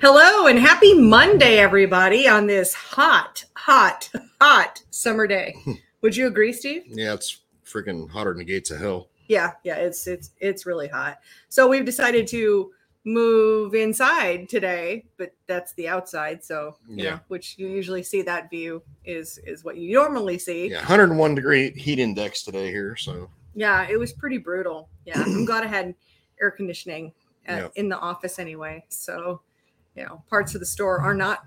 Hello 0.00 0.46
and 0.46 0.58
happy 0.58 0.94
Monday, 0.94 1.58
everybody, 1.58 2.26
on 2.26 2.46
this 2.46 2.72
hot, 2.72 3.44
hot, 3.54 4.08
hot 4.40 4.82
summer 4.90 5.26
day. 5.26 5.54
Hmm. 5.64 5.72
Would 6.00 6.16
you 6.16 6.26
agree, 6.26 6.52
Steve? 6.54 6.84
Yeah, 6.86 7.12
it's 7.12 7.40
freaking 7.66 8.08
hotter 8.08 8.30
than 8.30 8.38
the 8.38 8.44
gates 8.44 8.70
of 8.70 8.80
hell. 8.80 9.08
Yeah, 9.28 9.52
yeah, 9.62 9.76
it's 9.76 10.06
it's 10.06 10.30
it's 10.38 10.64
really 10.64 10.88
hot. 10.88 11.18
So 11.50 11.68
we've 11.68 11.84
decided 11.84 12.26
to 12.28 12.72
move 13.04 13.74
inside 13.74 14.48
today, 14.48 15.04
but 15.18 15.34
that's 15.46 15.74
the 15.74 15.86
outside. 15.88 16.42
So 16.42 16.76
you 16.88 17.04
Yeah. 17.04 17.10
know, 17.10 17.20
which 17.28 17.56
you 17.58 17.68
usually 17.68 18.02
see 18.02 18.22
that 18.22 18.48
view 18.48 18.82
is 19.04 19.38
is 19.46 19.64
what 19.64 19.76
you 19.76 19.92
normally 19.92 20.38
see. 20.38 20.70
Yeah, 20.70 20.78
101 20.78 21.34
degree 21.34 21.72
heat 21.72 21.98
index 21.98 22.42
today 22.42 22.68
here. 22.70 22.96
So 22.96 23.28
Yeah, 23.54 23.86
it 23.88 23.98
was 23.98 24.12
pretty 24.14 24.38
brutal. 24.38 24.88
Yeah, 25.04 25.20
I'm 25.22 25.44
glad 25.44 25.62
I 25.64 25.66
had 25.68 25.94
air 26.40 26.50
conditioning 26.50 27.12
at, 27.46 27.70
in 27.76 27.88
the 27.88 27.98
office 27.98 28.38
anyway. 28.38 28.84
So, 28.88 29.40
you 29.96 30.04
know, 30.04 30.22
parts 30.28 30.54
of 30.54 30.60
the 30.60 30.66
store 30.66 31.00
are 31.00 31.14
not 31.14 31.44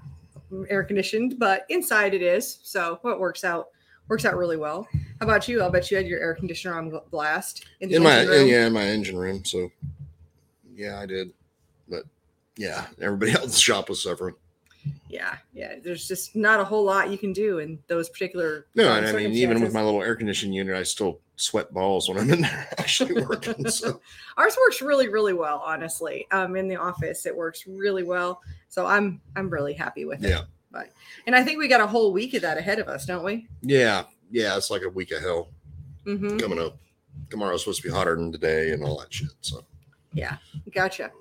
air 0.70 0.84
conditioned, 0.84 1.40
but 1.40 1.66
inside 1.70 2.14
it 2.14 2.22
is. 2.22 2.60
So, 2.64 3.00
it 3.04 3.20
works 3.20 3.44
out 3.44 3.70
works 4.08 4.26
out 4.26 4.38
really 4.38 4.58
well. 4.58 4.88
How 5.20 5.26
about 5.26 5.48
you? 5.48 5.62
I'll 5.62 5.70
bet 5.70 5.90
you 5.90 5.98
had 5.98 6.08
your 6.08 6.20
air 6.20 6.36
conditioner 6.36 6.78
on 6.78 6.94
blast 7.10 7.66
the 7.80 7.96
in 7.96 8.04
my 8.04 8.22
yeah, 8.24 8.68
in 8.68 8.74
my 8.74 8.84
engine 8.84 9.18
room. 9.18 9.46
So 9.46 9.72
yeah, 10.76 11.00
I 11.00 11.06
did. 11.06 11.32
But 11.88 12.04
yeah, 12.58 12.88
everybody 13.02 13.32
else 13.32 13.44
in 13.44 13.50
the 13.50 13.56
shop 13.56 13.90
was 13.90 14.04
suffering. 14.04 14.36
Yeah, 15.10 15.38
yeah. 15.54 15.76
There's 15.84 16.08
just 16.08 16.36
not 16.36 16.60
a 16.60 16.64
whole 16.64 16.84
lot 16.84 17.10
you 17.10 17.18
can 17.18 17.34
do 17.34 17.60
in 17.60 17.80
those 17.88 18.10
particular. 18.10 18.68
No, 18.76 18.92
and 18.94 19.06
I 19.06 19.12
mean 19.14 19.34
even 19.34 19.62
with 19.62 19.74
my 19.74 19.82
little 19.82 20.04
air 20.04 20.16
conditioning 20.16 20.54
unit, 20.54 20.76
I 20.76 20.84
still 20.84 21.20
sweat 21.36 21.74
balls 21.74 22.10
when 22.10 22.18
I'm 22.18 22.30
in 22.30 22.42
there 22.42 22.68
actually 22.78 23.22
working. 23.24 23.68
So 23.70 24.00
ours 24.38 24.56
works 24.66 24.82
really 24.82 25.10
really 25.10 25.34
well 25.34 25.62
honestly 25.66 26.28
um 26.32 26.56
in 26.56 26.68
the 26.68 26.76
office 26.76 27.26
it 27.26 27.36
works 27.36 27.66
really 27.68 28.04
well 28.04 28.42
so 28.70 28.86
i'm 28.86 29.22
i'm 29.36 29.50
really 29.50 29.74
happy 29.74 30.06
with 30.06 30.24
it 30.24 30.30
Yeah. 30.30 30.42
but 30.72 30.90
and 31.26 31.36
i 31.36 31.44
think 31.44 31.60
we 31.60 31.68
got 31.68 31.82
a 31.82 31.88
whole 31.88 32.14
week 32.14 32.34
of 32.34 32.42
that 32.42 32.58
ahead 32.58 32.80
of 32.80 32.88
us 32.88 33.06
don't 33.06 33.24
we 33.24 33.48
yeah, 33.62 34.04
yeah, 34.32 34.58
it's 34.58 34.70
like 34.70 34.84
a 34.84 34.90
week 34.90 35.12
of 35.12 35.22
hell 35.22 35.50
mm-hmm. 36.06 36.38
coming 36.38 36.60
up. 36.60 36.78
Tomorrow's 37.30 37.62
supposed 37.62 37.82
to 37.82 37.88
be 37.88 37.94
hotter 37.94 38.16
than 38.16 38.32
today 38.32 38.72
and 38.72 38.84
all 38.84 39.00
that 39.00 39.14
shit. 39.14 39.30
So 39.42 39.64
yeah 40.14 40.38
gotcha 40.72 41.12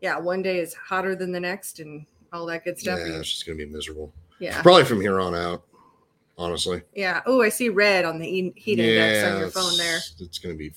yeah 0.00 0.18
one 0.18 0.42
day 0.42 0.58
is 0.58 0.74
hotter 0.74 1.14
than 1.14 1.30
the 1.30 1.40
next 1.40 1.78
and 1.78 2.04
all 2.32 2.46
that 2.46 2.64
good 2.64 2.78
stuff 2.78 2.98
yeah 2.98 3.18
it's 3.18 3.30
just 3.30 3.46
gonna 3.46 3.56
be 3.58 3.66
miserable. 3.66 4.12
yeah, 4.38 4.60
Probably 4.62 4.84
from 4.84 5.00
here 5.00 5.20
on 5.20 5.34
out, 5.34 5.62
honestly. 6.36 6.82
Yeah. 6.94 7.22
Oh 7.26 7.42
i 7.42 7.48
see 7.48 7.68
red 7.68 8.04
on 8.04 8.18
the 8.18 8.52
heat 8.56 8.78
index 8.78 9.24
on 9.32 9.40
your 9.40 9.50
phone 9.50 9.76
there 9.76 9.98
It's 10.20 10.38
gonna 10.38 10.54
be, 10.54 10.72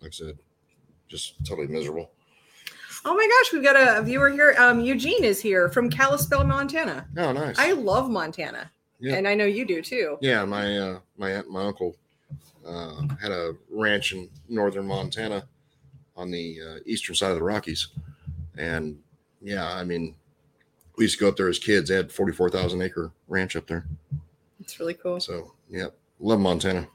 like 0.00 0.08
I 0.08 0.10
said, 0.10 0.38
just 1.08 1.34
totally 1.46 1.68
miserable. 1.68 2.10
oh 3.04 3.14
my 3.14 3.26
gosh 3.28 3.52
we've 3.52 3.62
got 3.62 3.76
a, 3.76 4.02
viewer 4.02 4.28
here 4.30 4.54
um 4.58 4.80
eugene 4.80 5.22
is 5.24 5.40
here 5.40 5.68
from 5.70 5.88
kalispell 5.90 6.44
montana 6.44 7.06
Oh, 7.16 7.32
nice. 7.32 7.58
i 7.58 7.72
love 7.72 8.10
montana 8.10 8.70
Yeah. 8.98 9.14
and 9.14 9.28
i 9.28 9.34
know 9.34 9.44
you 9.44 9.64
do 9.64 9.80
too 9.82 10.18
yeah, 10.20 10.44
my 10.44 10.76
uh, 10.78 10.98
my 11.16 11.30
aunt, 11.34 11.48
my 11.50 11.64
uncle 11.64 11.94
uh, 12.66 13.02
had 13.20 13.30
a 13.30 13.54
ranch 13.70 14.12
in 14.12 14.28
northern 14.48 14.86
Montana 14.88 15.46
on 16.16 16.32
the 16.32 16.58
uh, 16.60 16.78
eastern 16.84 17.14
side 17.14 17.30
of 17.30 17.36
the 17.36 17.42
Rockies, 17.44 17.86
and 18.58 18.98
yeah, 19.40 19.72
I 19.72 19.84
mean, 19.84 20.16
we 20.96 21.04
used 21.04 21.18
to 21.18 21.24
go 21.24 21.28
up 21.28 21.36
there 21.36 21.48
as 21.48 21.58
kids. 21.58 21.88
They 21.88 21.94
had 21.96 22.10
forty 22.12 22.32
four 22.32 22.50
thousand 22.50 22.82
acre 22.82 23.10
ranch 23.28 23.56
up 23.56 23.66
there. 23.66 23.86
it's 24.60 24.78
really 24.80 24.94
cool 24.94 25.20
So 25.20 25.52
yeah, 25.68 25.86
love 26.20 26.40
Montana. 26.40 26.88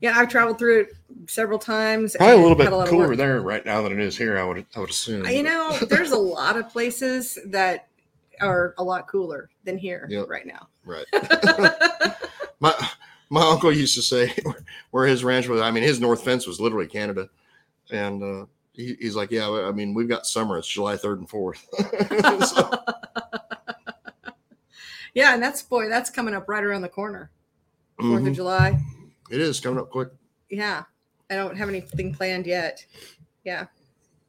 Yeah, 0.00 0.18
I've 0.18 0.28
traveled 0.28 0.58
through 0.58 0.80
it 0.80 0.88
several 1.30 1.58
times. 1.60 2.16
Probably 2.16 2.34
a 2.34 2.38
little 2.38 2.56
bit 2.56 2.64
had 2.64 2.72
lot 2.74 2.84
of 2.84 2.90
cooler 2.90 3.14
there 3.14 3.40
right 3.40 3.64
now 3.64 3.82
than 3.82 3.92
it 3.92 4.00
is 4.00 4.16
here. 4.18 4.36
I 4.38 4.44
would 4.44 4.66
I 4.74 4.80
would 4.80 4.90
assume. 4.90 5.24
You 5.26 5.42
know, 5.44 5.76
there's 5.88 6.10
a 6.10 6.18
lot 6.18 6.56
of 6.56 6.68
places 6.70 7.38
that 7.46 7.86
are 8.40 8.74
a 8.78 8.82
lot 8.82 9.06
cooler 9.06 9.50
than 9.64 9.78
here 9.78 10.06
Yep. 10.10 10.28
right 10.28 10.46
now. 10.46 10.66
right. 10.84 11.04
my 12.60 12.88
my 13.30 13.42
uncle 13.48 13.72
used 13.72 13.94
to 13.94 14.02
say 14.02 14.32
where 14.90 15.06
his 15.06 15.22
ranch 15.24 15.46
was. 15.48 15.60
I 15.60 15.70
mean, 15.70 15.82
his 15.84 16.00
north 16.00 16.24
fence 16.24 16.46
was 16.46 16.58
literally 16.60 16.86
Canada, 16.88 17.28
and 17.90 18.22
uh, 18.22 18.46
he, 18.72 18.96
he's 19.00 19.14
like, 19.14 19.30
"Yeah, 19.30 19.48
I 19.50 19.70
mean, 19.70 19.94
we've 19.94 20.08
got 20.08 20.26
summer. 20.26 20.58
It's 20.58 20.66
July 20.66 20.96
third 20.96 21.18
and 21.20 21.28
fourth. 21.30 21.64
So, 22.46 22.70
yeah, 25.14 25.34
and 25.34 25.42
that's 25.42 25.62
boy, 25.62 25.88
that's 25.88 26.10
coming 26.10 26.34
up 26.34 26.48
right 26.48 26.64
around 26.64 26.82
the 26.82 26.88
corner. 26.88 27.30
4th 28.00 28.16
of 28.18 28.22
mhm. 28.24 28.34
July. 28.34 28.78
It 29.30 29.40
is 29.40 29.60
coming 29.60 29.78
up 29.78 29.90
quick. 29.90 30.08
Yeah. 30.50 30.82
I 31.30 31.36
don't 31.36 31.56
have 31.56 31.68
anything 31.68 32.12
planned 32.14 32.46
yet. 32.46 32.84
Yeah. 33.44 33.66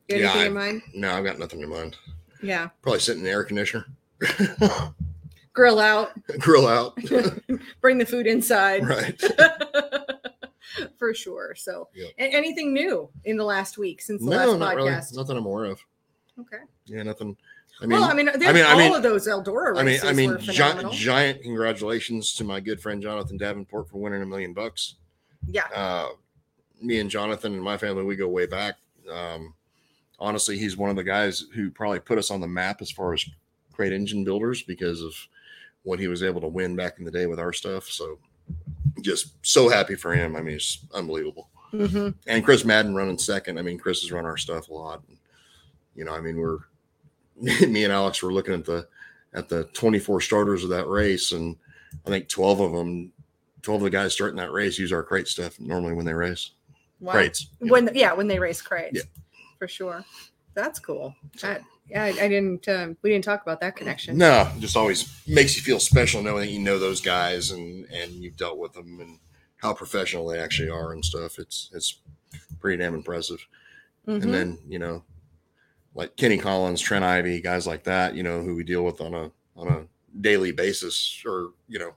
You 0.09 0.17
Yeah, 0.17 0.23
anything 0.31 0.41
I- 0.41 0.45
in 0.45 0.53
mind? 0.53 0.81
No, 0.93 1.11
I've 1.13 1.23
got 1.25 1.39
nothing 1.39 1.61
in 1.61 1.69
mind. 1.69 1.95
Yeah. 2.41 2.69
Probably 2.81 2.99
sit 2.99 3.17
in 3.17 3.23
the 3.23 3.29
air 3.29 3.43
conditioner, 3.43 3.85
Grill 5.53 5.79
out, 5.79 6.11
grill 6.39 6.67
out. 6.67 6.97
bring 7.81 7.97
the 7.97 8.05
food 8.05 8.25
inside. 8.27 8.85
right. 8.88 9.22
For 10.97 11.13
sure. 11.13 11.53
So, 11.55 11.89
Yep. 11.93 12.09
anything 12.17 12.73
new 12.73 13.09
in 13.25 13.38
the 13.38 13.43
last 13.43 13.77
week 13.77 14.01
since 14.01 14.22
the 14.23 14.29
No, 14.31 14.38
last 14.47 14.59
not 14.59 14.75
really. 14.75 14.89
Nothing 14.91 15.38
I'm 15.38 15.45
aware 15.45 15.66
of. 15.66 15.79
Okay. 16.39 16.57
Yeah, 16.85 17.03
nothing. 17.03 17.38
I 17.81 17.85
mean, 17.85 18.00
well, 18.00 18.09
I 18.09 18.13
mean, 18.13 18.25
there's 18.28 18.53
mean- 18.53 18.63
I 18.63 18.72
all 18.72 18.78
mean- 18.78 18.95
of 18.95 19.03
those 19.03 19.28
Eldora 19.28 19.75
races. 19.75 20.03
I 20.06 20.13
mean, 20.13 20.29
I 20.31 20.35
mean, 20.35 20.89
gi- 20.91 20.97
giant 20.97 21.41
congratulations 21.41 22.34
to 22.35 22.44
my 22.44 22.59
good 22.59 22.79
friend 22.81 23.01
Jonathan 23.01 23.38
Davenport 23.38 23.89
for 23.89 23.97
winning 23.97 24.22
a 24.22 24.25
million 24.25 24.53
bucks. 24.53 24.95
yeah, 25.47 25.66
uh, 25.75 26.09
me 26.81 27.00
and 27.00 27.09
Jonathan 27.09 27.53
and 27.53 27.61
my 27.63 27.78
family, 27.78 28.03
we 28.03 28.16
go 28.16 28.28
way 28.28 28.45
back. 28.45 28.75
Um, 29.09 29.53
honestly, 30.19 30.57
he's 30.57 30.78
one 30.78 30.89
of 30.89 30.95
the 30.95 31.03
guys 31.03 31.45
who 31.53 31.72
probably 31.72 32.00
put 32.00 32.17
us 32.17 32.29
on 32.31 32.39
the 32.41 32.47
map 32.47 32.81
as 32.81 32.91
far 32.91 33.13
as 33.13 33.25
great 33.73 33.91
engine 33.91 34.23
builders 34.23 34.61
because 34.63 35.01
of 35.01 35.13
what 35.84 36.00
he 36.00 36.07
was 36.07 36.23
able 36.23 36.40
to 36.41 36.47
win 36.47 36.75
back 36.75 37.00
in 37.00 37.05
the 37.05 37.11
day 37.11 37.25
with 37.25 37.40
our 37.40 37.51
stuff. 37.51 37.90
So 37.90 38.19
just 39.01 39.34
so 39.45 39.67
happy 39.69 39.95
for 39.95 40.13
him. 40.13 40.35
I 40.35 40.41
mean, 40.41 40.55
it's 40.55 40.79
unbelievable. 40.94 41.50
hmm 41.72 42.09
And 42.28 42.44
Chris 42.45 42.63
Madden 42.63 42.94
running 42.95 43.17
second. 43.17 43.57
I 43.57 43.61
mean, 43.63 43.78
Chris 43.79 44.01
has 44.01 44.11
run 44.11 44.25
our 44.25 44.38
stuff 44.38 44.69
a 44.69 44.73
lot. 44.73 45.03
You 45.95 46.05
know, 46.05 46.13
I 46.13 46.22
mean, 46.22 46.38
we're 46.38 46.59
me 47.67 47.83
and 47.83 47.94
Alex 47.94 48.21
were 48.21 48.33
looking 48.33 48.53
at 48.53 48.66
the 48.66 48.88
at 49.33 49.49
the 49.49 49.63
24 49.73 50.21
starters 50.21 50.63
of 50.63 50.69
that 50.69 50.88
race, 50.88 51.31
and 51.31 51.55
I 52.05 52.09
think 52.09 52.29
12 52.29 52.59
of 52.59 52.71
them, 52.71 53.11
12 53.63 53.81
of 53.81 53.83
the 53.85 53.89
guys 53.89 54.13
starting 54.13 54.38
that 54.38 54.51
race 54.51 54.77
use 54.77 54.91
our 54.91 55.03
crate 55.03 55.27
stuff 55.27 55.59
normally 55.59 55.93
when 55.93 56.05
they 56.05 56.13
race 56.13 56.51
wow. 56.99 57.13
crates. 57.13 57.47
you 57.59 57.67
know. 57.67 57.73
when 57.73 57.89
yeah 57.93 58.13
when 58.13 58.27
they 58.27 58.39
race 58.39 58.61
crates, 58.61 58.95
Yeah. 58.97 59.03
for 59.57 59.67
sure. 59.67 60.05
That's 60.55 60.77
cool. 60.79 61.16
That, 61.41 61.63
yeah, 61.89 62.03
I, 62.03 62.07
I 62.09 62.27
didn't. 62.27 62.67
Um, 62.67 62.95
we 63.01 63.09
didn't 63.09 63.25
talk 63.25 63.41
about 63.41 63.59
that 63.61 63.75
connection. 63.75 64.17
No, 64.17 64.49
just 64.59 64.77
always 64.77 65.11
makes 65.27 65.55
you 65.55 65.63
feel 65.63 65.79
special 65.79 66.22
knowing 66.22 66.41
that 66.41 66.51
you 66.51 66.59
know 66.59 66.77
those 66.79 67.01
guys 67.01 67.51
and 67.51 67.85
and 67.91 68.11
you've 68.11 68.38
dealt 68.38 68.59
with 68.59 68.73
them 68.73 68.99
and 69.01 69.17
how 69.57 69.73
professional 69.73 70.27
they 70.27 70.39
actually 70.39 70.69
are 70.69 70.93
and 70.93 71.03
stuff. 71.03 71.39
It's 71.39 71.69
it's 71.73 71.99
pretty 72.59 72.77
damn 72.77 72.93
impressive. 72.93 73.45
Mhm. 74.07 74.23
And 74.23 74.33
then 74.33 74.59
you 74.67 74.77
know, 74.79 75.03
like 75.95 76.15
Kenny 76.15 76.37
Collins, 76.37 76.81
Trent 76.81 77.05
Ivey, 77.05 77.41
guys 77.41 77.67
like 77.67 77.83
that, 77.83 78.15
you 78.15 78.23
know, 78.23 78.41
who 78.41 78.55
we 78.55 78.63
deal 78.63 78.83
with 78.83 79.01
on 79.01 79.13
a 79.13 79.31
on 79.55 79.67
a 79.67 79.85
daily 80.21 80.51
basis, 80.51 81.21
or 81.25 81.51
you 81.67 81.79
know, 81.79 81.93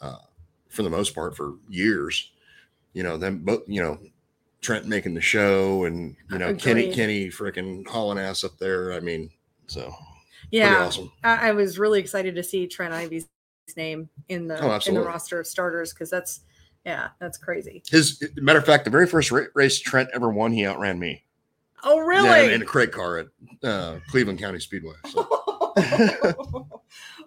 uh, 0.00 0.18
for 0.68 0.82
the 0.82 0.90
most 0.90 1.14
part 1.14 1.36
for 1.36 1.54
years. 1.68 2.30
You 2.92 3.02
know, 3.02 3.16
them 3.16 3.38
both. 3.38 3.62
You 3.66 3.82
know, 3.82 3.98
Trent 4.60 4.86
making 4.86 5.14
the 5.14 5.20
show, 5.20 5.84
and 5.84 6.14
you 6.30 6.38
know, 6.38 6.54
Kenny 6.54 6.82
Agreed. 6.82 6.94
Kenny 6.94 7.28
freaking 7.28 7.86
hauling 7.86 8.18
ass 8.18 8.44
up 8.44 8.58
there. 8.58 8.92
I 8.92 9.00
mean, 9.00 9.30
so 9.66 9.94
yeah, 10.50 10.84
awesome. 10.84 11.10
I, 11.24 11.48
I 11.48 11.52
was 11.52 11.78
really 11.78 12.00
excited 12.00 12.34
to 12.34 12.42
see 12.42 12.66
Trent 12.66 12.92
Ivey's 12.92 13.26
name 13.76 14.10
in 14.28 14.48
the 14.48 14.60
Oh, 14.60 14.78
in 14.86 14.94
the 14.94 15.00
roster 15.00 15.40
of 15.40 15.46
starters 15.46 15.94
because 15.94 16.10
that's 16.10 16.40
yeah, 16.84 17.08
that's 17.20 17.38
crazy. 17.38 17.82
His 17.88 18.22
matter 18.36 18.58
of 18.58 18.66
fact, 18.66 18.84
the 18.84 18.90
very 18.90 19.06
first 19.06 19.32
race 19.54 19.78
Trent 19.80 20.10
ever 20.12 20.30
won, 20.30 20.52
he 20.52 20.66
outran 20.66 20.98
me. 20.98 21.24
Oh, 21.84 21.98
really? 21.98 22.28
Yeah, 22.48 22.54
in 22.54 22.62
a 22.62 22.64
crate 22.64 22.92
car 22.92 23.18
at 23.18 23.26
uh, 23.64 23.98
Cleveland 24.08 24.38
County 24.38 24.60
Speedway. 24.60 24.94
So, 25.10 25.26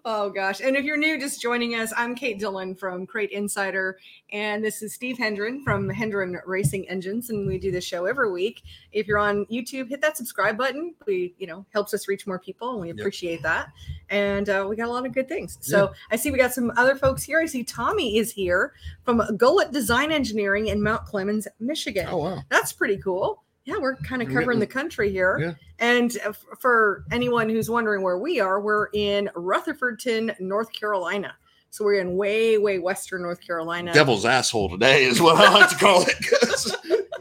oh 0.06 0.30
gosh. 0.30 0.62
And 0.62 0.76
if 0.76 0.86
you're 0.86 0.98
new 0.98 1.20
just 1.20 1.42
joining 1.42 1.74
us, 1.76 1.92
I'm 1.98 2.16
Kate 2.16 2.40
Dillon 2.40 2.76
from 2.76 3.06
Crate 3.06 3.32
Insider 3.32 3.98
and 4.32 4.64
this 4.64 4.82
is 4.82 4.94
Steve 4.94 5.18
Hendren 5.18 5.64
from 5.64 5.90
Hendren 5.90 6.38
Racing 6.46 6.88
Engines 6.90 7.30
and 7.32 7.48
we 7.48 7.58
do 7.58 7.72
this 7.72 7.84
show 7.84 8.06
every 8.06 8.32
week. 8.32 8.62
If 8.92 9.08
you're 9.08 9.18
on 9.18 9.46
YouTube, 9.48 9.90
hit 9.90 10.00
that 10.02 10.16
subscribe 10.16 10.58
button. 10.58 10.94
We, 11.08 11.34
you 11.38 11.48
know, 11.48 11.66
helps 11.74 11.94
us 11.94 12.08
reach 12.08 12.28
more 12.28 12.40
people 12.40 12.72
and 12.74 12.82
we 12.82 12.88
Yep. 12.90 13.00
appreciate 13.00 13.42
that. 13.44 13.70
And 14.10 14.48
uh, 14.48 14.66
we 14.70 14.76
got 14.76 14.88
a 14.88 14.92
lot 14.92 15.06
of 15.06 15.12
good 15.14 15.28
things. 15.28 15.58
So 15.62 15.92
I 16.12 16.16
see 16.18 16.30
we 16.32 16.38
got 16.38 16.54
some 16.54 16.72
other 16.78 16.96
folks 16.96 17.24
here. 17.24 17.40
I 17.42 17.46
see 17.48 17.64
Tommy 17.64 18.18
is 18.18 18.32
here 18.32 18.74
from 19.04 19.22
Gullet 19.38 19.72
Design 19.72 20.12
Engineering 20.12 20.68
in 20.68 20.82
Mount 20.84 21.06
Clemens, 21.06 21.48
Michigan. 21.60 22.08
oh 22.10 22.18
wow, 22.18 22.42
That's 22.50 22.72
pretty 22.72 22.98
cool. 22.98 23.42
Yeah, 23.66 23.76
we're 23.80 23.96
kind 23.98 24.22
of 24.22 24.30
covering 24.30 24.60
the 24.60 24.68
country 24.68 25.12
here. 25.12 25.38
Yeah. 25.40 25.54
And 25.80 26.16
uh, 26.26 26.30
f- 26.30 26.46
for 26.60 27.04
anyone 27.12 27.50
who's 27.50 27.68
wondering 27.70 28.02
where 28.04 28.18
we 28.20 28.40
are, 28.40 28.62
we're 28.62 28.88
in 28.94 29.30
Rutherfordton, 29.36 30.40
North 30.40 30.72
Carolina. 30.72 31.34
So 31.72 31.84
we're 31.84 32.00
in 32.00 32.16
way, 32.16 32.58
way 32.60 32.78
western 32.80 33.24
North 33.24 33.42
Carolina. 33.42 33.92
devil's 33.92 34.24
asshole 34.24 34.70
today 34.70 35.04
is 35.06 35.20
what 35.20 35.36
I 35.38 35.52
like 35.52 35.70
to 35.70 35.76
call 35.78 36.06
it. 36.08 36.16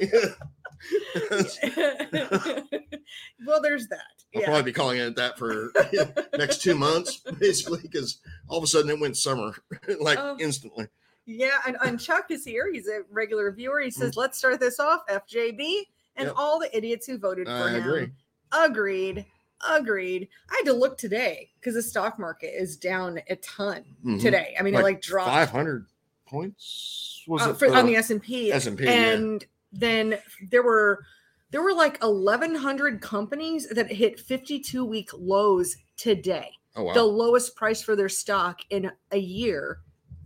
yeah. 0.00 0.34
well, 3.46 3.60
there's 3.62 3.88
that. 3.88 4.00
I'll 4.34 4.40
Yeah. 4.42 4.46
probably 4.46 4.62
be 4.64 4.72
calling 4.72 4.98
it 5.00 5.16
that 5.16 5.38
for 5.38 5.72
next 6.38 6.62
two 6.62 6.74
months, 6.74 7.18
basically, 7.38 7.80
because 7.82 8.18
all 8.48 8.58
of 8.58 8.64
a 8.64 8.66
sudden 8.66 8.90
it 8.90 9.00
went 9.00 9.16
summer, 9.16 9.54
like 10.00 10.18
Oh. 10.20 10.36
instantly. 10.38 10.88
Yeah, 11.26 11.56
and, 11.66 11.76
and 11.82 11.98
Chuck 11.98 12.26
is 12.30 12.44
here. 12.44 12.70
He's 12.70 12.86
a 12.86 13.00
regular 13.10 13.50
viewer. 13.50 13.80
He 13.80 13.90
says, 13.90 14.14
"Let's 14.14 14.36
start 14.36 14.60
this 14.60 14.78
off." 14.78 15.06
FJB 15.08 15.84
and. 16.16 16.26
Yep. 16.26 16.34
all 16.36 16.58
the 16.58 16.74
idiots 16.76 17.06
who 17.06 17.18
voted 17.18 17.46
for 17.46 17.52
I 17.52 17.70
him. 17.70 17.82
agree. 17.82 18.08
Agreed. 18.52 19.26
Agreed. 19.68 20.28
I 20.50 20.56
had 20.58 20.66
to 20.70 20.72
look 20.74 20.98
today 20.98 21.50
because 21.58 21.74
the 21.74 21.82
stock 21.82 22.18
market 22.18 22.52
is 22.54 22.76
down 22.76 23.20
a 23.28 23.36
ton 23.36 23.84
Mhm. 24.04 24.20
today. 24.20 24.54
I 24.58 24.62
mean, 24.62 24.74
it 24.74 24.78
Like 24.78 24.84
like 24.84 25.02
dropped 25.02 25.30
Five 25.30 25.50
hundred 25.50 25.86
points 26.26 27.22
was 27.26 27.42
uh, 27.46 27.50
it 27.50 27.58
for, 27.58 27.72
on 27.74 27.86
the 27.86 27.96
S 27.96 28.10
and 28.10 28.22
P. 28.22 28.52
S&P, 28.52 28.84
yeah. 28.84 28.90
and 28.90 29.44
then 29.72 30.18
there 30.50 30.62
were 30.62 31.04
there 31.50 31.62
were 31.62 31.72
like 31.72 32.02
eleven 32.02 32.54
hundred 32.54 33.00
companies 33.00 33.68
that 33.70 33.90
hit 33.90 34.20
fifty 34.20 34.58
two 34.60 34.84
week 34.84 35.10
lows 35.14 35.76
today. 35.96 36.50
Oh 36.76 36.84
wow, 36.84 36.94
The 36.94 37.04
lowest 37.04 37.54
price 37.56 37.80
for 37.82 37.94
their 37.96 38.08
stock 38.08 38.60
in 38.70 38.90
a 39.12 39.18
year 39.18 39.78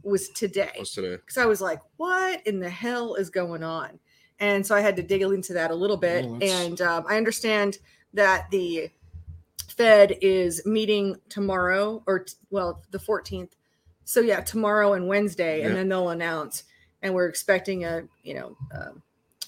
was 0.02 0.30
today. 0.30 0.72
was 0.78 0.92
today. 0.92 1.16
because 1.16 1.36
I 1.36 1.44
was 1.46 1.60
like, 1.60 1.80
what 1.98 2.44
in 2.46 2.58
the 2.60 2.70
hell 2.70 3.14
is 3.14 3.28
going 3.30 3.62
on? 3.62 3.98
And 4.40 4.64
so 4.66 4.74
I 4.74 4.80
had 4.80 4.96
to 4.96 5.02
dig 5.02 5.22
into 5.22 5.52
that 5.54 5.70
a 5.70 5.74
little 5.74 5.96
bit. 5.96 6.24
That's- 6.40 6.50
and 6.68 6.80
um, 6.80 7.04
I 7.08 7.16
understand 7.16 7.78
that 8.14 8.50
the 8.50 8.90
Fed 9.76 10.16
is 10.20 10.64
meeting 10.66 11.16
tomorrow, 11.28 12.02
or 12.06 12.20
t- 12.20 12.34
well, 12.50 12.82
the 12.90 12.98
14th. 12.98 13.50
So 14.04 14.20
yeah, 14.20 14.40
tomorrow 14.40 14.94
and 14.94 15.06
Wednesday, 15.06 15.62
and 15.62 15.76
then 15.76 15.88
they'll 15.88 16.08
announce. 16.08 16.64
And 17.02 17.14
we're 17.14 17.28
expecting 17.28 17.84
a 17.84 18.04
you 18.22 18.34
know 18.34 18.56
um, 18.74 19.02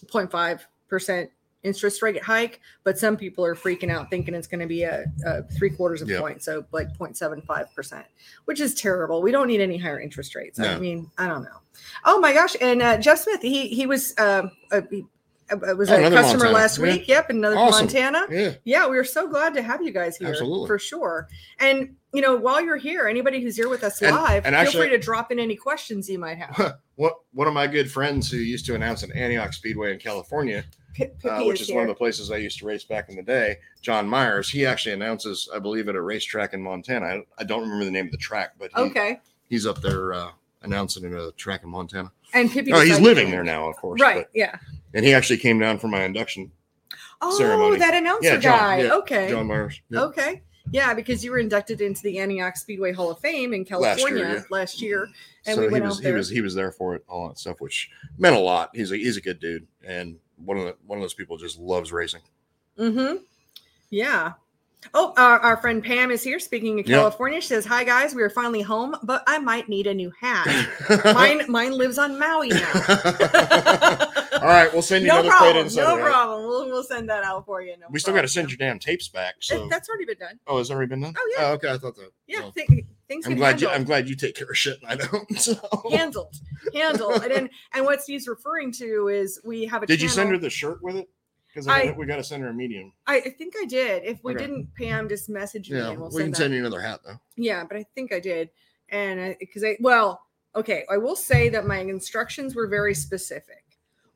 0.5 0.07 0.61
percent 0.89 1.31
interest 1.63 2.01
rate 2.03 2.23
hike, 2.23 2.61
but 2.85 2.99
some 2.99 3.17
people 3.17 3.45
are 3.45 3.55
freaking 3.55 3.91
out 3.91 4.09
thinking 4.11 4.35
it's 4.35 4.47
going 4.47 4.61
to 4.61 4.67
be 4.67 4.83
a, 4.83 5.05
a 5.27 5.43
three 5.45 5.71
quarters 5.71 6.01
of 6.03 6.09
a 6.09 6.13
Yeah. 6.13 6.21
point, 6.21 6.43
so 6.43 6.65
like 6.73 6.97
0.75 6.99 7.75
percent, 7.75 8.07
which 8.47 8.61
is 8.61 8.75
terrible. 8.75 9.21
We 9.23 9.31
don't 9.33 9.47
need 9.47 9.61
any 9.61 9.77
higher 9.77 10.01
interest 10.01 10.35
rates. 10.35 10.59
I 10.59 10.79
mean, 10.79 11.11
I 11.19 11.27
don't 11.27 11.43
know. 11.43 11.61
Oh 12.05 12.19
my 12.21 12.33
gosh! 12.33 12.57
And 12.61 12.81
uh, 12.83 12.97
Jeff 12.99 13.19
Smith, 13.21 13.43
he 13.43 13.69
he 13.69 13.87
was 13.87 14.15
um, 14.19 14.51
uh, 14.71 14.83
he, 14.91 15.05
uh, 15.51 15.75
was 15.77 15.91
Oh, 15.91 15.97
a 15.97 16.11
customer 16.11 16.45
Montana. 16.45 16.51
last 16.53 16.79
Yeah. 16.79 16.85
week. 16.85 17.09
Yep, 17.09 17.31
another 17.31 17.57
Awesome. 17.59 17.87
Montana. 17.87 18.27
Yeah, 18.31 18.55
Yeah, 18.65 18.87
we 18.89 18.97
are 18.99 19.05
so 19.05 19.29
glad 19.29 19.55
to 19.55 19.63
have 19.63 19.83
you 19.83 19.91
guys 19.93 20.17
here. 20.17 20.29
Absolutely. 20.29 20.67
For 20.67 20.79
sure. 20.79 21.29
And 21.59 21.97
you 22.13 22.23
know, 22.23 22.37
while 22.37 22.61
you're 22.61 22.77
here, 22.77 23.07
anybody 23.07 23.41
who's 23.41 23.57
here 23.57 23.69
with 23.69 23.85
us 23.85 24.01
And- 24.03 24.15
live, 24.17 24.45
and 24.47 24.55
feel 24.55 24.63
actually- 24.63 24.89
free 24.89 24.97
to 24.97 24.99
drop 24.99 25.31
in 25.33 25.39
any 25.39 25.57
questions 25.57 26.09
you 26.09 26.19
might 26.19 26.39
have. 26.39 26.77
what 26.97 27.17
one 27.33 27.47
of 27.49 27.55
my 27.55 27.67
good 27.67 27.91
friends 27.91 28.31
who 28.31 28.37
used 28.39 28.67
to 28.67 28.75
announce 28.75 29.03
at 29.03 29.11
Antioch 29.15 29.53
Speedway 29.53 29.93
in 29.93 29.99
California, 29.99 30.65
P- 30.95 31.09
uh, 31.25 31.45
which 31.45 31.61
is 31.61 31.69
here. 31.69 31.77
one 31.77 31.85
of 31.85 31.89
the 31.89 31.95
places 31.95 32.31
I 32.31 32.37
used 32.37 32.59
to 32.59 32.67
race 32.67 32.85
back 32.85 33.09
in 33.09 33.17
the 33.17 33.23
day, 33.23 33.59
John 33.81 34.09
Myers. 34.09 34.49
He 34.49 34.67
actually 34.67 34.93
announces, 34.93 35.49
I 35.55 35.59
believe, 35.59 35.89
at 35.89 35.95
a 35.95 36.03
racetrack 36.03 36.53
in 36.55 36.63
Montana. 36.63 37.07
I, 37.07 37.23
I 37.39 37.45
don't 37.45 37.63
remember 37.63 37.85
the 37.85 37.91
name 37.91 38.07
of 38.07 38.13
the 38.13 38.19
track, 38.19 38.55
but 38.59 38.71
he, 38.75 38.81
okay. 38.83 39.21
he's 39.49 39.67
up 39.67 39.81
there 39.81 40.13
uh, 40.13 40.31
announcing 40.63 41.05
at 41.05 41.13
a 41.13 41.33
track 41.37 41.63
in 41.63 41.71
Montana. 41.71 42.11
And 42.33 42.51
Pippi. 42.51 42.73
Oh, 42.73 42.81
he's 42.81 43.01
living 43.01 43.31
there 43.31 43.45
now, 43.45 43.69
of 43.69 43.77
course. 43.77 44.01
Right. 44.01 44.27
but- 44.27 44.31
yeah. 44.35 44.57
and 44.95 45.05
he 45.05 45.15
actually 45.15 45.39
came 45.39 45.59
down 45.59 45.79
for 45.79 45.89
my 45.89 46.05
induction. 46.05 46.51
Oh, 47.23 47.37
ceremony. 47.37 47.77
that 47.79 47.95
announcer 47.95 48.29
Yeah, 48.29 48.37
John, 48.39 48.59
guy. 48.59 48.83
yeah, 48.83 48.93
okay. 48.95 49.31
John 49.31 49.47
Myers. 49.47 49.81
Yep. 49.91 50.03
Okay. 50.03 50.43
Yeah, 50.73 50.95
because 50.95 51.25
you 51.25 51.33
were 51.33 51.39
inducted 51.39 51.81
into 51.81 52.03
the 52.03 52.19
Antioch 52.19 52.57
Speedway 52.57 52.93
Hall 52.93 53.11
of 53.11 53.19
Fame 53.19 53.53
in 53.53 53.65
California 53.65 54.45
last 54.51 54.81
year. 54.81 55.09
yeah. 55.45 55.53
and 55.53 55.57
so 55.57 55.67
we 55.69 55.75
he 55.75 55.81
was 55.81 55.99
out 55.99 56.05
he 56.05 56.13
was 56.13 56.29
he 56.29 56.41
was 56.41 56.55
there 56.55 56.71
for 56.71 56.95
it, 56.95 57.05
all 57.09 57.29
that 57.29 57.39
stuff, 57.39 57.61
which 57.61 57.91
meant 58.19 58.37
a 58.37 58.39
lot. 58.39 58.71
He's 58.73 58.93
a 58.93 58.97
he's 58.97 59.17
a 59.17 59.21
good 59.21 59.41
dude, 59.41 59.67
and 59.85 60.17
one 60.45 60.57
of 60.57 60.65
the 60.65 60.77
one 60.87 60.99
of 60.99 61.03
those 61.03 61.15
people 61.15 61.37
just 61.37 61.59
loves 61.59 61.93
racing. 61.93 62.23
Mm-hmm. 62.79 63.17
Yeah. 63.91 64.33
Oh, 64.95 65.13
our, 65.19 65.39
our 65.41 65.57
friend 65.59 65.85
Pam 65.85 66.11
is 66.11 66.23
here 66.23 66.39
speaking 66.39 66.81
of. 66.81 66.87
California. 66.87 67.41
She 67.41 67.49
says, 67.49 67.67
Hi 67.67 67.85
guys, 67.85 68.15
we 68.15 68.23
are 68.23 68.31
finally 68.31 68.63
home, 68.63 68.97
but 69.03 69.23
I 69.27 69.39
might 69.39 69.69
need 69.69 69.87
a 69.87 69.93
new 69.95 70.11
hat. 70.19 70.47
mine 71.15 71.43
mine 71.49 71.73
lives 71.73 71.99
on 71.99 72.19
Maui 72.19 72.49
now. 72.49 72.73
all 74.41 74.49
right, 74.49 74.71
we'll 74.73 74.81
send 74.81 75.03
you 75.03 75.09
no 75.09 75.21
another 75.21 75.29
problem. 75.29 75.53
crate 75.53 75.65
inside. 75.65 75.83
no 75.83 75.97
right? 75.97 76.05
problem. 76.05 76.47
We'll, 76.47 76.67
we'll 76.67 76.83
send 76.83 77.11
that 77.11 77.25
out 77.25 77.45
for 77.45 77.61
you. 77.61 77.77
No 77.79 77.87
We 77.91 77.99
still 77.99 78.15
got 78.15 78.23
to 78.23 78.29
send 78.29 78.49
your 78.49 78.57
damn 78.57 78.79
tapes 78.79 79.09
back. 79.09 79.37
So 79.41 79.69
That's 79.69 79.89
already 79.89 80.07
been 80.07 80.19
done. 80.19 80.41
oh, 80.47 80.59
has 80.59 80.71
already 80.71 80.89
been 80.89 81.03
done? 81.03 81.15
Oh, 81.17 81.35
yeah. 81.39 81.49
okay, 81.51 81.73
I 81.73 81.79
thought 81.79 81.97
that. 81.97 82.11
Yeah, 82.27 82.51
thi- 82.51 82.87
things 83.11 83.27
I'm 83.27 83.33
get 83.33 83.39
glad 83.39 83.61
you. 83.61 83.69
I'm 83.69 83.85
glad 83.85 84.09
you 84.09 84.15
take 84.15 84.35
care 84.37 84.47
of 84.49 84.57
shit. 84.57 84.79
And 84.83 84.91
I 85.03 85.07
don't. 85.07 85.31
So. 85.39 85.55
handled, 85.91 86.35
handled. 86.75 87.23
and 87.25 87.31
then, 87.33 87.51
and 87.75 87.85
what 87.85 88.01
Steve's 88.03 88.29
referring 88.29 88.73
to 88.75 89.09
is 89.09 89.41
we 89.45 89.67
have 89.67 89.83
a. 89.83 89.87
Did 89.87 90.01
you 90.01 90.09
send 90.09 90.31
her 90.31 90.39
the 90.39 90.49
shirt 90.51 90.83
with 90.83 90.97
it? 90.97 91.09
Because 91.49 91.67
I- 91.67 91.95
we 91.99 92.07
got 92.07 92.17
to 92.17 92.25
send 92.25 92.43
her 92.45 92.49
a 92.51 92.55
medium. 92.55 92.93
I, 93.09 93.17
I 93.17 93.31
think 93.31 93.55
I 93.61 93.65
did. 93.65 94.05
If 94.05 94.23
we 94.23 94.35
Okay. 94.35 94.47
didn't, 94.47 94.73
Pam 94.77 95.09
just 95.09 95.29
message 95.29 95.69
me 95.71 95.79
Yeah, 95.79 95.91
and 95.91 96.01
we'll 96.01 96.09
we 96.11 96.15
send 96.21 96.25
can 96.27 96.31
that. 96.31 96.37
send 96.37 96.55
you 96.55 96.61
another 96.61 96.81
hat 96.81 97.01
though. 97.05 97.21
Yeah, 97.37 97.65
but 97.65 97.77
I 97.77 97.85
think 97.97 98.13
I 98.13 98.21
did. 98.21 98.51
And 98.89 99.37
because 99.41 99.65
I, 99.65 99.77
well, 99.81 100.23
okay, 100.55 100.85
I 100.91 100.97
will 100.97 101.17
say 101.17 101.49
that 101.49 101.67
my 101.67 101.79
instructions 101.79 102.55
were 102.55 102.69
very 102.69 102.95
specific. 102.95 103.65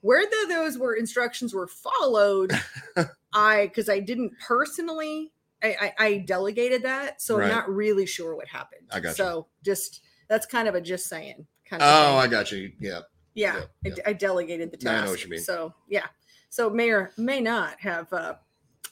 Where 0.00 0.24
the, 0.24 0.46
those 0.48 0.78
were 0.78 0.94
instructions 0.94 1.52
were 1.54 1.66
followed, 1.66 2.52
I, 3.32 3.66
because 3.66 3.88
I 3.88 3.98
didn't 4.00 4.32
personally, 4.38 5.32
I, 5.64 5.92
I, 5.98 6.06
I 6.06 6.18
delegated 6.18 6.82
that. 6.82 7.22
So 7.22 7.38
Right. 7.38 7.44
I'm 7.44 7.50
not 7.50 7.68
really 7.68 8.06
sure 8.06 8.36
what 8.36 8.46
happened. 8.48 8.88
I 8.92 9.00
got 9.00 9.10
you. 9.10 9.14
So 9.14 9.46
just, 9.64 10.02
that's 10.28 10.46
kind 10.46 10.68
of 10.68 10.74
a 10.74 10.80
just 10.80 11.06
saying 11.06 11.46
kind 11.68 11.82
of 11.82 11.88
Oh, 11.88 12.06
thing. 12.10 12.18
I 12.18 12.26
got 12.28 12.52
you. 12.52 12.72
Yeah. 12.78 13.00
yeah, 13.34 13.56
yeah, 13.56 13.92
I, 13.92 13.94
yeah. 13.96 14.02
I 14.06 14.12
delegated 14.12 14.70
the 14.70 14.76
task. 14.76 15.02
I 15.02 15.04
know 15.04 15.10
what 15.10 15.24
you 15.24 15.30
mean. 15.30 15.40
So 15.40 15.74
yeah. 15.88 16.06
So 16.50 16.70
may 16.70 16.90
or 16.90 17.12
may 17.16 17.40
not 17.40 17.80
have, 17.80 18.12
uh, 18.12 18.34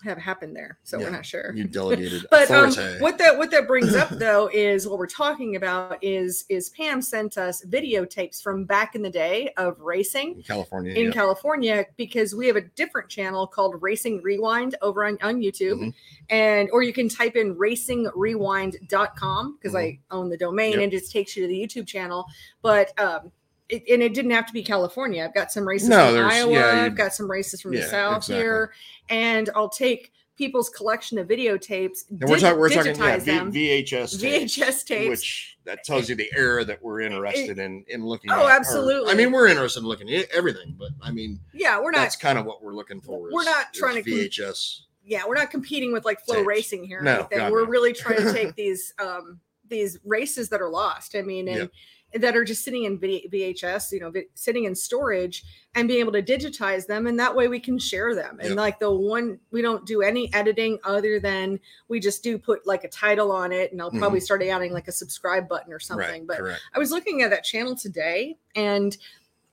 have 0.04 0.19
happened 0.19 0.56
there. 0.56 0.78
So 0.82 0.99
Yeah, 0.99 1.04
we're 1.06 1.10
not 1.10 1.26
sure. 1.26 1.52
You 1.54 1.64
delegated 1.64 2.26
But 2.31 2.50
um, 2.50 2.72
what 3.00 3.19
that 3.19 3.37
what 3.38 3.50
that 3.50 3.66
brings 3.66 3.94
up 3.94 4.08
though 4.10 4.49
is 4.52 4.87
what 4.88 4.99
we're 4.99 5.06
talking 5.06 5.56
about 5.56 5.99
is 6.02 6.44
is 6.49 6.70
Pam 6.70 7.02
sent 7.02 7.38
us 7.38 7.64
videotapes 7.64 8.43
from 8.43 8.64
back 8.64 8.94
in 8.94 9.02
the 9.02 9.10
day 9.10 9.50
of 9.56 9.78
racing 9.81 10.37
in 10.37 10.43
California. 10.43 10.94
in 10.94 11.06
yeah. 11.06 11.12
California 11.12 11.87
because 11.96 12.34
we 12.34 12.46
have 12.46 12.56
a 12.56 12.60
different 12.62 13.08
channel 13.08 13.46
called 13.46 13.81
Racing 13.82 14.20
Rewind 14.22 14.76
over 14.82 15.04
on, 15.06 15.19
on 15.22 15.40
YouTube. 15.40 15.81
Mhm. 15.81 15.94
And 16.31 16.69
or 16.72 16.82
you 16.82 16.93
can 16.93 17.08
type 17.08 17.37
in 17.37 17.55
racingrewind.com 17.56 19.58
because 19.60 19.75
I 19.75 19.98
own 20.10 20.28
the 20.28 20.37
domain 20.37 20.62
Mm-hmm. 20.72 20.81
Yep. 20.81 20.84
and 20.84 20.93
it 20.93 20.98
just 21.00 21.12
takes 21.12 21.37
you 21.37 21.43
to 21.43 21.48
the 21.48 21.60
YouTube 21.60 21.87
channel. 21.87 22.25
But 22.62 22.98
um 23.00 23.32
it, 23.69 23.82
and 23.91 24.03
it 24.03 24.14
didn't 24.14 24.32
have 24.32 24.47
to 24.47 24.53
be 24.53 24.62
California. 24.62 25.25
I've 25.25 25.35
got 25.35 25.50
some 25.53 25.67
races 25.67 25.88
No, 25.88 26.14
from 26.14 26.25
Iowa. 26.31 26.53
yeah, 26.53 26.82
I've 26.84 26.96
got 26.96 27.15
some 27.15 27.31
races 27.31 27.60
from 27.60 27.72
the 27.75 27.82
South 27.82 28.19
exactly. 28.19 28.36
here, 28.36 28.72
and 29.08 29.51
I'll 29.55 29.69
take 29.69 30.13
people's 30.36 30.70
collection 30.70 31.19
of 31.19 31.29
videotapes. 31.29 32.01
And 32.10 32.20
we're, 32.22 32.36
dig- 32.36 32.41
talking. 32.41 32.58
we're 32.58 32.69
talking. 32.70 32.96
Yeah, 32.96 33.19
v- 33.19 33.82
VHS. 33.84 34.20
Tapes, 34.20 34.56
VHS 34.56 34.84
tapes. 34.86 35.08
which 35.10 35.58
that 35.65 35.84
tells 35.84 36.08
you 36.08 36.15
the 36.17 36.29
era 36.34 36.65
that 36.65 36.82
we're 36.82 37.01
interested 37.01 37.58
in 37.58 37.84
in 37.89 38.05
looking. 38.05 38.31
Oh, 38.31 38.34
at. 38.41 38.44
Or- 38.46 38.51
absolutely. 38.51 39.10
I 39.13 39.15
mean, 39.15 39.31
we're 39.31 39.46
interested 39.48 39.81
in 39.81 39.86
looking 39.86 40.10
at 40.13 40.29
everything, 40.31 40.75
but 40.79 40.91
I 41.01 41.10
mean, 41.10 41.39
yeah, 41.55 41.79
we're 41.81 41.93
not. 41.93 41.98
that's 41.98 42.17
kind 42.17 42.39
of 42.39 42.44
what 42.46 42.63
we're 42.63 42.75
looking 42.75 43.01
for. 43.01 43.20
we're 43.32 43.41
is- 43.41 43.46
not 43.46 43.67
is 43.72 43.79
trying 43.79 43.94
to 43.96 44.03
com- 44.03 44.13
VHS. 44.19 44.81
yeah, 45.05 45.22
we're 45.27 45.34
not 45.36 45.51
competing 45.51 45.93
with 45.93 46.05
like 46.05 46.20
flow 46.20 46.36
Tapes. 46.36 46.46
racing 46.46 46.84
here. 46.84 47.01
No. 47.03 47.29
God, 47.31 47.53
we're 47.53 47.65
no. 47.65 47.70
really 47.70 47.93
trying 47.93 48.17
to 48.19 48.32
take 48.32 48.55
these 48.56 48.93
um 48.98 49.41
these 49.69 49.98
races 50.05 50.48
that 50.51 50.60
are 50.60 50.69
lost. 50.69 51.15
I 51.17 51.22
mean, 51.22 51.48
and 51.48 51.70
that 52.14 52.36
are 52.36 52.44
just 52.44 52.64
sitting 52.64 52.84
in 52.84 52.98
VHS, 52.98 53.92
you 53.92 54.00
know, 54.00 54.12
sitting 54.34 54.64
in 54.64 54.74
storage, 54.74 55.44
and 55.74 55.88
being 55.88 56.00
able 56.00 56.12
to 56.12 56.22
digitize 56.22 56.86
them, 56.86 57.06
and 57.06 57.19
that 57.19 57.34
way 57.34 57.48
we 57.48 57.58
can 57.58 57.78
share 57.78 58.14
them. 58.14 58.38
And 58.40 58.50
Yep. 58.50 58.56
like 58.58 58.78
the 58.78 58.90
one, 58.92 59.38
we 59.50 59.62
don't 59.62 59.86
do 59.86 60.02
any 60.02 60.32
editing 60.34 60.78
other 60.84 61.19
than 61.19 61.58
we 61.88 61.98
just 61.98 62.22
do 62.22 62.36
put 62.38 62.66
like 62.66 62.84
a 62.84 62.88
title 62.88 63.32
on 63.32 63.52
it, 63.52 63.72
and 63.72 63.81
I'll 63.81 63.90
probably 63.90 64.20
start 64.20 64.42
adding 64.42 64.72
like 64.72 64.88
a 64.88 64.92
subscribe 64.92 65.48
button 65.48 65.72
or 65.72 65.78
something. 65.81 66.06
Mm-hmm. 66.06 66.12
Right. 66.12 66.26
but 66.26 66.36
correct. 66.38 66.60
I 66.74 66.78
was 66.78 66.90
looking 66.90 67.22
at 67.22 67.31
that 67.31 67.44
channel 67.44 67.74
today, 67.74 68.36
and 68.54 68.96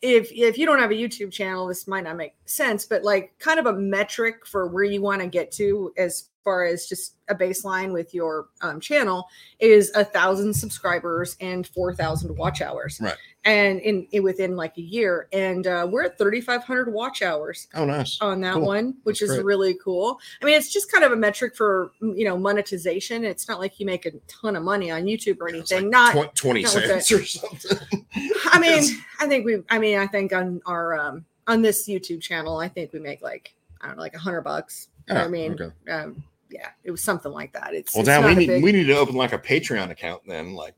if 0.01 0.31
if 0.31 0.57
you 0.57 0.65
don't 0.65 0.79
have 0.79 0.91
a 0.91 0.95
YouTube 0.95 1.31
channel, 1.31 1.67
this 1.67 1.87
might 1.87 2.03
not 2.03 2.15
make 2.15 2.33
sense, 2.45 2.85
but 2.85 3.03
like 3.03 3.33
kind 3.39 3.59
of 3.59 3.65
a 3.65 3.73
metric 3.73 4.45
for 4.45 4.67
where 4.67 4.83
you 4.83 5.01
want 5.01 5.21
to 5.21 5.27
get 5.27 5.51
to 5.53 5.93
as 5.97 6.29
far 6.43 6.63
as 6.63 6.87
just 6.87 7.15
a 7.29 7.35
baseline 7.35 7.91
with 7.91 8.13
your 8.13 8.47
um, 8.61 8.79
channel 8.79 9.27
is 9.59 9.91
a 9.95 10.05
thousand 10.05 10.53
subscribers 10.53 11.35
and 11.41 11.67
four 11.67 11.93
thousand 11.93 12.35
watch 12.37 12.61
hours, 12.61 12.99
Right. 13.01 13.15
And 13.45 13.79
in, 13.79 14.05
in 14.11 14.21
within 14.23 14.57
like 14.57 14.77
a 14.77 14.81
year, 14.81 15.29
and 15.31 15.65
uh, 15.65 15.87
we're 15.89 16.03
at 16.03 16.17
thirty 16.17 16.41
five 16.41 16.61
hundred 16.65 16.91
watch 16.91 17.21
hours 17.21 17.69
Oh, 17.73 17.85
nice. 17.85 18.17
on 18.19 18.41
that 18.41 18.55
Cool. 18.55 18.65
one, 18.65 18.95
which 19.03 19.21
That's 19.21 19.31
is 19.31 19.37
great. 19.37 19.45
really 19.45 19.73
cool. 19.81 20.19
I 20.41 20.45
mean, 20.45 20.55
it's 20.55 20.69
just 20.73 20.91
kind 20.91 21.05
of 21.05 21.13
a 21.13 21.15
metric 21.15 21.55
for 21.55 21.91
you 22.01 22.25
know 22.25 22.37
monetization. 22.37 23.23
It's 23.23 23.47
not 23.47 23.59
like 23.59 23.79
you 23.79 23.85
make 23.85 24.05
a 24.05 24.11
ton 24.27 24.57
of 24.57 24.63
money 24.63 24.91
on 24.91 25.03
YouTube 25.05 25.37
or 25.39 25.47
anything. 25.47 25.83
like 25.89 25.89
not 25.89 26.31
tw- 26.31 26.35
twenty 26.35 26.63
not 26.63 26.71
cents 26.73 27.11
or 27.13 27.23
something. 27.23 28.05
I 28.51 28.59
mean, 28.61 28.83
I 29.21 29.27
think 29.27 29.45
we. 29.45 29.63
I 29.69 29.79
mean, 29.79 29.97
I 29.99 30.07
think 30.07 30.33
on 30.33 30.61
our 30.65 30.99
um 30.99 31.23
on 31.47 31.61
this 31.61 31.87
YouTube 31.87 32.21
channel, 32.21 32.57
I 32.57 32.67
think 32.67 32.91
we 32.91 32.99
make 32.99 33.21
like 33.21 33.53
I 33.79 33.87
don't 33.87 33.95
know, 33.95 34.01
like 34.03 34.15
a 34.15 34.19
hundred 34.19 34.41
bucks. 34.41 34.89
Ah, 35.09 35.23
I 35.23 35.27
mean, 35.29 35.53
okay. 35.53 35.91
um, 35.93 36.21
yeah, 36.49 36.71
it 36.83 36.91
was 36.91 37.01
something 37.01 37.31
like 37.31 37.53
that. 37.53 37.73
It's 37.73 37.95
well, 37.95 38.03
now 38.03 38.25
we 38.27 38.35
need 38.35 38.47
big- 38.47 38.63
we 38.63 38.73
need 38.73 38.87
to 38.87 38.97
open 38.97 39.15
like 39.15 39.31
a 39.31 39.39
Patreon 39.39 39.91
account 39.91 40.23
then, 40.27 40.55
like. 40.55 40.73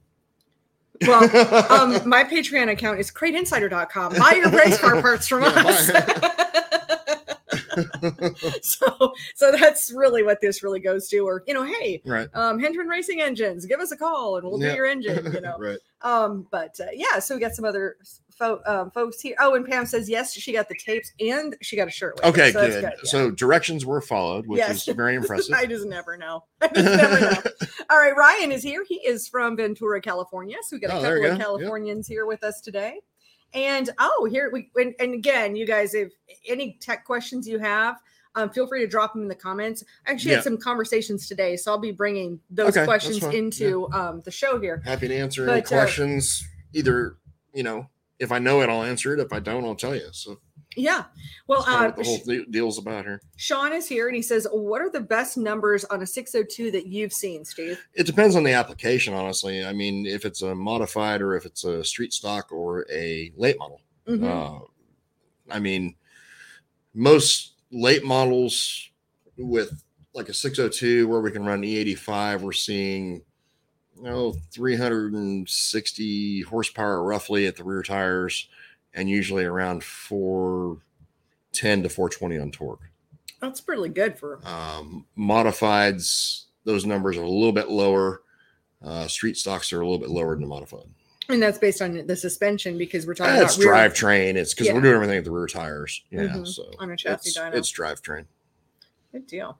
Well, 1.01 1.23
um, 1.71 2.01
my 2.09 2.23
Patreon 2.23 2.69
account 2.71 2.99
is 2.99 3.11
crateinsider.com. 3.11 4.15
Buy 4.15 4.33
your 4.33 4.49
race 4.51 4.77
car 4.79 5.01
parts 5.01 5.27
from 5.27 5.43
Yeah, 5.43 5.49
us. 5.49 5.89
so 8.61 9.13
so 9.35 9.51
that's 9.51 9.91
really 9.91 10.23
what 10.23 10.41
this 10.41 10.63
really 10.63 10.79
goes 10.79 11.07
to. 11.09 11.19
Or 11.19 11.43
you 11.47 11.53
know, 11.53 11.63
hey, 11.63 12.01
right. 12.05 12.27
um, 12.33 12.59
Hendren 12.59 12.87
Racing 12.87 13.21
Engines, 13.21 13.65
give 13.65 13.79
us 13.79 13.91
a 13.91 13.97
call 13.97 14.37
and 14.37 14.47
we'll 14.47 14.61
Yeah. 14.61 14.69
do 14.71 14.75
your 14.75 14.85
engine. 14.85 15.31
You 15.33 15.41
know. 15.41 15.55
right. 15.59 15.79
Um, 16.01 16.47
but 16.51 16.79
uh, 16.79 16.85
yeah, 16.93 17.19
so 17.19 17.35
we 17.35 17.41
got 17.41 17.53
some 17.53 17.63
other 17.65 17.95
fo- 18.31 18.61
um, 18.65 18.89
folks 18.89 19.21
here. 19.21 19.35
Oh, 19.39 19.53
and 19.53 19.63
Pam 19.65 19.85
says 19.85 20.09
yes, 20.09 20.33
she 20.33 20.51
got 20.51 20.67
the 20.67 20.75
tapes 20.75 21.11
and 21.19 21.55
she 21.61 21.75
got 21.75 21.87
a 21.87 21.91
shirt. 21.91 22.19
Okay, 22.23 22.51
so 22.51 22.61
that's 22.61 22.75
good. 22.75 22.83
yeah. 22.83 22.89
So 23.03 23.29
directions 23.29 23.85
were 23.85 24.01
followed, 24.01 24.47
which 24.47 24.57
Yes. 24.57 24.87
is 24.87 24.95
very 24.95 25.13
impressive. 25.15 25.53
I 25.57 25.67
just 25.67 25.85
never 25.85 26.17
know. 26.17 26.43
I 26.59 26.67
just 26.69 26.85
never 26.97 27.19
know. 27.19 27.41
All 27.91 27.99
right, 27.99 28.15
Ryan 28.15 28.51
is 28.51 28.63
here. 28.63 28.83
He 28.87 28.95
is 28.95 29.27
from 29.27 29.55
Ventura, 29.57 30.01
California. 30.01 30.57
So 30.63 30.75
we 30.75 30.79
got 30.79 30.89
a 30.91 30.95
Oh, 30.95 31.01
there 31.01 31.17
couple 31.19 31.25
of 31.33 31.37
go. 31.37 31.37
Yep. 31.37 31.45
Californians 31.59 32.07
here 32.07 32.25
with 32.25 32.43
us 32.43 32.61
today. 32.61 32.99
And 33.53 33.89
oh, 33.99 34.27
here 34.29 34.49
we 34.51 34.69
and, 34.75 34.93
and 34.99 35.13
again, 35.13 35.55
you 35.55 35.65
guys, 35.65 35.93
if 35.93 36.11
any 36.47 36.77
tech 36.79 37.05
questions 37.05 37.47
you 37.47 37.59
have, 37.59 37.97
um, 38.35 38.49
feel 38.49 38.65
free 38.67 38.79
to 38.79 38.87
drop 38.87 39.13
them 39.13 39.23
in 39.23 39.27
the 39.27 39.35
comments. 39.35 39.83
I 40.07 40.11
actually 40.11 40.31
Yeah. 40.31 40.37
had 40.37 40.43
some 40.45 40.57
conversations 40.57 41.27
today, 41.27 41.57
so 41.57 41.71
I'll 41.71 41.77
be 41.77 41.91
bringing 41.91 42.39
those 42.49 42.77
Okay, 42.77 42.85
questions 42.85 43.23
into 43.23 43.91
um, 43.91 44.21
the 44.21 44.31
show 44.31 44.59
here. 44.59 44.81
Happy 44.85 45.07
to 45.09 45.15
answer 45.15 45.43
any 45.49 45.61
But, 45.61 45.71
uh, 45.73 45.75
questions. 45.81 46.47
Either 46.73 47.17
you 47.53 47.63
know, 47.63 47.89
if 48.19 48.31
I 48.31 48.39
know 48.39 48.61
it, 48.61 48.69
I'll 48.69 48.83
answer 48.83 49.13
it. 49.13 49.19
If 49.19 49.33
I 49.33 49.39
don't, 49.39 49.65
I'll 49.65 49.75
tell 49.75 49.95
you. 49.95 50.07
So 50.13 50.39
Yeah. 50.75 51.03
Well, 51.47 51.63
uh, 51.67 51.91
the 51.91 52.03
whole 52.03 52.17
de- 52.19 52.45
deal's 52.45 52.77
about 52.77 53.03
here. 53.05 53.21
Sean 53.35 53.73
is 53.73 53.87
here 53.87 54.07
and 54.07 54.15
he 54.15 54.21
says, 54.21 54.47
What 54.51 54.81
are 54.81 54.89
the 54.89 55.01
best 55.01 55.37
numbers 55.37 55.83
on 55.85 56.01
a 56.01 56.07
602 56.07 56.71
that 56.71 56.87
you've 56.87 57.11
seen, 57.13 57.43
Steve? 57.43 57.77
It 57.93 58.05
depends 58.05 58.35
on 58.35 58.43
the 58.43 58.53
application, 58.53 59.13
honestly. 59.13 59.65
I 59.65 59.73
mean, 59.73 60.05
if 60.05 60.23
it's 60.25 60.41
a 60.41 60.55
modified 60.55 61.21
or 61.21 61.35
if 61.35 61.45
it's 61.45 61.65
a 61.65 61.83
street 61.83 62.13
stock 62.13 62.51
or 62.51 62.85
a 62.91 63.31
late 63.35 63.57
model. 63.59 63.81
Mhm. 64.07 64.23
Uh, 64.23 64.65
I 65.49 65.59
mean, 65.59 65.95
most 66.93 67.55
late 67.71 68.03
models 68.05 68.89
with 69.37 69.83
like 70.13 70.29
a 70.29 70.33
602 70.33 71.07
where 71.07 71.21
we 71.21 71.31
can 71.31 71.43
run 71.45 71.61
E85, 71.63 72.41
we're 72.41 72.51
seeing 72.53 73.23
you 73.95 74.03
know 74.03 74.33
360 74.51 76.41
horsepower 76.41 77.03
roughly 77.03 77.45
at 77.47 77.55
the 77.55 77.63
rear 77.63 77.83
tires, 77.83 78.47
and 78.93 79.09
usually 79.09 79.43
around 79.45 79.83
410 79.83 81.83
to 81.83 81.89
420 81.89 82.37
on 82.37 82.51
torque. 82.51 82.81
That's 83.41 83.61
pretty 83.61 83.89
good 83.89 84.19
for 84.19 84.39
Um, 84.45 85.05
modifieds, 85.17 86.43
those 86.63 86.85
numbers 86.85 87.17
are 87.17 87.23
a 87.23 87.29
little 87.29 87.51
bit 87.53 87.69
lower. 87.69 88.21
Uh, 88.83 89.07
street 89.07 89.37
stocks 89.37 89.71
are 89.73 89.81
a 89.81 89.85
little 89.85 89.99
bit 89.99 90.09
lower 90.09 90.33
than 90.35 90.41
the 90.41 90.47
modified. 90.47 90.85
and 91.29 91.41
that's 91.41 91.57
based 91.59 91.81
on 91.81 92.05
the 92.07 92.15
suspension 92.15 92.77
because 92.77 93.07
we're 93.07 93.13
talking 93.13 93.35
That's 93.35 93.55
about 93.55 93.65
rear- 93.65 93.73
drivetrain. 93.89 94.35
It's 94.35 94.53
because 94.53 94.67
Yeah. 94.67 94.73
we're 94.73 94.81
doing 94.81 94.95
everything 94.95 95.17
at 95.19 95.23
the 95.23 95.31
rear 95.31 95.47
tires. 95.47 96.03
Yeah, 96.09 96.23
Mhm. 96.23 96.45
so 96.45 96.69
On 96.79 96.91
a 96.91 96.97
chassis 96.97 97.29
it's, 97.29 97.37
dyno. 97.37 97.53
it's 97.55 97.71
drivetrain. 97.71 98.25
Good 99.13 99.27
deal. 99.27 99.57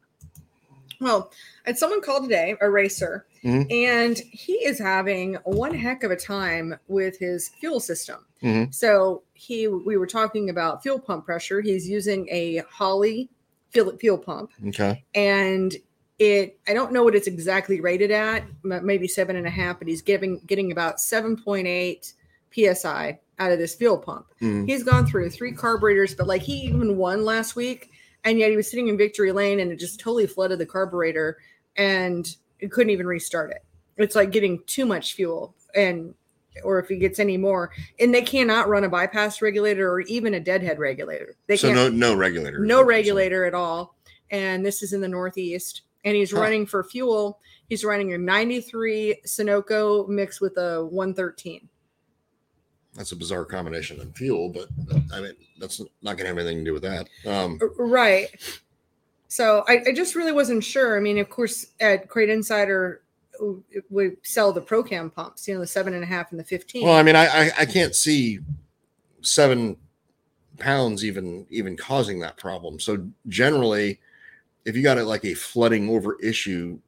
Well, 1.00 1.32
I 1.66 1.70
had 1.70 1.78
someone 1.78 2.02
call 2.02 2.22
today, 2.22 2.58
a 2.60 2.70
racer, 2.70 3.26
Mhm. 3.44 3.72
and 3.72 4.18
he 4.18 4.54
is 4.66 4.80
having 4.80 5.36
one 5.46 5.74
heck 5.74 6.04
of 6.04 6.12
a 6.12 6.18
time 6.18 6.78
with 6.90 7.18
his 7.20 7.50
fuel 7.62 7.80
system. 7.80 8.26
Mhm. 8.44 8.74
So 8.74 9.24
he, 9.34 9.68
we 9.68 9.98
were 9.98 10.08
talking 10.08 10.50
about 10.50 10.82
fuel 10.84 11.00
pump 11.00 11.26
pressure. 11.26 11.62
He's 11.62 11.88
using 11.90 12.28
a 12.30 12.58
Holley 12.70 13.30
fuel 13.72 13.96
fuel 13.98 14.18
pump, 14.18 14.52
Okay. 14.68 15.04
and 15.16 15.76
it 16.20 16.60
I 16.68 16.74
don't 16.74 16.92
know 16.92 17.04
what 17.04 17.16
it's 17.16 17.28
exactly 17.28 17.80
rated 17.82 18.12
at, 18.12 18.44
maybe 18.64 19.08
seven 19.08 19.36
and 19.36 19.48
a 19.48 19.50
half, 19.50 19.80
but 19.80 19.88
he's 19.88 20.02
giving 20.02 20.40
getting 20.46 20.72
about 20.72 21.00
seven 21.00 21.36
point 21.38 21.68
eight 21.68 22.14
psi 22.54 23.18
out 23.40 23.52
of 23.52 23.58
this 23.60 23.74
fuel 23.76 23.98
pump. 23.98 24.28
Mhm. 24.42 24.68
He's 24.68 24.84
gone 24.84 25.06
through 25.08 25.30
three 25.30 25.52
carburetors, 25.54 26.14
but 26.14 26.28
like 26.28 26.42
he 26.42 26.54
even 26.64 26.98
won 26.98 27.24
last 27.26 27.56
week, 27.56 27.90
and 28.24 28.38
yet 28.38 28.50
he 28.52 28.56
was 28.58 28.70
sitting 28.70 28.88
in 28.88 28.98
victory 28.98 29.32
lane 29.32 29.60
and 29.60 29.72
it 29.72 29.78
just 29.78 30.00
totally 30.00 30.28
flooded 30.28 30.60
the 30.60 30.66
carburetor 30.66 31.38
and 31.78 32.36
it 32.60 32.72
couldn't 32.72 32.92
even 32.92 33.08
restart 33.08 33.50
it. 33.52 33.64
It's 33.98 34.16
like 34.16 34.32
getting 34.32 34.62
too 34.68 34.86
much 34.86 35.14
fuel 35.14 35.56
and 35.74 36.14
or 36.64 36.80
if 36.80 36.88
he 36.88 36.98
gets 36.98 37.20
any 37.20 37.38
more, 37.38 37.72
and 38.00 38.14
they 38.14 38.22
cannot 38.22 38.68
run 38.68 38.84
a 38.84 38.90
bypass 38.90 39.42
regulator 39.42 39.90
or 39.92 40.02
even 40.02 40.34
a 40.34 40.40
deadhead 40.40 40.80
regulator. 40.80 41.36
They 41.48 41.58
So 41.58 41.68
can't 41.74 41.96
no 41.96 42.12
no 42.12 42.16
regulator. 42.18 42.60
no 42.60 42.84
regulator 42.84 43.46
at 43.46 43.54
all. 43.54 43.96
And 44.30 44.66
this 44.66 44.82
is 44.84 44.94
in 44.94 45.02
the 45.02 45.08
Northeast. 45.08 45.82
And 46.04 46.16
he's 46.16 46.32
Huh. 46.32 46.40
running 46.42 46.66
for 46.66 46.84
fuel. 46.84 47.40
He's 47.70 47.84
running 47.86 48.14
a 48.14 48.18
93 48.18 49.22
Sunoco 49.26 50.08
mixed 50.08 50.42
with 50.42 50.58
a 50.58 50.84
113. 50.86 51.70
That's 52.96 53.12
a 53.12 53.16
bizarre 53.16 53.46
combination 53.46 54.02
of 54.02 54.14
fuel, 54.16 54.50
but 54.50 54.68
I 55.14 55.22
mean 55.22 55.34
that's 55.60 55.80
not 56.02 56.18
going 56.18 56.26
to 56.26 56.26
have 56.28 56.38
anything 56.38 56.60
to 56.60 56.64
do 56.64 56.74
with 56.74 56.84
that. 56.84 57.08
Um, 57.26 57.60
Right. 57.78 58.30
So 59.28 59.64
I, 59.68 59.82
I 59.88 59.92
just 59.94 60.16
really 60.16 60.34
wasn't 60.34 60.64
sure. 60.64 60.98
I 60.98 61.00
mean, 61.00 61.18
of 61.18 61.30
course, 61.30 61.68
at 61.80 62.10
Crate 62.10 62.30
Insider, 62.30 63.02
we 63.90 64.12
sell 64.24 64.52
the 64.54 64.62
ProCam 64.62 65.14
pumps, 65.14 65.48
you 65.48 65.54
know, 65.54 65.60
the 65.62 65.68
seven 65.68 65.94
and 65.94 66.04
a 66.04 66.08
half 66.08 66.32
and 66.32 66.40
the 66.40 66.44
15. 66.44 66.84
well, 66.84 66.96
I 66.96 67.04
mean, 67.04 67.16
I, 67.16 67.26
I 67.26 67.52
I 67.60 67.66
can't 67.66 67.96
see 67.96 68.40
seven 69.22 69.78
pounds 70.60 71.04
even 71.04 71.46
even 71.50 71.76
causing 71.76 72.20
that 72.20 72.38
problem. 72.38 72.80
So 72.80 73.08
generally, 73.28 74.00
if 74.66 74.76
you 74.76 74.84
got 74.84 74.98
it 74.98 75.06
like 75.06 75.26
a 75.26 75.34
flooding 75.34 75.90
over 75.90 76.18
issue, 76.22 76.80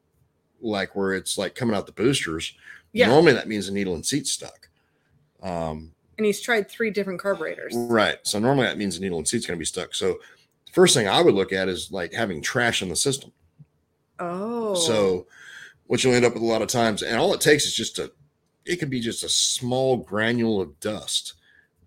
like 0.61 0.95
where 0.95 1.13
it's 1.13 1.37
like 1.37 1.55
coming 1.55 1.75
out 1.75 1.85
the 1.87 1.91
boosters, 1.91 2.53
Yeah. 2.91 3.07
normally 3.07 3.33
that 3.33 3.47
means 3.47 3.65
the 3.67 3.73
needle 3.73 3.95
and 3.95 4.05
seat 4.05 4.27
stuck. 4.27 4.69
Um, 5.41 5.91
and 6.17 6.25
he's 6.25 6.39
tried 6.39 6.69
three 6.69 6.91
different 6.91 7.19
carburetors. 7.19 7.73
Right. 7.75 8.17
So 8.23 8.37
normally 8.39 8.67
that 8.67 8.77
means 8.77 8.95
the 8.95 9.01
needle 9.01 9.17
and 9.17 9.27
seat's 9.27 9.47
going 9.47 9.57
to 9.57 9.59
be 9.59 9.65
stuck. 9.65 9.95
So 9.95 10.19
the 10.67 10.71
first 10.71 10.93
thing 10.93 11.07
I 11.07 11.21
would 11.21 11.33
look 11.33 11.51
at 11.51 11.67
is 11.67 11.91
like 11.91 12.13
having 12.13 12.41
trash 12.41 12.81
in 12.83 12.89
the 12.89 12.95
system. 12.95 13.31
Oh. 14.19 14.75
So 14.75 15.25
what 15.93 16.03
you'll 16.03 16.15
end 16.15 16.25
up 16.25 16.33
with 16.33 16.41
a 16.41 16.45
lot 16.47 16.63
of 16.63 16.67
times, 16.67 17.03
and 17.03 17.17
all 17.17 17.35
it 17.35 17.39
takes 17.39 17.65
is 17.67 17.75
just 17.75 17.99
a, 17.99 18.11
it 18.65 18.77
could 18.77 18.89
be 18.89 18.99
just 18.99 19.23
a 19.23 19.29
small 19.29 19.95
granule 19.95 20.59
of 20.59 20.79
dust 20.79 21.33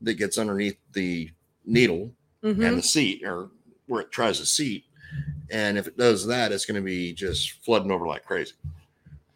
that 0.01 0.15
gets 0.15 0.39
underneath 0.39 0.77
the 0.93 1.29
needle 1.65 2.13
Mhm. 2.45 2.69
and 2.69 2.79
the 2.79 2.83
seat 2.85 3.25
or 3.25 3.51
where 3.89 4.03
it 4.03 4.13
tries 4.13 4.39
to 4.39 4.47
seat. 4.47 4.85
And 5.51 5.77
if 5.77 5.89
it 5.89 5.97
does 5.97 6.25
that, 6.29 6.53
it's 6.53 6.65
going 6.65 6.81
to 6.81 6.85
be 6.87 7.13
just 7.15 7.51
flooding 7.65 7.91
over 7.91 8.07
like 8.07 8.25
crazy. 8.25 8.53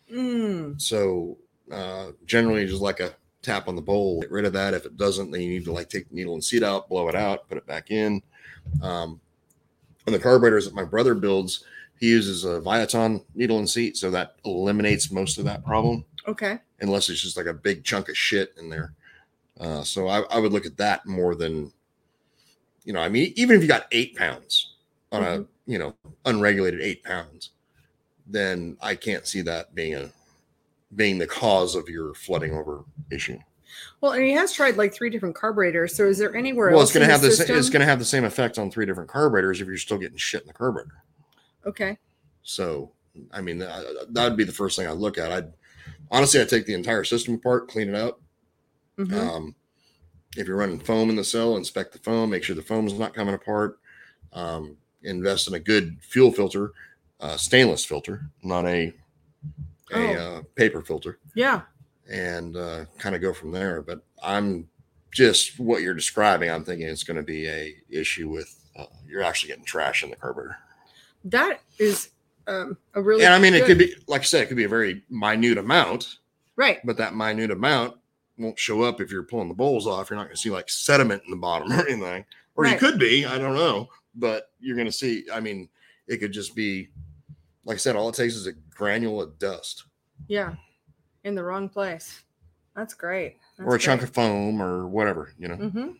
Mm. 0.08 0.80
So 0.80 1.36
uh, 1.72 2.12
generally, 2.24 2.64
just 2.64 2.80
like 2.80 3.00
a 3.00 3.16
tap 3.42 3.66
on 3.66 3.74
the 3.74 3.82
bowl, 3.82 4.20
get 4.20 4.30
rid 4.30 4.44
of 4.44 4.52
that. 4.52 4.72
If 4.72 4.86
it 4.86 4.96
doesn't, 4.96 5.32
then 5.32 5.40
you 5.40 5.50
need 5.50 5.64
to 5.64 5.72
like 5.72 5.88
take 5.88 6.08
the 6.08 6.14
needle 6.14 6.34
and 6.34 6.44
seat 6.44 6.62
out, 6.62 6.88
blow 6.88 7.08
it 7.08 7.16
out, 7.16 7.48
put 7.48 7.58
it 7.58 7.66
back 7.66 7.90
in. 7.90 8.22
Um, 8.80 9.20
on 10.06 10.12
the 10.12 10.20
carburetors 10.20 10.64
that 10.66 10.74
my 10.74 10.84
brother 10.84 11.16
builds, 11.16 11.64
he 12.00 12.08
uses 12.08 12.44
a 12.44 12.60
Viton 12.60 13.22
needle 13.34 13.58
and 13.58 13.68
seat, 13.68 13.96
so 13.96 14.10
that 14.10 14.36
eliminates 14.44 15.12
most 15.12 15.38
of 15.38 15.44
that 15.44 15.64
problem, 15.64 16.04
Okay. 16.26 16.58
unless 16.80 17.08
it's 17.10 17.20
just 17.20 17.36
like 17.36 17.46
a 17.46 17.54
big 17.54 17.84
chunk 17.84 18.08
of 18.08 18.16
shit 18.16 18.54
in 18.58 18.70
there. 18.70 18.94
Uh, 19.60 19.82
so 19.82 20.08
I, 20.08 20.20
I 20.22 20.38
would 20.38 20.52
look 20.52 20.64
at 20.64 20.78
that 20.78 21.06
more 21.06 21.34
than, 21.34 21.70
you 22.84 22.94
know, 22.94 23.00
I 23.00 23.10
mean, 23.10 23.32
even 23.36 23.54
if 23.54 23.62
you 23.62 23.68
got 23.68 23.86
eight 23.92 24.16
pounds 24.16 24.74
on 25.12 25.22
a, 25.22 25.44
you 25.66 25.78
know, 25.78 25.94
unregulated 26.24 26.80
eight 26.80 27.04
pounds, 27.04 27.50
then 28.26 28.78
I 28.80 28.94
can't 28.94 29.26
see 29.26 29.42
that 29.42 29.74
being 29.74 29.94
a 29.94 30.10
being 30.96 31.18
the 31.18 31.26
cause 31.26 31.74
of 31.76 31.88
your 31.88 32.14
flooding 32.14 32.52
over 32.52 32.84
issue. 33.10 33.38
Well, 34.00 34.12
and 34.12 34.24
he 34.24 34.32
has 34.32 34.52
tried 34.52 34.76
like 34.76 34.94
three 34.94 35.10
different 35.10 35.34
carburetors. 35.34 35.94
So 35.96 36.06
is 36.06 36.18
there 36.18 36.34
anywhere 36.34 36.70
well, 36.70 36.80
else? 36.80 36.90
it's 36.90 36.98
going 36.98 37.06
to 37.06 37.12
have 37.12 37.20
the 37.20 37.28
the 37.28 37.56
it's 37.58 37.70
going 37.70 37.80
to 37.80 37.86
have 37.86 37.98
the 37.98 38.04
same 38.04 38.24
effect 38.24 38.58
on 38.58 38.70
three 38.70 38.86
different 38.86 39.10
carburetors 39.10 39.60
if 39.60 39.66
you're 39.68 39.76
still 39.76 39.98
getting 39.98 40.16
shit 40.16 40.40
in 40.40 40.48
the 40.48 40.54
carburetor. 40.54 41.04
Okay. 41.66 41.98
So, 42.42 42.92
I 43.32 43.40
mean, 43.40 43.58
that, 43.58 44.08
would 44.14 44.36
be 44.36 44.44
the 44.44 44.52
first 44.52 44.76
thing 44.78 44.86
I'd 44.86 44.92
look 44.96 45.18
at. 45.18 45.30
I'd 45.32 45.52
honestly, 46.10 46.40
I'd 46.40 46.48
take 46.48 46.66
the 46.66 46.74
entire 46.74 47.04
system 47.04 47.34
apart, 47.34 47.68
clean 47.68 47.88
it 47.88 47.94
out. 47.94 48.20
Mhm. 48.98 49.12
Um, 49.12 49.54
if 50.36 50.46
you're 50.46 50.56
running 50.56 50.80
foam 50.80 51.10
in 51.10 51.16
the 51.16 51.24
cell, 51.24 51.56
inspect 51.56 51.92
the 51.92 51.98
foam, 51.98 52.30
make 52.30 52.44
sure 52.44 52.54
the 52.56 52.62
foam's 52.62 52.94
not 52.98 53.14
coming 53.14 53.34
apart. 53.34 53.78
Um, 54.32 54.76
invest 55.02 55.48
in 55.48 55.54
a 55.54 55.58
good 55.60 55.98
fuel 56.02 56.30
filter, 56.32 56.72
uh, 57.20 57.36
stainless 57.36 57.84
filter, 57.84 58.30
not 58.42 58.64
a 58.66 58.92
a 59.92 59.96
Oh. 60.16 60.36
uh, 60.38 60.42
paper 60.54 60.82
filter, 60.82 61.18
yeah. 61.34 61.62
and 62.08 62.56
uh, 62.56 62.84
kind 62.98 63.16
of 63.16 63.20
go 63.20 63.32
from 63.34 63.50
there. 63.50 63.82
But 63.82 64.02
I'm 64.22 64.68
just 65.10 65.58
what 65.58 65.82
you're 65.82 65.94
describing. 65.94 66.48
I'm 66.48 66.62
thinking 66.64 66.86
it's 66.86 67.02
going 67.02 67.16
to 67.16 67.24
be 67.24 67.48
a 67.48 67.74
issue 67.88 68.28
with 68.28 68.54
uh, 68.76 68.86
you're 69.08 69.22
actually 69.24 69.48
getting 69.48 69.64
trash 69.64 70.04
in 70.04 70.10
the 70.10 70.16
carburetor. 70.16 70.56
That 71.24 71.60
is 71.78 72.10
um, 72.46 72.76
a 72.94 73.02
really. 73.02 73.24
And 73.24 73.34
I 73.34 73.38
mean, 73.38 73.54
it 73.54 73.66
could 73.66 73.78
be 73.78 73.94
like 74.06 74.22
I 74.22 74.24
said, 74.24 74.42
it 74.42 74.46
could 74.46 74.56
be 74.56 74.64
a 74.64 74.68
very 74.68 75.02
minute 75.10 75.58
amount, 75.58 76.18
right. 76.56 76.78
but 76.84 76.96
that 76.96 77.14
minute 77.14 77.50
amount 77.50 77.96
won't 78.38 78.58
show 78.58 78.82
up 78.82 79.00
if 79.00 79.12
you're 79.12 79.22
pulling 79.22 79.48
the 79.48 79.54
bowls 79.54 79.86
off. 79.86 80.10
You're 80.10 80.16
not 80.16 80.24
going 80.24 80.36
to 80.36 80.40
see 80.40 80.50
like 80.50 80.68
sediment 80.68 81.22
in 81.24 81.30
the 81.30 81.36
bottom 81.36 81.70
or 81.72 81.86
anything, 81.86 82.24
or 82.56 82.66
you 82.66 82.76
could 82.76 82.98
be. 82.98 83.26
I 83.26 83.38
don't 83.38 83.54
know, 83.54 83.88
but 84.14 84.50
you're 84.60 84.76
going 84.76 84.88
to 84.88 84.92
see. 84.92 85.24
I 85.32 85.40
mean, 85.40 85.68
it 86.06 86.18
could 86.18 86.32
just 86.32 86.54
be 86.54 86.88
like 87.64 87.76
I 87.76 87.78
said. 87.78 87.96
All 87.96 88.08
it 88.08 88.14
takes 88.14 88.34
is 88.34 88.46
a 88.46 88.52
granule 88.74 89.20
of 89.22 89.38
dust 89.38 89.84
Yeah. 90.26 90.54
In 91.24 91.34
the 91.34 91.44
wrong 91.44 91.68
place. 91.68 92.22
That's 92.74 92.94
great. 92.94 93.36
or 93.58 93.74
a 93.74 93.78
chunk 93.78 94.02
of 94.02 94.10
foam 94.10 94.62
or 94.62 94.88
whatever. 94.88 95.34
You 95.38 95.48
know. 95.48 95.56
hmm 95.56 95.90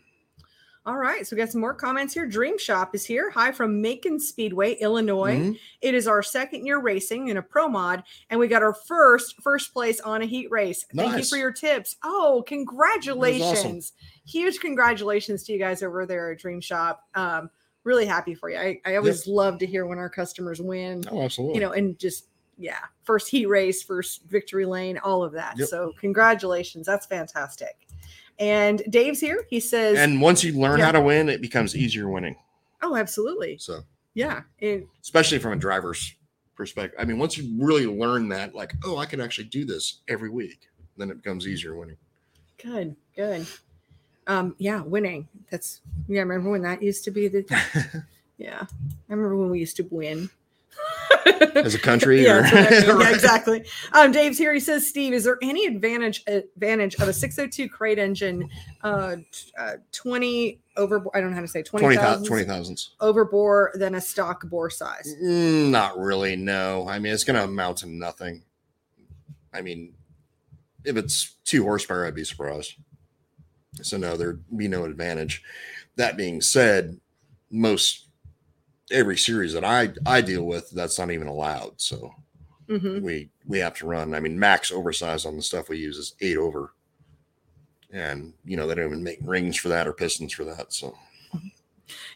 All 0.86 0.96
right, 0.96 1.26
so 1.26 1.36
we 1.36 1.40
got 1.42 1.50
some 1.50 1.60
more 1.60 1.74
comments 1.74 2.14
here. 2.14 2.26
Dream 2.26 2.58
Shop 2.58 2.94
is 2.94 3.04
here. 3.04 3.28
Hi 3.30 3.52
from 3.52 3.82
Macon 3.82 4.18
Speedway, 4.18 4.74
Illinois. 4.76 5.36
Mhm. 5.36 5.58
It 5.82 5.94
is 5.94 6.08
our 6.08 6.22
second 6.22 6.64
year 6.64 6.78
racing 6.78 7.28
in 7.28 7.36
a 7.36 7.42
pro 7.42 7.68
mod, 7.68 8.02
and 8.30 8.40
we 8.40 8.48
got 8.48 8.62
our 8.62 8.72
first 8.72 9.42
first 9.42 9.74
place 9.74 10.00
on 10.00 10.22
a 10.22 10.26
heat 10.26 10.50
race. 10.50 10.86
Thank 10.96 11.18
you 11.18 11.24
for 11.24 11.36
your 11.36 11.52
tips. 11.52 11.96
Oh, 12.02 12.42
congratulations! 12.46 13.92
Awesome. 13.94 14.06
Huge 14.26 14.58
congratulations 14.60 15.42
to 15.44 15.52
you 15.52 15.58
guys 15.58 15.82
over 15.82 16.06
there 16.06 16.32
at 16.32 16.38
Dream 16.38 16.62
Shop. 16.62 17.06
Um, 17.14 17.50
really 17.84 18.06
happy 18.06 18.34
for 18.34 18.48
you. 18.48 18.56
I, 18.56 18.80
I 18.86 18.96
always 18.96 19.26
love 19.26 19.58
to 19.58 19.66
hear 19.66 19.84
when 19.84 19.98
our 19.98 20.10
customers 20.10 20.62
win. 20.62 21.04
Oh, 21.10 21.20
absolutely. 21.22 21.56
You 21.56 21.60
know, 21.60 21.72
and 21.72 21.98
just 21.98 22.26
yeah, 22.56 22.80
first 23.02 23.28
heat 23.28 23.46
race, 23.46 23.82
first 23.82 24.24
victory 24.24 24.64
lane, 24.64 24.96
all 24.98 25.22
of 25.22 25.32
that. 25.32 25.58
Yep. 25.58 25.68
So 25.68 25.92
congratulations, 26.00 26.86
that's 26.86 27.04
fantastic. 27.04 27.86
And 28.40 28.82
Dave's 28.88 29.20
here. 29.20 29.46
He 29.50 29.60
says, 29.60 29.98
and 29.98 30.20
once 30.20 30.42
you 30.42 30.54
learn 30.58 30.78
Yeah. 30.78 30.86
how 30.86 30.92
to 30.92 31.00
win, 31.00 31.28
it 31.28 31.40
becomes 31.42 31.76
easier 31.76 32.08
winning. 32.08 32.36
"Oh, 32.82 32.96
absolutely, 32.96 33.58
So, 33.58 33.82
yeah." 34.14 34.42
It, 34.58 34.86
especially 35.02 35.38
from 35.38 35.52
a 35.52 35.56
driver's 35.56 36.14
perspective. 36.56 36.98
I 36.98 37.04
mean, 37.04 37.18
once 37.18 37.36
you 37.36 37.54
really 37.62 37.86
learn 37.86 38.28
that, 38.30 38.54
like, 38.54 38.72
oh, 38.84 38.96
I 38.96 39.04
can 39.06 39.20
actually 39.20 39.44
do 39.48 39.64
this 39.66 40.00
every 40.08 40.30
week, 40.30 40.68
then 40.96 41.10
it 41.10 41.22
becomes 41.22 41.46
easier 41.46 41.76
winning. 41.76 41.96
Good, 42.62 42.96
good. 43.14 43.46
Um, 44.26 44.54
yeah, 44.58 44.80
winning. 44.82 45.28
That's 45.50 45.80
yeah. 46.08 46.20
I 46.20 46.22
remember 46.22 46.50
when 46.50 46.62
that 46.62 46.82
used 46.82 47.04
to 47.04 47.10
be 47.10 47.28
the 47.28 47.44
yeah. 48.38 48.62
I 48.62 49.12
remember 49.12 49.36
when 49.36 49.50
we 49.50 49.58
used 49.60 49.76
to 49.76 49.86
win. 49.90 50.30
As 51.54 51.74
a 51.74 51.78
country, 51.78 52.22
yeah, 52.24 52.38
or- 52.38 52.44
I 52.44 52.70
mean. 52.70 53.00
yeah, 53.00 53.10
exactly. 53.10 53.64
Um, 53.92 54.12
Dave's 54.12 54.38
here. 54.38 54.52
He 54.54 54.60
says, 54.60 54.86
Steve, 54.86 55.12
is 55.12 55.24
there 55.24 55.38
any 55.42 55.66
advantage 55.66 56.22
advantage 56.26 56.94
of 56.96 57.08
a 57.08 57.12
602 57.12 57.68
crate 57.68 57.98
engine, 57.98 58.48
uh, 58.82 59.16
uh 59.58 59.72
20 59.92 60.60
over? 60.76 61.04
I 61.14 61.20
don't 61.20 61.30
know 61.30 61.36
how 61.36 61.42
to 61.42 61.48
say 61.48 61.62
20 61.62 61.82
20, 61.82 61.96
thou- 61.96 62.02
thousands 62.02 62.28
20 62.28 62.44
thousands. 62.44 62.90
over 63.00 63.24
bore 63.24 63.72
than 63.74 63.94
a 63.94 64.00
stock 64.00 64.48
bore 64.48 64.70
size. 64.70 65.14
Mm, 65.22 65.70
not 65.70 65.98
really. 65.98 66.36
No. 66.36 66.88
I 66.88 66.98
mean, 66.98 67.12
it's 67.12 67.24
going 67.24 67.36
to 67.36 67.44
amount 67.44 67.78
to 67.78 67.86
nothing. 67.88 68.42
I 69.52 69.60
mean, 69.62 69.94
if 70.84 70.96
it's 70.96 71.36
two 71.44 71.64
horsepower, 71.64 72.06
I'd 72.06 72.14
be 72.14 72.24
surprised. 72.24 72.74
So, 73.82 73.96
no, 73.96 74.16
there'd 74.16 74.44
be 74.56 74.68
no 74.68 74.84
advantage. 74.84 75.42
That 75.96 76.16
being 76.16 76.40
said, 76.40 77.00
most 77.50 78.06
every 78.90 79.16
series 79.18 79.52
that 79.52 79.64
I 79.64 79.92
I 80.06 80.20
deal 80.20 80.44
with, 80.44 80.70
that's 80.70 80.98
not 80.98 81.10
even 81.10 81.26
allowed. 81.28 81.80
So 81.80 82.12
hmm 82.68 83.00
we 83.02 83.30
we 83.46 83.58
have 83.58 83.74
to 83.78 83.86
run. 83.86 84.14
I 84.14 84.20
mean, 84.20 84.38
max 84.38 84.70
oversize 84.70 85.24
on 85.26 85.36
the 85.36 85.42
stuff 85.42 85.68
we 85.68 85.78
use 85.78 85.96
is 85.98 86.14
eight 86.20 86.36
over, 86.36 86.72
and 87.92 88.32
you 88.44 88.56
know 88.56 88.66
they 88.66 88.74
don't 88.74 88.86
even 88.86 89.02
make 89.02 89.18
rings 89.22 89.56
for 89.56 89.68
that 89.68 89.86
or 89.88 89.92
pistons 89.92 90.32
for 90.32 90.44
that. 90.44 90.72
So 90.72 90.96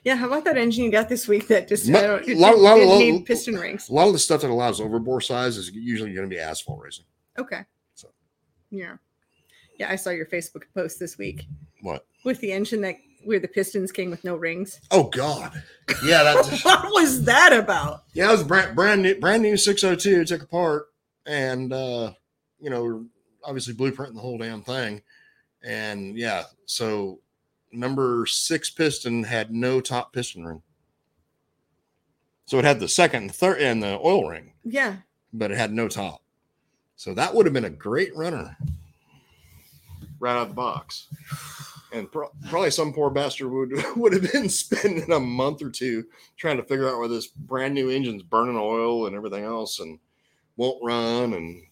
Yeah. 0.04 0.14
How 0.16 0.26
about 0.26 0.45
that 0.45 0.57
engine 0.57 0.85
you 0.85 0.90
got 0.93 1.09
this 1.09 1.26
week 1.26 1.49
that 1.49 1.66
just 1.69 1.87
don't, 1.90 1.95
lot- 1.95 2.28
it 2.28 2.37
lot- 2.37 2.75
didn't 2.76 2.88
lot- 2.88 2.99
need 2.99 3.26
piston 3.26 3.57
rings? 3.57 3.88
a 3.88 3.93
lot 3.93 4.07
of 4.07 4.12
the 4.12 4.19
stuff 4.19 4.43
that 4.43 4.50
allows 4.50 4.81
overbore 4.81 5.23
size 5.23 5.57
is 5.57 5.71
usually 5.73 6.12
going 6.14 6.28
to 6.28 6.35
be 6.35 6.40
asphalt 6.40 6.81
racing. 6.83 7.04
Okay. 7.38 7.62
So- 7.95 8.11
Yeah. 8.71 8.97
Yeah, 9.78 9.90
I 9.90 9.97
saw 9.97 10.11
your 10.11 10.26
Facebook 10.26 10.62
post 10.73 11.00
this 11.00 11.19
week 11.19 11.47
What? 11.83 12.07
with 12.25 12.38
the 12.40 12.52
engine 12.52 12.81
that 12.83 12.95
where 13.25 13.38
the 13.40 13.49
pistons 13.49 13.90
came 13.93 14.11
with 14.11 14.25
no 14.25 14.37
rings. 14.37 14.81
Oh 14.90 15.04
God, 15.04 15.52
yeah, 16.04 16.23
that 16.23 16.61
what 16.64 16.85
was 16.93 17.25
that 17.25 17.52
about? 17.52 18.04
yeah, 18.12 18.28
it 18.28 18.33
was 18.33 18.43
brand 18.43 18.75
brand 18.76 19.02
new 19.02 19.14
brand 19.19 19.43
new 19.43 19.57
six 19.57 19.83
hundred 19.83 20.00
two. 20.00 20.25
Took 20.25 20.43
apart, 20.43 20.87
and 21.26 21.73
uh, 21.73 22.12
you 22.61 22.71
know, 22.71 23.07
obviously 23.43 23.75
blueprinting 23.75 24.14
the 24.14 24.21
whole 24.21 24.38
damn 24.38 24.62
thing, 24.62 25.02
and 25.62 26.16
yeah, 26.16 26.45
so 26.66 27.21
number 27.73 28.25
six 28.26 28.71
piston 28.71 29.25
had 29.25 29.50
no 29.52 29.81
top 29.81 30.12
piston 30.12 30.45
ring, 30.45 30.62
so 32.46 32.59
it 32.59 32.64
had 32.64 32.81
the 32.81 32.88
second, 32.88 33.22
and 33.22 33.35
third, 33.35 33.61
and 33.61 33.83
the 33.83 33.98
oil 33.98 34.29
ring, 34.29 34.53
Yeah. 34.64 34.96
but 35.33 35.51
it 35.51 35.57
had 35.59 35.72
no 35.72 35.88
top. 35.88 36.22
So 36.96 37.12
that 37.14 37.35
would 37.35 37.46
have 37.46 37.53
been 37.53 37.64
a 37.64 37.70
great 37.70 38.14
runner 38.16 38.57
right 40.20 40.37
out 40.37 40.42
of 40.42 40.48
the 40.51 40.55
box. 40.55 41.09
And 41.94 42.11
pro- 42.11 42.30
probably 42.50 42.72
some 42.72 42.92
poor 42.92 43.09
bastard 43.09 43.50
would 43.52 43.72
would 43.96 44.12
have 44.12 44.33
been 44.33 44.48
spending 44.48 45.11
a 45.12 45.20
month 45.20 45.62
or 45.62 45.70
two 45.70 46.04
trying 46.37 46.57
to 46.57 46.64
figure 46.64 46.88
out 46.88 46.98
why 46.98 47.07
this 47.07 47.28
brand 47.28 47.72
new 47.72 47.88
engine's 47.88 48.22
burning 48.22 48.57
oil 48.57 49.07
and 49.07 49.14
everything 49.14 49.44
else 49.44 49.78
and 49.78 49.98
won't 50.57 50.83
run 50.83 51.35
and 51.35 51.62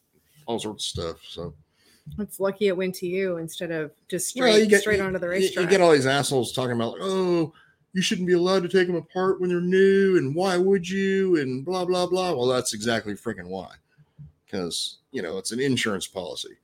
all 0.47 0.59
sorts 0.61 0.87
of 0.87 1.05
stuff. 1.05 1.17
So 1.29 1.55
It's 2.19 2.39
lucky 2.39 2.69
it 2.69 2.77
went 2.77 2.95
to 2.97 3.07
you 3.07 3.39
instead 3.39 3.73
of 3.73 3.91
just 4.09 4.29
straight, 4.29 4.61
you 4.61 4.67
get- 4.67 4.81
straight 4.83 5.01
onto 5.01 5.19
the 5.19 5.29
racetrack. 5.29 5.65
You 5.65 5.71
get 5.71 5.81
all 5.81 5.93
these 5.93 6.07
assholes 6.07 6.53
talking 6.53 6.77
about, 6.77 6.93
like, 6.93 7.03
oh, 7.03 7.53
you 7.93 8.01
shouldn't 8.01 8.27
be 8.29 8.33
allowed 8.35 8.63
to 8.63 8.69
take 8.69 8.87
them 8.87 8.97
apart 8.97 9.41
when 9.41 9.51
they're 9.51 9.61
new, 9.61 10.17
and 10.17 10.35
why 10.35 10.57
would 10.57 10.89
you? 10.89 11.37
And 11.37 11.65
blah 11.65 11.85
blah 11.85 12.07
blah. 12.07 12.33
Well, 12.33 12.47
that's 12.47 12.73
exactly 12.75 13.15
freaking 13.15 13.49
why. 13.49 13.75
Because 14.47 14.99
you 15.11 15.21
know 15.21 15.37
it's 15.39 15.53
an 15.53 15.61
insurance 15.61 16.07
policy. 16.07 16.57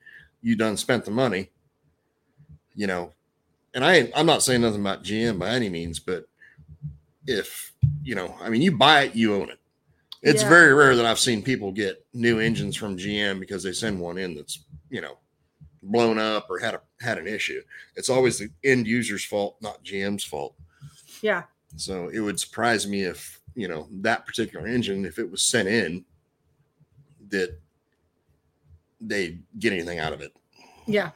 You 0.42 0.56
done 0.56 0.76
spent 0.76 1.04
the 1.04 1.10
money. 1.10 1.50
You 2.74 2.86
know, 2.86 3.12
and 3.74 3.84
I 3.84 4.10
I'm 4.14 4.26
not 4.26 4.42
saying 4.42 4.60
nothing 4.62 4.80
about 4.80 5.04
GM 5.04 5.38
by 5.38 5.50
any 5.50 5.68
means, 5.68 5.98
but 5.98 6.28
if 7.26 7.72
you 8.02 8.14
know, 8.14 8.34
I 8.40 8.48
mean, 8.48 8.62
you 8.62 8.76
buy 8.76 9.02
it, 9.02 9.14
you 9.14 9.34
own 9.34 9.50
it. 9.50 9.58
It's 10.22 10.42
Yeah. 10.42 10.48
very 10.48 10.74
rare 10.74 10.96
that 10.96 11.06
I've 11.06 11.18
seen 11.18 11.42
people 11.42 11.70
get 11.72 12.04
new 12.12 12.40
engines 12.40 12.74
from 12.76 12.96
GM 12.96 13.38
because 13.38 13.62
they 13.62 13.72
send 13.72 14.00
one 14.00 14.18
in 14.18 14.34
that's 14.34 14.60
you 14.90 15.00
know 15.00 15.18
blown 15.82 16.18
up 16.18 16.50
or 16.50 16.58
had 16.58 16.74
a 16.74 16.80
had 17.00 17.18
an 17.18 17.26
issue. 17.28 17.62
It's 17.96 18.08
always 18.08 18.38
the 18.38 18.50
end 18.64 18.86
user's 18.86 19.24
fault, 19.24 19.56
not 19.60 19.84
GM's 19.84 20.24
fault. 20.24 20.54
yeah. 21.22 21.44
So 21.76 22.08
it 22.08 22.20
would 22.20 22.40
surprise 22.40 22.86
me 22.86 23.02
if 23.02 23.40
you 23.54 23.68
know 23.68 23.86
that 23.90 24.26
particular 24.26 24.66
engine, 24.66 25.04
if 25.04 25.18
it 25.18 25.30
was 25.30 25.42
sent 25.42 25.68
in, 25.68 26.04
that 27.28 27.58
they 29.00 29.38
get 29.58 29.72
anything 29.72 29.98
out 29.98 30.12
of 30.12 30.20
it. 30.20 30.34
Yeah. 30.86 31.10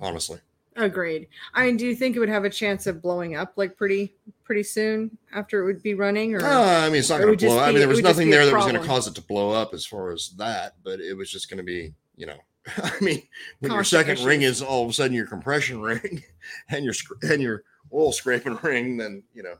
Honestly, 0.00 0.38
Agreed. 0.76 1.28
I 1.54 1.66
mean, 1.66 1.76
do 1.78 1.86
you 1.86 1.96
think 1.96 2.16
it 2.16 2.20
would 2.20 2.28
have 2.28 2.44
a 2.44 2.50
chance 2.50 2.86
of 2.86 3.00
blowing 3.00 3.34
up 3.34 3.54
like 3.56 3.76
pretty 3.76 4.14
pretty 4.44 4.62
soon 4.62 5.16
after 5.34 5.62
it 5.62 5.64
would 5.64 5.82
be 5.82 5.94
running 5.94 6.34
or 6.34 6.44
Uh, 6.44 6.84
I 6.84 6.88
mean, 6.88 6.98
it's 6.98 7.08
not 7.08 7.20
going 7.20 7.36
to 7.36 7.46
blow. 7.46 7.56
just 7.56 7.66
I 7.66 7.70
mean, 7.70 7.78
there 7.78 7.88
was 7.88 8.02
nothing 8.02 8.30
there 8.30 8.44
that 8.44 8.54
was 8.54 8.64
going 8.64 8.80
to 8.80 8.86
cause 8.86 9.06
it 9.06 9.14
to 9.14 9.22
blow 9.22 9.50
up 9.50 9.72
as 9.74 9.86
far 9.86 10.12
as 10.12 10.30
that, 10.36 10.74
but 10.84 11.00
it 11.00 11.14
was 11.16 11.30
just 11.30 11.48
going 11.48 11.58
to 11.58 11.64
be, 11.64 11.94
you 12.16 12.26
know, 12.26 12.36
I 12.76 12.92
mean, 13.00 13.22
when 13.60 13.72
your 13.72 13.84
second 13.84 14.20
ring 14.20 14.42
is 14.42 14.60
all 14.60 14.84
of 14.84 14.90
a 14.90 14.92
sudden 14.92 15.14
your 15.16 15.26
compression 15.26 15.80
ring 15.82 16.22
and 16.68 16.84
your 16.84 16.94
and 17.22 17.40
your 17.40 17.64
oil 17.92 18.12
scraping 18.12 18.56
ring, 18.62 18.98
then 18.98 19.22
you 19.32 19.42
know, 19.42 19.54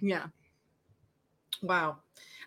Yeah. 0.00 0.26
Wow. 1.62 1.98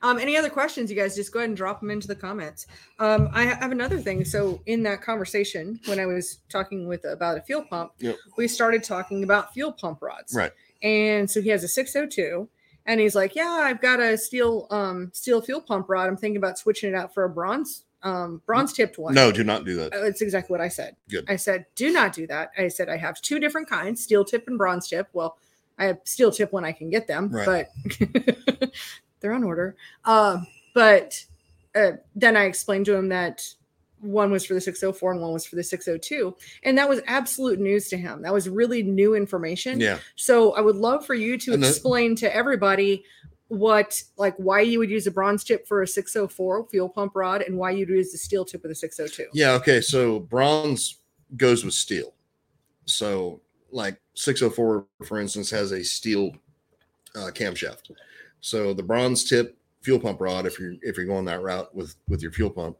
Um, 0.03 0.17
any 0.17 0.35
other 0.35 0.49
questions, 0.49 0.89
you 0.89 0.95
guys? 0.97 1.15
Just 1.15 1.31
go 1.31 1.39
ahead 1.39 1.49
and 1.49 1.57
drop 1.57 1.79
them 1.79 1.91
into 1.91 2.07
the 2.07 2.15
comments. 2.15 2.65
Um, 2.99 3.29
I 3.33 3.43
have 3.45 3.71
another 3.71 3.97
thing. 3.99 4.25
So 4.25 4.61
in 4.65 4.81
that 4.83 5.01
conversation, 5.01 5.79
when 5.85 5.99
I 5.99 6.05
was 6.07 6.39
talking 6.49 6.87
with 6.87 7.05
about 7.05 7.37
a 7.37 7.41
fuel 7.41 7.63
pump, 7.63 7.91
Yep. 7.99 8.15
we 8.37 8.47
started 8.47 8.83
talking 8.83 9.23
about 9.23 9.53
fuel 9.53 9.71
pump 9.71 10.01
rods. 10.01 10.33
Right. 10.33 10.51
And 10.81 11.29
so 11.29 11.41
he 11.41 11.49
has 11.49 11.63
a 11.63 11.67
602, 11.67 12.49
and 12.87 12.99
he's 12.99 13.13
like, 13.15 13.35
"Yeah, 13.35 13.49
I've 13.61 13.79
got 13.79 13.99
a 13.99 14.17
steel 14.17 14.65
um 14.71 15.11
steel 15.13 15.39
fuel 15.41 15.61
pump 15.61 15.87
rod. 15.89 16.07
I'm 16.09 16.17
thinking 16.17 16.37
about 16.37 16.57
switching 16.57 16.89
it 16.89 16.95
out 16.95 17.13
for 17.13 17.23
a 17.23 17.29
bronze 17.29 17.83
um 18.01 18.41
bronze 18.47 18.73
tipped 18.73 18.97
one." 18.97 19.13
no, 19.13 19.31
do 19.31 19.43
not 19.43 19.63
do 19.65 19.75
that. 19.75 19.93
Uh, 19.93 20.05
It's 20.05 20.21
exactly 20.23 20.51
what 20.51 20.61
I 20.61 20.67
said. 20.69 20.95
Good. 21.07 21.25
I 21.29 21.35
said, 21.35 21.67
do 21.75 21.93
not 21.93 22.13
do 22.13 22.25
that. 22.25 22.49
I 22.57 22.67
said, 22.69 22.89
I 22.89 22.97
have 22.97 23.21
two 23.21 23.39
different 23.39 23.69
kinds, 23.69 24.01
steel 24.03 24.25
tip 24.25 24.47
and 24.47 24.57
bronze 24.57 24.87
tip. 24.89 25.07
Well, 25.13 25.37
I 25.77 25.85
have 25.85 25.99
steel 26.05 26.31
tip 26.31 26.51
when 26.51 26.65
I 26.65 26.71
can 26.71 26.89
get 26.89 27.05
them, 27.05 27.29
Right. 27.29 27.67
but 27.87 28.71
they're 29.21 29.33
on 29.33 29.43
order. 29.43 29.75
Um, 30.05 30.45
but 30.73 31.23
uh, 31.75 31.91
then 32.15 32.35
I 32.35 32.43
explained 32.45 32.85
to 32.87 32.95
him 32.95 33.09
that 33.09 33.43
one 33.99 34.31
was 34.31 34.45
for 34.45 34.55
the 34.55 34.61
604 34.61 35.11
and 35.13 35.21
one 35.21 35.31
was 35.33 35.45
for 35.45 35.55
the 35.55 35.63
602. 35.63 36.35
And 36.63 36.77
that 36.77 36.89
was 36.89 37.01
absolute 37.05 37.59
news 37.59 37.87
to 37.89 37.97
him. 37.97 38.23
That 38.23 38.33
was 38.33 38.49
really 38.49 38.81
new 38.83 39.13
information. 39.15 39.79
Yeah, 39.79 39.99
So 40.15 40.53
I 40.53 40.61
would 40.61 40.75
love 40.75 41.05
for 41.05 41.13
you 41.13 41.37
to 41.37 41.53
And 41.53 41.63
the- 41.63 41.67
explain 41.69 42.15
to 42.17 42.35
everybody 42.35 43.03
what 43.47 44.01
like 44.15 44.33
why 44.37 44.61
you 44.61 44.79
would 44.79 44.89
use 44.89 45.05
a 45.07 45.11
bronze 45.11 45.43
tip 45.43 45.67
for 45.67 45.81
a 45.81 45.87
604 45.87 46.67
fuel 46.69 46.87
pump 46.89 47.11
rod 47.15 47.41
and 47.41 47.57
why 47.57 47.69
you'd 47.69 47.89
use 47.89 48.11
the 48.13 48.17
steel 48.17 48.45
tip 48.45 48.63
with 48.63 48.71
a 48.71 48.75
602. 48.75 49.27
yeah. 49.33 49.51
Okay, 49.51 49.81
so 49.81 50.21
bronze 50.21 50.99
goes 51.37 51.63
with 51.65 51.73
steel. 51.73 52.13
So, 52.85 53.41
like 53.71 53.99
604, 54.15 54.85
for 55.05 55.19
instance, 55.19 55.49
has 55.51 55.71
a 55.73 55.83
steel 55.83 56.31
uh, 57.13 57.29
camshaft. 57.33 57.91
So 58.41 58.73
the 58.73 58.83
bronze 58.83 59.23
tip 59.23 59.57
fuel 59.81 59.99
pump 59.99 60.19
rod, 60.19 60.45
if 60.45 60.59
you're 60.59 60.75
if 60.81 60.97
you're 60.97 61.05
going 61.05 61.25
that 61.25 61.41
route 61.41 61.73
with 61.73 61.95
with 62.07 62.21
your 62.21 62.31
fuel 62.31 62.49
pump, 62.49 62.77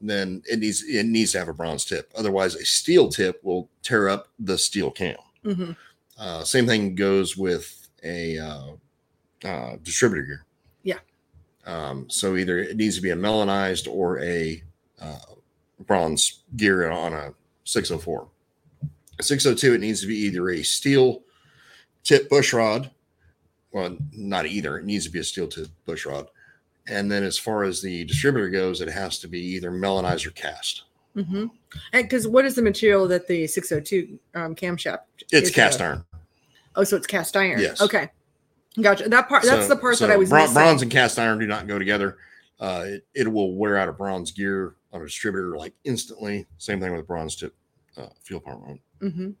then 0.00 0.42
it 0.50 0.58
needs 0.58 0.82
it 0.84 1.06
needs 1.06 1.32
to 1.32 1.38
have 1.38 1.48
a 1.48 1.54
bronze 1.54 1.84
tip. 1.84 2.12
Otherwise, 2.16 2.54
a 2.54 2.64
steel 2.64 3.08
tip 3.08 3.42
will 3.42 3.68
tear 3.82 4.08
up 4.08 4.28
the 4.38 4.58
steel 4.58 4.90
cam. 4.90 5.16
hmm 5.42 5.72
Uh, 6.18 6.42
same 6.44 6.66
thing 6.66 6.94
goes 6.94 7.36
with 7.36 7.88
a 8.02 8.38
uh, 8.38 8.70
uh, 9.44 9.76
distributor 9.82 10.22
gear. 10.22 10.44
Yeah. 10.82 10.98
Um, 11.66 12.08
so 12.08 12.36
either 12.36 12.58
it 12.58 12.76
needs 12.76 12.96
to 12.96 13.02
be 13.02 13.10
a 13.10 13.16
melonized 13.16 13.92
or 13.92 14.20
a 14.20 14.62
uh, 15.00 15.18
bronze 15.80 16.42
gear 16.56 16.90
on 16.90 17.12
a 17.12 17.34
604. 17.64 18.28
A 19.18 19.22
602, 19.22 19.74
it 19.74 19.80
needs 19.80 20.00
to 20.00 20.06
be 20.06 20.16
either 20.16 20.48
a 20.50 20.62
steel 20.62 21.22
tip 22.04 22.28
push 22.28 22.52
rod. 22.52 22.90
Well, 23.76 23.94
not 24.10 24.46
either. 24.46 24.78
It 24.78 24.86
needs 24.86 25.04
to 25.04 25.10
be 25.10 25.18
a 25.18 25.24
steel 25.24 25.46
tip 25.46 25.68
push 25.84 26.06
rod. 26.06 26.28
And 26.88 27.12
then 27.12 27.22
as 27.22 27.36
far 27.36 27.62
as 27.62 27.82
the 27.82 28.06
distributor 28.06 28.48
goes, 28.48 28.80
it 28.80 28.88
has 28.88 29.18
to 29.18 29.28
be 29.28 29.38
either 29.38 29.70
melonized 29.70 30.26
or 30.26 30.30
cast. 30.30 30.84
Mm-hmm. 31.14 31.48
Because 31.92 32.26
what 32.26 32.46
is 32.46 32.54
the 32.54 32.62
material 32.62 33.06
that 33.08 33.26
the 33.28 33.46
602 33.46 34.18
um, 34.34 34.54
camshaft? 34.54 35.00
It's 35.30 35.50
cast 35.50 35.82
iron. 35.82 36.06
Oh, 36.74 36.84
so 36.84 36.96
it's 36.96 37.06
cast 37.06 37.36
iron. 37.36 37.60
Yes. 37.60 37.82
Okay. 37.82 38.08
Gotcha. 38.80 39.10
That 39.10 39.28
part. 39.28 39.42
That's 39.42 39.66
So- 39.66 39.74
the 39.74 39.76
part 39.78 39.98
so 39.98 40.06
that 40.06 40.14
I 40.14 40.16
was 40.16 40.30
bron- 40.30 40.54
bronze 40.54 40.80
and 40.80 40.90
cast 40.90 41.18
iron 41.18 41.38
do 41.38 41.46
not 41.46 41.66
go 41.66 41.78
together. 41.78 42.16
Uh, 42.58 42.84
it, 42.86 43.06
it 43.14 43.30
will 43.30 43.54
wear 43.56 43.76
out 43.76 43.90
a 43.90 43.92
bronze 43.92 44.30
gear 44.32 44.76
on 44.94 45.02
a 45.02 45.04
distributor 45.04 45.58
like 45.58 45.74
instantly. 45.84 46.46
Same 46.56 46.80
thing 46.80 46.96
with 46.96 47.06
bronze 47.06 47.36
tip 47.36 47.54
uh, 47.98 48.06
fuel 48.22 48.40
pump. 48.40 48.80
Mm-hmm. 49.02 49.32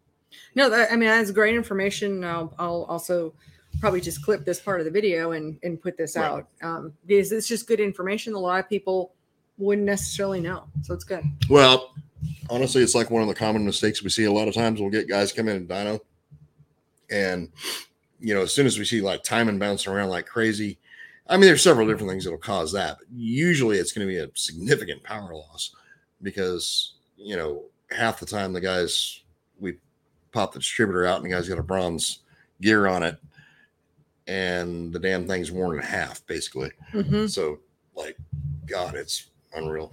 No, 0.54 0.68
that, 0.68 0.92
I 0.92 0.96
mean 0.96 1.08
that's 1.08 1.30
great 1.30 1.54
information. 1.54 2.22
I'll, 2.22 2.52
I'll 2.58 2.82
also 2.84 3.32
probably 3.80 4.00
just 4.00 4.22
clip 4.22 4.44
this 4.44 4.60
part 4.60 4.80
of 4.80 4.84
the 4.84 4.90
video 4.90 5.32
and 5.32 5.58
and 5.62 5.80
put 5.80 5.96
this 5.96 6.16
Right. 6.16 6.24
out 6.24 6.48
um, 6.62 6.92
because 7.06 7.32
it's 7.32 7.48
just 7.48 7.66
good 7.66 7.80
information. 7.80 8.34
A 8.34 8.38
lot 8.38 8.60
of 8.60 8.68
people 8.68 9.12
wouldn't 9.58 9.86
necessarily 9.86 10.40
know, 10.40 10.64
so 10.82 10.92
it's 10.94 11.04
good. 11.04 11.22
Well, 11.48 11.94
honestly, 12.50 12.82
it's 12.82 12.94
like 12.94 13.10
one 13.10 13.22
of 13.22 13.28
the 13.28 13.34
common 13.34 13.64
mistakes 13.64 14.02
we 14.02 14.10
see 14.10 14.24
a 14.24 14.32
lot 14.32 14.48
of 14.48 14.54
times. 14.54 14.80
We'll 14.80 14.90
get 14.90 15.08
guys 15.08 15.32
come 15.32 15.48
in 15.48 15.56
and 15.56 15.68
dyno, 15.68 16.00
and 17.10 17.50
you 18.20 18.34
know, 18.34 18.42
as 18.42 18.52
soon 18.52 18.66
as 18.66 18.78
we 18.78 18.84
see 18.84 19.00
like 19.00 19.22
timing 19.22 19.58
bouncing 19.58 19.92
around 19.92 20.08
like 20.08 20.26
crazy, 20.26 20.78
I 21.28 21.36
mean, 21.36 21.46
there's 21.46 21.62
several 21.62 21.86
different 21.86 22.10
things 22.10 22.24
that'll 22.24 22.38
cause 22.38 22.72
that. 22.72 22.98
But 22.98 23.08
usually, 23.10 23.78
it's 23.78 23.92
going 23.92 24.06
to 24.06 24.12
be 24.12 24.18
a 24.18 24.28
significant 24.34 25.02
power 25.02 25.34
loss 25.34 25.74
because 26.22 26.94
you 27.16 27.36
know 27.36 27.62
half 27.90 28.18
the 28.20 28.26
time 28.26 28.52
the 28.52 28.60
guys 28.60 29.20
we 29.60 29.76
pop 30.32 30.52
the 30.52 30.58
distributor 30.58 31.06
out 31.06 31.16
and 31.16 31.24
the 31.24 31.34
guy's 31.34 31.48
got 31.48 31.58
a 31.58 31.62
bronze 31.62 32.20
gear 32.60 32.86
on 32.86 33.02
it, 33.02 33.16
and 34.26 34.92
the 34.92 34.98
damn 34.98 35.26
thing's 35.26 35.50
worn 35.52 35.76
in 35.76 35.82
half 35.82 36.24
basically. 36.26 36.70
Mhm. 36.92 37.30
So, 37.30 37.60
like, 37.94 38.16
God, 38.66 38.94
it's 38.94 39.26
unreal 39.54 39.92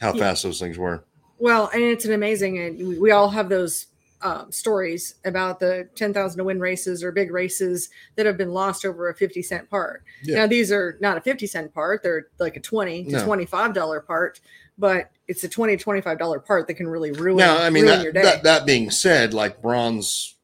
how 0.00 0.12
Yeah. 0.14 0.20
fast 0.20 0.42
those 0.42 0.58
things 0.60 0.78
were. 0.78 1.04
Well, 1.38 1.70
and 1.72 1.82
it's 1.82 2.04
an 2.04 2.12
amazing, 2.12 2.58
and 2.58 3.00
we, 3.00 3.10
all 3.10 3.28
have 3.30 3.48
those 3.48 3.86
um, 4.24 4.52
stories 4.52 5.16
about 5.24 5.58
the 5.58 5.88
10,000 5.96 6.38
to 6.38 6.44
win 6.44 6.60
races 6.60 7.02
or 7.02 7.10
big 7.10 7.32
races 7.32 7.88
that 8.14 8.24
have 8.24 8.36
been 8.36 8.52
lost 8.52 8.84
over 8.84 9.08
a 9.08 9.14
50 9.16 9.42
cent 9.42 9.68
part. 9.68 10.04
Yeah. 10.22 10.36
Now, 10.36 10.46
these 10.46 10.70
are 10.70 10.96
not 11.00 11.16
a 11.16 11.20
50 11.20 11.44
cent 11.48 11.74
part, 11.74 12.04
they're 12.04 12.28
like 12.38 12.56
a 12.56 12.60
20 12.60 13.02
to 13.06 13.10
No. 13.10 13.24
$25 13.24 13.98
part, 14.06 14.38
but 14.78 15.10
it's 15.26 15.42
a 15.42 15.48
20 15.48 15.76
to 15.76 15.84
$25 15.84 16.38
part 16.46 16.68
that 16.68 16.74
can 16.74 16.86
really 16.86 17.10
ruin, 17.10 17.38
Now, 17.38 17.58
I 17.60 17.68
mean, 17.70 17.84
that, 17.86 18.04
your 18.04 18.12
day. 18.12 18.22
that, 18.22 18.44
that 18.44 18.64
being 18.64 18.92
said, 18.92 19.34
like 19.34 19.60
bronze 19.60 20.36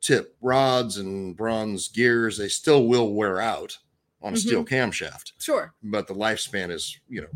tip 0.00 0.36
rods 0.40 0.98
and 0.98 1.36
bronze 1.36 1.88
gears, 1.88 2.38
they 2.38 2.48
still 2.48 2.86
will 2.86 3.14
wear 3.14 3.40
out 3.40 3.78
on 4.22 4.34
a 4.34 4.36
steel 4.36 4.64
Mm-hmm. 4.64 4.74
camshaft, 4.74 5.32
sure. 5.38 5.74
but 5.82 6.06
the 6.06 6.14
lifespan 6.14 6.70
is, 6.70 6.98
you 7.08 7.20
know, 7.20 7.28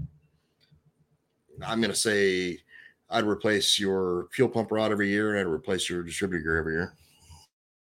I'm 1.67 1.81
going 1.81 1.93
to 1.93 1.97
say 1.97 2.59
I'd 3.11 3.27
replace 3.27 3.79
your 3.79 4.29
fuel 4.33 4.49
pump 4.49 4.73
rod 4.73 4.93
every 4.93 5.09
year 5.09 5.31
and 5.37 5.41
I'd 5.41 5.53
replace 5.53 5.91
your 5.91 6.03
distributor 6.03 6.43
gear 6.43 6.57
every 6.59 6.75
year. 6.75 6.93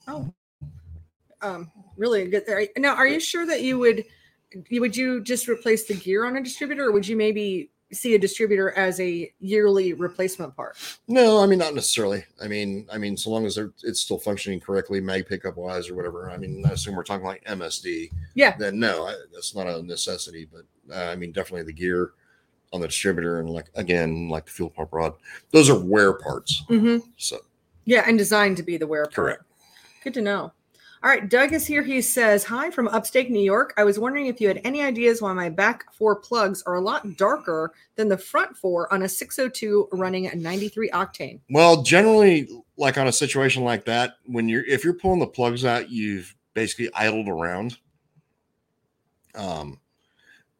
Oh, 0.08 0.34
um, 1.42 1.72
really 1.98 2.28
good 2.28 2.46
there. 2.46 2.66
Now, 2.78 2.96
are 2.96 3.08
you 3.08 3.20
sure 3.20 3.46
that 3.46 3.62
you 3.62 3.78
would, 3.78 4.06
would 4.72 4.98
you 4.98 5.22
just 5.24 5.48
replace 5.48 5.86
the 5.86 5.94
gear 5.94 6.26
on 6.26 6.36
a 6.36 6.44
distributor, 6.44 6.86
or 6.86 6.92
would 6.92 7.08
you 7.08 7.16
maybe 7.16 7.70
see 7.92 8.16
a 8.16 8.20
distributor 8.20 8.72
as 8.72 9.00
a 9.00 9.32
yearly 9.40 9.94
replacement 9.94 10.56
part? 10.56 10.78
No, 11.08 11.42
I 11.42 11.46
mean 11.46 11.60
not 11.60 11.74
necessarily. 11.74 12.24
I 12.42 12.48
mean, 12.48 12.88
I 12.92 12.98
mean, 12.98 13.18
so 13.18 13.30
long 13.30 13.46
as 13.46 13.56
they're 13.56 13.72
it's 13.84 14.00
still 14.00 14.20
functioning 14.20 14.60
correctly, 14.60 15.02
mag 15.02 15.28
pickup 15.28 15.58
wise 15.58 15.90
or 15.90 15.96
whatever. 15.96 16.30
I 16.30 16.38
mean, 16.38 16.64
I 16.66 16.72
assume 16.72 16.96
we're 16.96 17.04
talking 17.04 17.26
like 17.26 17.44
MSD. 17.46 18.12
Yeah. 18.36 18.56
Then 18.58 18.80
no, 18.80 19.08
I, 19.08 19.16
that's 19.34 19.56
not 19.56 19.68
a 19.68 19.82
necessity. 19.82 20.48
But 20.52 20.96
uh, 20.96 21.12
I 21.12 21.16
mean, 21.16 21.32
definitely 21.32 21.64
the 21.64 21.74
gear 21.74 22.14
on 22.72 22.82
the 22.82 22.88
distributor 22.88 23.40
and 23.40 23.50
like 23.50 23.70
again, 23.76 24.30
like 24.30 24.46
the 24.46 24.52
fuel 24.52 24.70
pump 24.70 24.94
rod, 24.94 25.14
those 25.52 25.70
are 25.70 25.80
wear 25.80 26.14
parts. 26.14 26.64
Mm-hmm. 26.70 27.08
So 27.18 27.40
Yeah, 27.86 28.04
and 28.08 28.18
designed 28.18 28.58
to 28.58 28.64
be 28.64 28.78
the 28.78 28.88
wear 28.88 29.04
part. 29.04 29.16
Correct. 29.16 29.44
Good 30.04 30.14
to 30.16 30.22
know. 30.22 30.54
All 31.02 31.10
right, 31.10 31.30
Doug 31.30 31.54
is 31.54 31.66
here. 31.66 31.82
He 31.82 32.02
says, 32.02 32.44
Hi 32.44 32.70
from 32.70 32.90
upstate 32.90 33.32
New 33.32 33.40
York. 33.40 33.74
I 33.78 33.86
was 33.86 33.98
wondering 33.98 34.26
if 34.26 34.42
you 34.42 34.50
had 34.50 34.60
any 34.66 34.82
ideas 34.82 35.22
why 35.22 35.32
my 35.32 35.48
back 35.48 35.94
four 35.94 36.18
plugs 36.18 36.62
are 36.64 36.76
a 36.76 36.82
lot 36.82 37.16
darker 37.16 37.72
than 37.96 38.10
the 38.10 38.18
front 38.18 38.58
four 38.58 38.92
on 38.94 39.04
a 39.04 39.10
602 39.10 39.88
running 39.94 40.28
a 40.28 40.36
93 40.36 40.90
octane. 40.90 41.40
well, 41.50 41.84
generally, 41.84 42.50
like 42.76 42.98
on 42.98 43.08
a 43.08 43.14
situation 43.14 43.64
like 43.64 43.86
that, 43.86 44.16
when 44.26 44.50
you're 44.50 44.66
if 44.66 44.84
you're 44.84 44.94
pulling 44.94 45.22
the 45.22 45.28
plugs 45.28 45.64
out, 45.64 45.90
you've 45.90 46.36
basically 46.54 46.90
idled 46.94 47.30
around. 47.30 47.78
Um, 49.36 49.80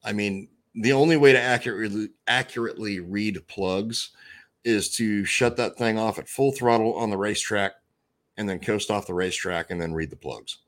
I 0.06 0.14
mean, 0.14 0.48
the 0.74 0.94
only 0.94 1.18
way 1.18 1.34
to 1.34 1.40
accurately 1.40 2.12
accurately 2.28 3.02
read 3.02 3.46
plugs 3.50 4.12
is 4.64 4.90
to 4.96 5.26
shut 5.26 5.58
that 5.58 5.78
thing 5.78 6.00
off 6.00 6.18
at 6.18 6.30
full 6.30 6.54
throttle 6.54 6.94
on 6.94 7.10
the 7.10 7.18
racetrack 7.18 7.74
and 8.40 8.48
then 8.48 8.58
coast 8.58 8.90
off 8.90 9.06
the 9.06 9.14
racetrack 9.14 9.70
and 9.70 9.80
then 9.80 9.94
read 9.94 10.10
the 10.10 10.16
plugs. 10.16 10.60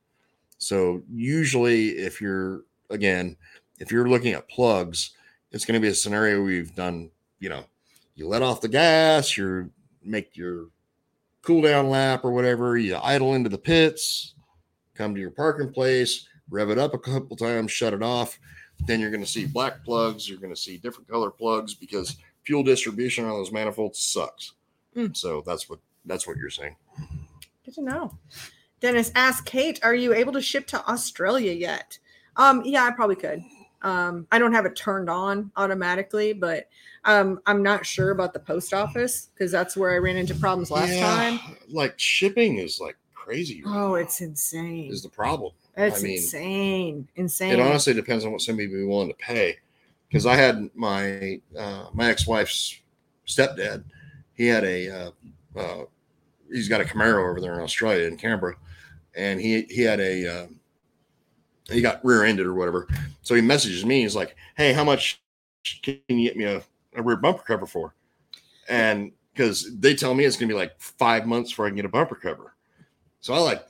So 0.57 1.01
usually 1.09 1.91
if 1.91 2.19
you're 2.21 2.65
again, 2.91 3.37
if 3.79 3.91
you're 3.91 4.09
looking 4.09 4.33
at 4.33 4.49
plugs, 4.49 5.11
it's 5.51 5.65
going 5.65 5.79
to 5.79 5.83
be 5.83 5.87
a 5.87 5.95
scenario 5.95 6.43
we've 6.43 6.75
done, 6.75 7.09
you 7.39 7.47
know, 7.47 7.63
you 8.15 8.27
let 8.27 8.41
off 8.41 8.59
the 8.59 8.67
gas, 8.67 9.37
you 9.37 9.71
make 10.03 10.35
your 10.35 10.67
cool 11.41 11.61
down 11.61 11.89
lap 11.89 12.25
or 12.25 12.31
whatever, 12.31 12.77
you 12.77 12.99
idle 13.01 13.35
into 13.35 13.49
the 13.49 13.57
pits, 13.57 14.35
come 14.93 15.15
to 15.15 15.21
your 15.21 15.31
parking 15.31 15.71
place, 15.71 16.27
rev 16.49 16.69
it 16.69 16.77
up 16.77 16.93
a 16.93 16.99
couple 16.99 17.37
times, 17.37 17.71
shut 17.71 17.93
it 17.93 18.03
off. 18.03 18.37
Then 18.85 18.99
you're 18.99 19.11
going 19.11 19.23
to 19.23 19.29
see 19.29 19.45
black 19.45 19.85
plugs, 19.85 20.29
you're 20.29 20.39
going 20.39 20.53
to 20.53 20.59
see 20.59 20.77
different 20.77 21.09
color 21.09 21.31
plugs 21.31 21.73
because 21.73 22.17
fuel 22.43 22.63
distribution 22.63 23.23
on 23.23 23.31
those 23.31 23.53
manifolds 23.53 23.99
sucks. 23.99 24.53
Mm. 24.93 25.15
So 25.15 25.41
that's 25.45 25.69
what 25.69 25.79
that's 26.05 26.27
what 26.27 26.35
you're 26.35 26.49
saying. 26.49 26.75
Good 27.71 27.85
to 27.85 27.89
know. 27.89 28.17
Dennis 28.81 29.13
asked 29.15 29.45
Kate, 29.45 29.79
Are 29.81 29.95
you 29.95 30.13
able 30.13 30.33
to 30.33 30.41
ship 30.41 30.67
to 30.67 30.85
Australia 30.89 31.53
yet? 31.53 31.97
Um, 32.35 32.63
yeah, 32.65 32.83
I 32.83 32.91
probably 32.91 33.15
could. 33.15 33.41
Um, 33.81 34.27
I 34.29 34.39
don't 34.39 34.51
have 34.51 34.65
it 34.65 34.75
turned 34.75 35.09
on 35.09 35.51
automatically, 35.55 36.33
but 36.33 36.67
um, 37.05 37.39
I'm 37.45 37.63
not 37.63 37.85
sure 37.85 38.11
about 38.11 38.33
the 38.33 38.39
post 38.41 38.73
office 38.73 39.29
because 39.33 39.53
that's 39.53 39.77
where 39.77 39.91
I 39.91 39.99
ran 39.99 40.17
into 40.17 40.35
problems 40.35 40.69
last 40.69 40.99
Yeah, 40.99 41.17
time. 41.21 41.39
Like 41.69 41.97
shipping 41.97 42.57
is 42.57 42.81
like 42.81 42.97
crazy. 43.15 43.63
right 43.63 43.73
Oh, 43.73 43.89
now, 43.89 43.95
it's 43.95 44.19
insane. 44.19 44.91
is 44.91 45.03
the 45.03 45.09
problem. 45.09 45.53
It's 45.77 45.97
I 45.97 46.03
mean, 46.03 46.13
insane. 46.15 47.07
Insane. 47.15 47.53
It 47.53 47.59
honestly 47.61 47.93
depends 47.93 48.25
on 48.25 48.33
what 48.33 48.41
somebody 48.41 48.67
would 48.67 48.77
be 48.79 48.83
willing 48.83 49.07
to 49.07 49.15
pay. 49.15 49.57
Because 50.09 50.25
I 50.25 50.35
had 50.35 50.69
my 50.75 51.39
uh, 51.57 51.85
my 51.93 52.09
ex 52.09 52.27
wife's 52.27 52.81
stepdad. 53.25 53.85
He 54.33 54.47
had 54.47 54.65
a 54.65 54.89
uh, 54.89 55.11
uh, 55.55 55.83
he's 56.51 56.69
got 56.69 56.81
a 56.81 56.85
Camaro 56.85 57.29
over 57.29 57.39
there 57.39 57.53
in 57.53 57.61
Australia 57.61 58.07
in 58.07 58.17
Canberra, 58.17 58.55
and 59.15 59.39
he 59.39 59.63
he 59.63 59.81
had 59.81 59.99
a 59.99 60.27
uh, 60.27 60.47
he 61.69 61.81
got 61.81 62.03
rear 62.03 62.23
ended 62.23 62.45
or 62.45 62.53
whatever. 62.53 62.87
So 63.21 63.35
he 63.35 63.41
messages 63.41 63.85
me. 63.85 64.01
He's 64.01 64.15
like, 64.15 64.35
"Hey, 64.55 64.73
how 64.73 64.83
much 64.83 65.21
can 65.83 65.99
you 66.07 66.27
get 66.27 66.37
me 66.37 66.45
a, 66.45 66.61
a 66.95 67.01
rear 67.01 67.17
bumper 67.17 67.43
cover 67.43 67.65
for?" 67.65 67.95
And 68.69 69.11
because 69.33 69.77
they 69.79 69.95
tell 69.95 70.13
me 70.13 70.25
it's 70.25 70.37
gonna 70.37 70.47
be 70.47 70.57
like 70.57 70.79
five 70.79 71.25
months 71.25 71.51
before 71.51 71.65
I 71.65 71.69
can 71.69 71.77
get 71.77 71.85
a 71.85 71.89
bumper 71.89 72.15
cover, 72.15 72.55
so 73.19 73.33
I 73.33 73.39
like 73.39 73.65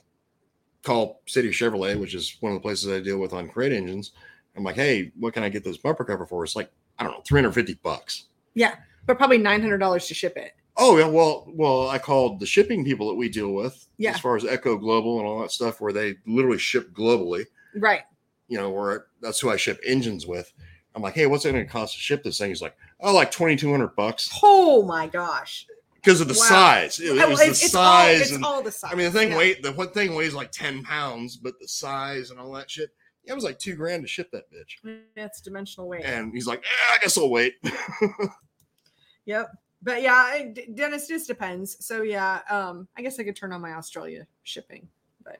call 0.82 1.20
City 1.26 1.50
Chevrolet, 1.50 1.98
which 1.98 2.14
is 2.14 2.36
one 2.40 2.52
of 2.52 2.56
the 2.56 2.62
places 2.62 2.90
I 2.90 3.00
deal 3.00 3.18
with 3.18 3.32
on 3.32 3.48
crate 3.48 3.72
engines. 3.72 4.12
I'm 4.56 4.64
like, 4.64 4.76
hey, 4.76 5.12
what 5.18 5.32
can 5.32 5.42
I 5.42 5.48
get 5.48 5.64
this 5.64 5.78
bumper 5.78 6.04
cover 6.04 6.26
for? 6.26 6.44
It's 6.44 6.56
like, 6.56 6.70
I 6.98 7.04
don't 7.04 7.12
know, 7.12 7.22
350 7.26 7.78
bucks. 7.82 8.24
Yeah, 8.54 8.74
but 9.06 9.16
probably 9.16 9.38
nine 9.38 9.62
hundred 9.62 9.78
dollars 9.78 10.06
to 10.08 10.14
ship 10.14 10.36
it. 10.36 10.52
Oh, 10.76 10.96
yeah. 10.98 11.06
Well, 11.06 11.44
well, 11.54 11.88
I 11.88 11.98
called 11.98 12.40
the 12.40 12.46
shipping 12.46 12.84
people 12.84 13.08
that 13.08 13.14
we 13.14 13.28
deal 13.28 13.52
with 13.52 13.86
Yeah. 13.98 14.12
as 14.14 14.20
far 14.20 14.36
as 14.36 14.44
Echo 14.44 14.76
Global 14.78 15.18
and 15.18 15.26
all 15.28 15.40
that 15.42 15.50
stuff, 15.52 15.80
where 15.80 15.92
they 15.92 16.14
literally 16.26 16.58
ship 16.58 16.92
globally, 16.92 17.44
Right. 17.76 18.02
you 18.48 18.56
know, 18.58 18.70
where 18.70 19.06
that's 19.20 19.38
who 19.40 19.50
I 19.50 19.56
ship 19.56 19.78
engines 19.86 20.26
with. 20.26 20.52
I'm 20.94 21.02
like, 21.02 21.14
hey, 21.14 21.26
what's 21.26 21.44
it 21.44 21.52
going 21.52 21.64
to 21.66 21.70
cost 21.70 21.94
to 21.94 22.00
ship 22.00 22.22
this 22.22 22.38
thing? 22.38 22.48
He's 22.50 22.62
like, 22.62 22.76
oh, 23.00 23.14
like 23.14 23.30
2,200 23.30 23.94
bucks 23.96 24.30
Oh 24.42 24.82
my 24.82 25.06
gosh. 25.06 25.66
because 25.94 26.20
of 26.20 26.28
the 26.28 26.34
Wow. 26.34 26.46
size. 26.48 26.98
It, 27.00 27.16
it 27.16 27.28
was 27.28 27.40
it's, 27.40 27.60
the 27.60 27.64
it's 27.66 27.74
all, 27.74 27.82
size. 27.84 28.20
it's 28.22 28.30
and, 28.32 28.44
all 28.44 28.62
the 28.62 28.72
size. 28.72 28.90
I 28.92 28.94
mean, 28.96 29.06
the 29.12 29.18
thing 29.18 29.30
yeah. 29.30 29.36
weight, 29.38 29.62
the 29.62 29.72
one 29.72 29.88
thing 29.90 30.14
weighs 30.14 30.34
like 30.34 30.52
10 30.52 30.82
pounds, 30.82 31.36
but 31.36 31.54
the 31.60 31.68
size 31.68 32.30
and 32.30 32.40
all 32.40 32.52
that 32.52 32.70
shit, 32.70 32.90
Yeah, 33.24 33.32
it 33.32 33.34
was 33.36 33.44
like 33.44 33.58
two 33.58 33.74
grand 33.76 34.02
to 34.02 34.08
ship 34.08 34.30
that 34.32 34.44
bitch. 34.50 34.98
That's 35.16 35.40
dimensional 35.40 35.88
weight. 35.88 36.04
And 36.04 36.32
he's 36.34 36.46
like, 36.46 36.60
eh, 36.60 36.94
I 36.94 36.98
guess 36.98 37.16
I'll 37.18 37.30
wait. 37.30 37.54
Yep. 39.26 39.50
But 39.82 40.02
yeah, 40.02 40.34
it- 40.36 40.76
Dennis 40.76 41.08
just 41.08 41.26
depends. 41.26 41.84
So 41.84 42.02
yeah, 42.02 42.40
um, 42.50 42.86
I 42.96 43.02
guess 43.02 43.18
I 43.18 43.24
could 43.24 43.36
turn 43.36 43.52
on 43.52 43.60
my 43.60 43.72
Australia 43.72 44.26
shipping, 44.44 44.88
but 45.24 45.38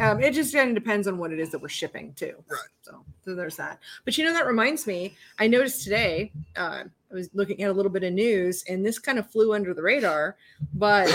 Um, 0.00 0.20
it 0.22 0.32
just 0.34 0.52
kind 0.54 0.68
of 0.68 0.74
depends 0.74 1.06
on 1.08 1.18
what 1.18 1.32
it 1.32 1.38
is 1.38 1.50
that 1.50 1.60
we're 1.60 1.68
shipping 1.68 2.12
too. 2.14 2.34
Right. 2.48 2.60
So, 2.82 3.04
so 3.24 3.34
there's 3.34 3.56
that. 3.56 3.80
But 4.04 4.18
you 4.18 4.24
know, 4.24 4.32
that 4.32 4.46
reminds 4.46 4.86
me, 4.86 5.16
I 5.38 5.46
noticed 5.46 5.82
today, 5.84 6.32
uh, 6.56 6.84
I 7.10 7.14
was 7.14 7.30
looking 7.32 7.62
at 7.62 7.70
a 7.70 7.72
little 7.72 7.90
bit 7.90 8.02
of 8.04 8.12
news 8.12 8.64
and 8.68 8.84
this 8.84 8.98
kind 8.98 9.18
of 9.18 9.30
flew 9.30 9.54
under 9.54 9.72
the 9.72 9.82
radar, 9.82 10.36
but 10.74 11.08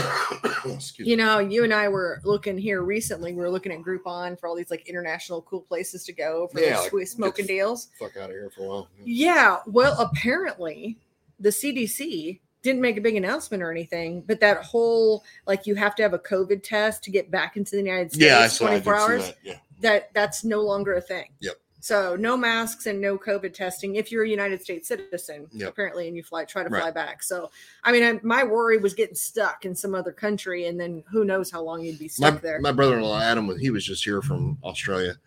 you 0.97 1.15
know, 1.17 1.37
you 1.39 1.63
and 1.63 1.73
I 1.73 1.87
were 1.87 2.19
looking 2.23 2.57
here 2.57 2.81
recently. 2.81 3.31
We 3.31 3.39
were 3.39 3.49
looking 3.49 3.71
at 3.71 3.79
Groupon 3.81 4.39
for 4.39 4.47
all 4.47 4.55
these 4.55 4.71
like 4.71 4.87
international 4.89 5.43
cool 5.43 5.61
places 5.61 6.03
to 6.05 6.13
go 6.13 6.47
for 6.47 6.61
Yeah, 6.61 6.79
like, 6.91 7.07
smoking 7.07 7.45
deals. 7.45 7.89
Fuck 7.99 8.17
out 8.17 8.29
of 8.29 8.35
here 8.35 8.49
for 8.55 8.63
a 8.63 8.67
while. 8.67 8.87
Yeah. 9.03 9.59
Well, 9.67 9.95
apparently 9.99 10.97
the 11.39 11.49
CDC 11.49 12.39
didn't 12.63 12.81
make 12.81 12.97
a 12.97 13.01
big 13.01 13.15
announcement 13.15 13.61
or 13.61 13.69
anything, 13.69 14.21
but 14.25 14.39
that 14.39 14.63
whole 14.63 15.23
like 15.45 15.67
you 15.67 15.75
have 15.75 15.93
to 15.95 16.03
have 16.03 16.13
a 16.13 16.19
COVID 16.19 16.63
test 16.63 17.03
to 17.03 17.11
get 17.11 17.29
back 17.29 17.57
into 17.57 17.71
the 17.71 17.77
United 17.77 18.11
States 18.11 18.25
Yeah, 18.25 18.39
I 18.39 18.47
saw. 18.47 18.65
I 18.65 18.79
24 18.79 18.95
hours. 18.95 19.27
that. 19.27 19.35
Yeah. 19.43 19.57
That 19.81 20.13
that's 20.13 20.43
no 20.43 20.61
longer 20.61 20.93
a 20.95 21.01
thing. 21.01 21.27
Yep. 21.41 21.55
So 21.81 22.15
no 22.15 22.37
masks 22.37 22.85
and 22.85 23.01
no 23.01 23.17
COVID 23.17 23.53
testing 23.53 23.97
if 23.97 24.09
you're 24.09 24.23
a 24.23 24.29
United 24.29 24.61
States 24.61 24.87
citizen, 24.87 25.47
Yep. 25.51 25.69
apparently, 25.69 26.07
and 26.07 26.15
you 26.15 26.23
fly 26.23 26.45
try 26.45 26.63
to 26.63 26.69
Right. 26.69 26.81
fly 26.81 26.91
back. 26.91 27.21
So 27.21 27.51
I 27.83 27.91
mean, 27.91 28.03
I, 28.03 28.19
my 28.23 28.45
worry 28.45 28.77
was 28.77 28.93
getting 28.93 29.15
stuck 29.15 29.65
in 29.65 29.75
some 29.75 29.93
other 29.93 30.13
country, 30.13 30.67
and 30.67 30.79
then 30.79 31.03
who 31.11 31.25
knows 31.25 31.51
how 31.51 31.61
long 31.61 31.83
you'd 31.83 31.99
be 31.99 32.05
my, 32.17 32.29
stuck 32.29 32.41
there. 32.41 32.61
my 32.61 32.71
brother-in-law 32.71 33.19
Adam 33.19 33.45
was 33.47 33.59
he 33.59 33.69
was 33.69 33.85
just 33.85 34.05
here 34.05 34.21
from 34.21 34.57
Australia, 34.63 35.17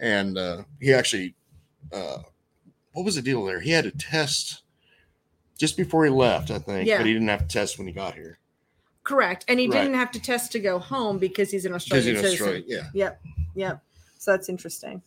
and 0.00 0.38
uh, 0.38 0.62
he 0.80 0.92
actually, 0.94 1.34
uh, 1.92 2.18
what 2.92 3.04
was 3.04 3.16
the 3.16 3.22
deal 3.22 3.44
there? 3.44 3.58
He 3.58 3.72
had 3.72 3.82
to 3.82 3.90
test 3.90 4.62
just 5.58 5.76
before 5.76 6.04
he 6.04 6.10
left, 6.10 6.50
I 6.50 6.58
think, 6.58 6.88
Yeah. 6.88 6.98
but 6.98 7.06
he 7.06 7.12
didn't 7.12 7.28
have 7.28 7.42
to 7.42 7.48
test 7.48 7.78
when 7.78 7.86
he 7.86 7.92
got 7.92 8.14
here 8.14 8.38
Correct, 9.04 9.44
and 9.48 9.60
he 9.60 9.68
Right. 9.68 9.82
didn't 9.82 9.96
have 9.96 10.10
to 10.12 10.20
test 10.20 10.50
to 10.52 10.58
go 10.60 10.78
home 10.78 11.18
because 11.18 11.50
he's 11.50 11.66
an 11.66 11.74
Australian 11.74 12.14
he's 12.16 12.24
in 12.24 12.24
citizen. 12.24 12.46
Australia. 12.46 12.64
Yeah, 12.66 12.88
Yep. 12.94 13.20
Yep. 13.54 13.82
So 14.18 14.30
that's 14.30 14.48
interesting. 14.48 15.02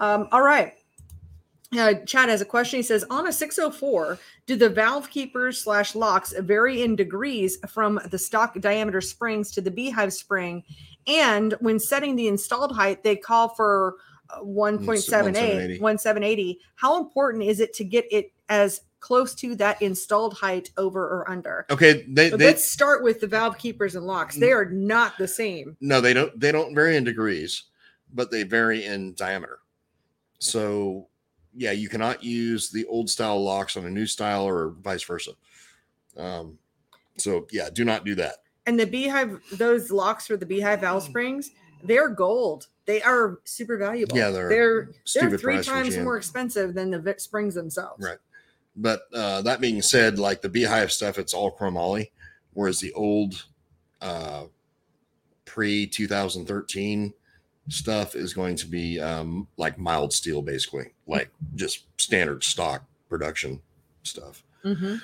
Um, 0.00 0.28
all 0.32 0.40
right. 0.42 0.72
Uh, 1.76 1.94
Chad 2.06 2.28
has 2.30 2.40
a 2.40 2.44
question. 2.46 2.78
He 2.78 2.82
says, 2.82 3.04
on 3.10 3.26
a 3.26 3.32
604, 3.32 4.18
do 4.46 4.56
the 4.56 4.70
valve 4.70 5.10
keepers 5.10 5.60
slash 5.60 5.94
locks 5.94 6.32
vary 6.38 6.80
in 6.82 6.96
degrees 6.96 7.58
from 7.68 8.00
the 8.10 8.18
stock 8.18 8.58
diameter 8.60 9.00
springs 9.02 9.50
to 9.50 9.60
the 9.60 9.70
beehive 9.70 10.14
spring? 10.14 10.62
And 11.06 11.52
when 11.60 11.78
setting 11.78 12.16
the 12.16 12.28
installed 12.28 12.74
height, 12.74 13.02
they 13.02 13.16
call 13.16 13.50
for 13.50 13.96
uh, 14.30 14.40
1.78, 14.40 15.10
1780. 15.10 15.78
1780. 15.80 16.60
How 16.76 16.98
important 16.98 17.44
is 17.44 17.60
it 17.60 17.74
to 17.74 17.84
get 17.84 18.06
it 18.10 18.32
as 18.48 18.80
close 19.00 19.34
to 19.36 19.54
that 19.56 19.80
installed 19.82 20.34
height 20.34 20.70
over 20.76 21.02
or 21.02 21.30
under? 21.30 21.66
Okay, 21.70 22.04
they, 22.08 22.30
they 22.30 22.36
let's 22.46 22.64
start 22.64 23.02
with 23.02 23.20
the 23.20 23.26
valve 23.26 23.58
keepers 23.58 23.94
and 23.96 24.06
locks. 24.06 24.36
They 24.36 24.52
are 24.52 24.66
not 24.66 25.18
the 25.18 25.28
same. 25.28 25.76
no, 25.80 26.00
they 26.00 26.12
don't 26.12 26.38
they 26.38 26.52
don't 26.52 26.74
vary 26.74 26.96
in 26.96 27.04
degrees, 27.04 27.64
but 28.12 28.30
they 28.30 28.42
vary 28.42 28.84
in 28.84 29.14
diameter. 29.14 29.58
So 30.38 31.08
yeah, 31.54 31.72
you 31.72 31.88
cannot 31.88 32.22
use 32.22 32.70
the 32.70 32.84
old 32.86 33.08
style 33.08 33.42
locks 33.42 33.76
on 33.76 33.86
a 33.86 33.90
new 33.90 34.06
style 34.06 34.44
or 34.44 34.74
vice 34.82 35.02
versa. 35.02 35.32
Um, 36.16 36.58
so 37.16 37.46
yeah, 37.50 37.70
do 37.72 37.84
not 37.84 38.04
do 38.04 38.14
that. 38.16 38.36
And 38.66 38.78
the 38.78 38.86
beehive, 38.86 39.40
those 39.52 39.90
locks 39.90 40.26
for 40.26 40.36
the 40.36 40.44
beehive 40.44 40.80
valve 40.80 41.04
springs, 41.04 41.52
they're 41.84 42.08
gold. 42.08 42.66
They 42.84 43.00
are 43.02 43.38
super 43.44 43.76
valuable. 43.76 44.16
Yeah, 44.16 44.30
they're 44.30 44.48
they're 44.48 44.88
they're 45.14 45.38
three 45.38 45.62
times 45.62 45.96
more 45.98 46.16
expensive 46.16 46.74
than 46.74 46.90
the 46.90 47.14
springs 47.18 47.54
themselves. 47.54 48.04
Right. 48.04 48.18
But 48.76 49.02
uh, 49.14 49.42
that 49.42 49.60
being 49.60 49.80
said, 49.82 50.18
like 50.18 50.42
the 50.42 50.48
beehive 50.48 50.92
stuff, 50.92 51.18
it's 51.18 51.32
all 51.34 51.56
chromoly, 51.56 52.10
whereas 52.52 52.80
the 52.80 52.92
old 52.92 53.46
uh, 54.02 54.44
pre 55.44 55.86
2013 55.86 57.14
stuff 57.68 58.14
is 58.14 58.34
going 58.34 58.56
to 58.56 58.66
be 58.66 59.00
um, 59.00 59.48
like 59.56 59.78
mild 59.78 60.12
steel, 60.12 60.42
basically, 60.42 60.92
like 61.06 61.30
just 61.54 61.84
standard 62.00 62.44
stock 62.44 62.84
production 63.08 63.60
stuff. 64.02 64.42
hmm 64.62 64.96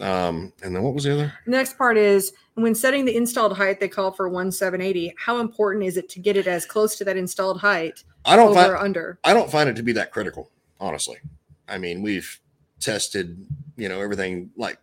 Um, 0.00 0.52
and 0.62 0.74
then 0.74 0.82
what 0.82 0.94
was 0.94 1.04
the 1.04 1.12
other? 1.12 1.32
Next 1.46 1.78
part 1.78 1.96
is 1.96 2.32
when 2.54 2.74
setting 2.74 3.04
the 3.04 3.16
installed 3.16 3.56
height, 3.56 3.80
they 3.80 3.88
call 3.88 4.10
for 4.12 4.28
one 4.28 4.50
seven 4.50 4.80
eighty. 4.80 5.14
How 5.16 5.38
important 5.38 5.84
is 5.84 5.96
it 5.96 6.08
to 6.10 6.18
get 6.18 6.36
it 6.36 6.46
as 6.46 6.66
close 6.66 6.96
to 6.96 7.04
that 7.04 7.16
installed 7.16 7.60
height 7.60 8.02
I 8.24 8.36
don't 8.36 8.48
over 8.50 8.60
find 8.60 8.72
or 8.72 8.76
under? 8.76 9.18
I 9.24 9.32
don't 9.34 9.50
find 9.50 9.68
it 9.68 9.76
to 9.76 9.82
be 9.82 9.92
that 9.92 10.10
critical, 10.10 10.50
honestly. 10.80 11.18
I 11.68 11.78
mean, 11.78 12.02
we've 12.02 12.40
tested, 12.80 13.46
you 13.76 13.88
know, 13.88 14.00
everything 14.00 14.50
like 14.56 14.78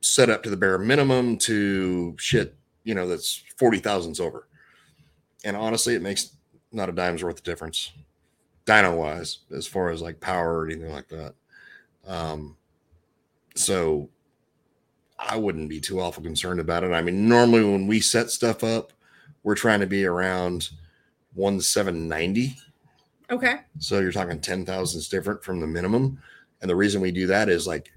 set 0.00 0.30
up 0.30 0.42
to 0.44 0.50
the 0.50 0.56
bare 0.56 0.78
minimum 0.78 1.36
to 1.38 2.14
shit, 2.18 2.56
you 2.84 2.94
know, 2.94 3.06
that's 3.08 3.42
40 3.58 3.78
thousandths 3.78 4.20
over. 4.20 4.46
And 5.44 5.56
honestly, 5.56 5.94
it 5.94 6.02
makes 6.02 6.32
not 6.72 6.88
a 6.88 6.92
dime's 6.92 7.22
worth 7.24 7.38
of 7.38 7.42
difference, 7.44 7.92
dyno 8.66 8.96
wise, 8.96 9.38
as 9.54 9.66
far 9.66 9.90
as 9.90 10.00
like 10.02 10.20
power 10.20 10.58
or 10.58 10.66
anything 10.66 10.90
like 10.92 11.08
that. 11.08 11.34
Um, 12.06 12.56
so 13.54 14.08
I 15.18 15.36
wouldn't 15.36 15.68
be 15.68 15.80
too 15.80 16.00
awful 16.00 16.22
concerned 16.22 16.60
about 16.60 16.84
it. 16.84 16.92
I 16.92 17.02
mean, 17.02 17.28
normally 17.28 17.64
when 17.64 17.86
we 17.86 18.00
set 18.00 18.30
stuff 18.30 18.62
up, 18.62 18.92
we're 19.42 19.54
trying 19.56 19.80
to 19.80 19.86
be 19.86 20.04
around 20.04 20.70
1790 21.34 22.56
Okay. 23.30 23.56
so 23.78 23.98
you're 24.00 24.10
talking 24.12 24.40
10 24.40 24.64
thousandths 24.64 25.08
different 25.08 25.42
from 25.44 25.60
the 25.60 25.66
minimum. 25.66 26.20
And 26.60 26.70
the 26.70 26.76
reason 26.76 27.00
we 27.00 27.12
do 27.12 27.26
that 27.28 27.48
is 27.48 27.66
like 27.66 27.90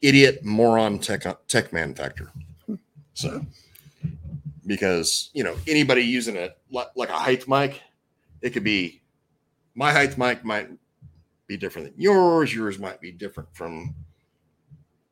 idiot 0.00 0.44
moron 0.44 0.98
tech 0.98 1.24
tech 1.48 1.72
man 1.72 1.94
factor. 1.94 2.30
Hmm. 2.66 2.74
So 3.14 3.44
because 4.66 5.30
you 5.32 5.42
know 5.44 5.56
anybody 5.66 6.02
using 6.02 6.36
it 6.36 6.58
like, 6.70 7.08
a 7.08 7.12
height 7.12 7.48
mic, 7.48 7.82
it 8.42 8.50
could 8.50 8.64
be 8.64 9.02
my 9.74 9.92
height 9.92 10.16
mic 10.18 10.44
might 10.44 10.68
be 11.46 11.56
different 11.56 11.88
than 11.88 12.00
yours, 12.00 12.54
yours 12.54 12.78
might 12.78 13.00
be 13.00 13.10
different 13.10 13.48
from 13.54 13.94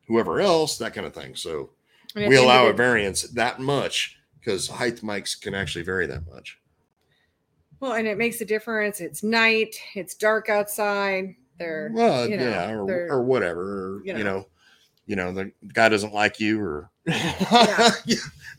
whoever 0.07 0.39
else, 0.39 0.77
that 0.77 0.93
kind 0.93 1.05
of 1.05 1.13
thing. 1.13 1.35
So 1.35 1.71
we 2.15 2.21
the 2.21 2.25
end 2.27 2.35
of 2.35 2.43
allow 2.43 2.67
a 2.67 2.73
variance 2.73 3.23
that 3.23 3.59
much 3.59 4.17
because 4.39 4.67
height 4.67 4.97
mics 4.97 5.39
can 5.39 5.53
actually 5.53 5.83
vary 5.83 6.05
that 6.07 6.27
much. 6.27 6.59
Well, 7.79 7.93
and 7.93 8.07
it 8.07 8.17
makes 8.17 8.41
a 8.41 8.45
difference. 8.45 9.01
It's 9.01 9.23
night. 9.23 9.75
It's 9.93 10.15
dark 10.15 10.49
outside. 10.49 11.35
They're 11.57 11.91
well, 11.93 12.27
you 12.27 12.37
know, 12.37 12.49
yeah, 12.49 12.71
or, 12.71 12.85
they're- 12.87 13.07
or 13.11 13.23
whatever. 13.23 13.61
Or, 13.97 14.01
you 14.05 14.17
you, 14.17 14.23
know. 14.23 14.39
know. 14.39 14.45
you 15.05 15.15
know, 15.15 15.31
the 15.33 15.51
guy 15.73 15.89
doesn't 15.89 16.13
like 16.13 16.39
you, 16.39 16.59
or 16.61 16.89
Yeah. 17.07 17.15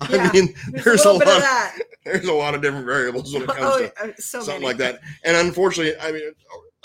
I 0.01 0.07
Yeah. 0.11 0.31
mean, 0.33 0.55
there's, 0.71 0.85
there's, 0.85 1.05
a 1.07 1.11
a, 1.11 1.13
lot. 1.13 1.23
of 1.23 1.27
that. 1.43 1.79
There's 2.05 2.25
a 2.27 2.33
lot 2.33 2.55
of 2.55 2.63
different 2.63 2.87
variables 2.87 3.35
when 3.35 3.43
it 3.43 3.49
comes 3.49 3.61
Oh, 3.61 3.79
to 3.81 4.03
uh, 4.03 4.13
so 4.17 4.39
something 4.41 4.55
many. 4.63 4.65
like 4.67 4.77
that. 4.79 5.01
And 5.25 5.37
unfortunately, 5.37 6.01
I 6.01 6.11
mean, 6.13 6.31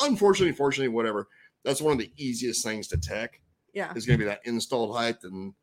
unfortunately, 0.01 0.51
fortunately, 0.53 0.89
whatever. 0.89 1.27
That's 1.63 1.79
one 1.79 1.93
of 1.93 1.99
the 1.99 2.11
easiest 2.17 2.61
things 2.63 2.87
to 2.89 2.97
tech 2.97 3.39
Yeah. 3.73 3.93
is 3.95 4.05
going 4.05 4.19
to 4.19 4.25
be 4.25 4.27
that 4.29 4.41
installed 4.45 4.93
height, 4.97 5.23
and 5.23 5.53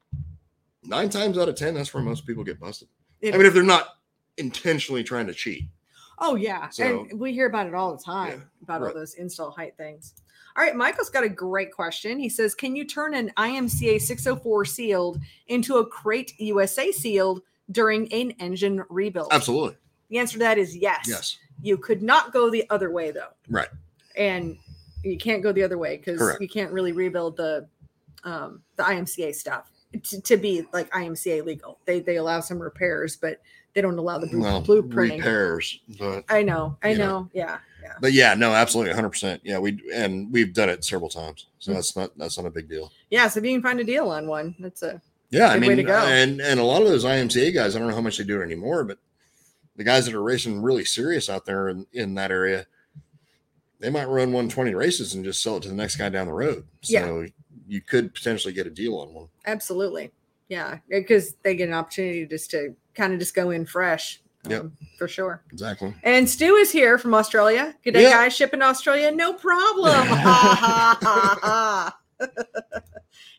nine 0.83 1.11
times 1.11 1.37
out 1.37 1.49
of 1.51 1.57
ten, 1.57 1.75
that's 1.75 1.93
where 1.93 2.03
most 2.03 2.27
people 2.27 2.43
get 2.45 2.59
busted. 2.59 2.89
It 3.21 3.35
I 3.35 3.37
mean, 3.37 3.47
if 3.47 3.53
they're 3.53 3.63
not 3.63 3.89
intentionally 4.39 5.03
trying 5.05 5.27
to 5.27 5.35
cheat. 5.35 5.65
Oh 6.21 6.37
yeah, 6.37 6.69
So- 6.71 7.07
and 7.11 7.21
we 7.21 7.33
hear 7.33 7.47
about 7.47 7.67
it 7.67 7.75
all 7.75 7.95
the 7.95 8.03
time 8.03 8.29
Yeah, 8.31 8.45
about 8.63 8.83
all 8.87 8.95
those 8.95 9.15
install 9.15 9.51
height 9.51 9.77
things. 9.77 10.15
All 10.57 10.65
right, 10.65 10.75
Michael's 10.75 11.11
got 11.11 11.25
a 11.25 11.29
great 11.29 11.73
question. 11.73 12.19
He 12.19 12.29
says, 12.29 12.55
"Can 12.55 12.75
you 12.77 12.85
turn 12.85 13.15
an 13.15 13.33
IMCA 13.37 14.01
604 14.01 14.65
sealed 14.65 15.21
into 15.49 15.77
a 15.79 15.87
Crate 15.87 16.35
USA 16.39 16.91
sealed 16.93 17.43
during 17.71 18.13
an 18.13 18.33
engine 18.41 18.85
rebuild?" 18.89 19.29
Absolutely. 19.33 19.77
The 20.09 20.19
answer 20.19 20.35
to 20.35 20.39
that 20.41 20.59
is 20.59 20.77
yes. 20.77 21.05
Yes. 21.07 21.39
You 21.63 21.77
could 21.77 22.03
not 22.03 22.33
go 22.33 22.51
the 22.51 22.69
other 22.71 22.91
way 22.91 23.11
though, 23.11 23.29
Right. 23.49 23.69
and 24.17 24.57
you 25.05 25.17
can't 25.19 25.43
go 25.43 25.53
the 25.53 25.63
other 25.63 25.79
way 25.79 25.97
because 25.99 26.37
you 26.41 26.49
can't 26.49 26.73
really 26.73 26.93
rebuild 26.93 27.37
the 27.37 27.69
um, 28.25 28.63
the 28.77 28.83
IMCA 28.83 29.35
stuff 29.35 29.71
to, 30.03 30.21
to 30.21 30.37
be 30.37 30.67
like 30.73 30.91
IMCA 30.91 31.45
legal. 31.45 31.79
They 31.85 32.01
they 32.01 32.17
allow 32.17 32.41
some 32.41 32.61
repairs, 32.61 33.17
but 33.17 33.41
they 33.73 33.81
don't 33.83 33.97
allow 33.99 34.19
the 34.19 34.27
blue- 34.27 34.41
Well, 34.41 34.63
repairs, 34.65 35.79
but 35.99 36.25
I 36.29 36.43
know, 36.43 36.77
I 36.83 36.93
know, 36.93 36.99
know. 37.21 37.31
yeah, 37.33 37.59
yeah. 37.83 37.95
but 38.01 38.12
yeah, 38.12 38.35
no, 38.35 38.53
absolutely, 38.53 38.93
hundred 38.95 39.11
percent. 39.11 39.40
Yeah, 39.45 39.59
we 39.59 39.81
and 39.93 40.33
we've 40.33 40.53
done 40.55 40.69
it 40.69 40.85
several 40.85 41.09
times, 41.11 41.47
so 41.59 41.73
Mm. 41.73 41.75
that's 41.77 41.97
not 41.97 42.16
that's 42.19 42.37
not 42.38 42.47
a 42.47 42.51
big 42.51 42.69
deal. 42.69 42.93
Yeah, 43.11 43.29
so 43.29 43.38
if 43.40 43.45
you 43.47 43.53
can 43.53 43.62
find 43.62 43.81
a 43.81 43.85
deal 43.85 44.09
on 44.11 44.27
one, 44.27 44.55
that's 44.59 44.83
a 44.83 45.01
Yeah, 45.31 45.49
I 45.49 45.59
mean, 45.59 45.77
to 45.77 45.83
go. 45.83 45.99
and 45.99 46.40
and 46.40 46.59
a 46.61 46.64
lot 46.64 46.83
of 46.83 46.88
those 46.88 47.05
IMCA 47.05 47.53
guys, 47.55 47.75
I 47.75 47.79
don't 47.79 47.88
know 47.88 47.95
how 47.95 48.01
much 48.01 48.19
they 48.19 48.25
do 48.25 48.40
it 48.40 48.45
anymore, 48.45 48.85
but 48.85 48.99
the 49.77 49.85
guys 49.85 50.05
that 50.07 50.14
are 50.14 50.23
racing 50.23 50.61
really 50.62 50.85
serious 50.85 51.31
out 51.31 51.47
there 51.47 51.69
in, 51.69 51.87
in 51.93 52.14
that 52.14 52.31
area, 52.31 52.66
they 53.79 53.88
might 53.90 54.05
run 54.09 54.33
120 54.33 54.75
races 54.75 55.14
and 55.14 55.25
just 55.25 55.43
sell 55.43 55.57
it 55.57 55.62
to 55.62 55.69
the 55.69 55.75
next 55.75 55.97
guy 55.97 56.09
down 56.11 56.27
the 56.27 56.33
road. 56.33 56.66
So 56.83 57.27
you 57.66 57.81
could 57.81 58.12
potentially 58.12 58.53
get 58.53 58.66
a 58.66 58.71
deal 58.71 58.97
on 58.99 59.14
one. 59.14 59.29
absolutely, 59.47 60.11
yeah, 60.49 60.79
because 60.88 61.35
they 61.43 61.55
get 61.55 61.69
an 61.69 61.75
opportunity 61.75 62.27
just 62.27 62.51
to 62.51 62.75
kind 62.95 63.12
of 63.14 63.19
just 63.21 63.35
go 63.35 63.51
in 63.51 63.64
fresh. 63.64 64.21
Yep. 64.48 64.61
um, 64.62 64.76
for 64.98 65.07
sure. 65.09 65.42
Exactly. 65.53 65.94
And 66.03 66.29
Stu 66.29 66.55
is 66.57 66.70
here 66.72 66.96
from 66.98 67.14
Australia. 67.14 67.74
Good 67.85 67.92
day, 67.94 68.03
Yeah. 68.05 68.11
guys. 68.12 68.35
Shipping 68.35 68.62
Australia, 68.62 69.11
no 69.11 69.33
problem. 69.35 69.92
Ha, 69.94 70.98
ha, 71.00 71.38
ha, 71.42 71.96
ha. 72.20 72.26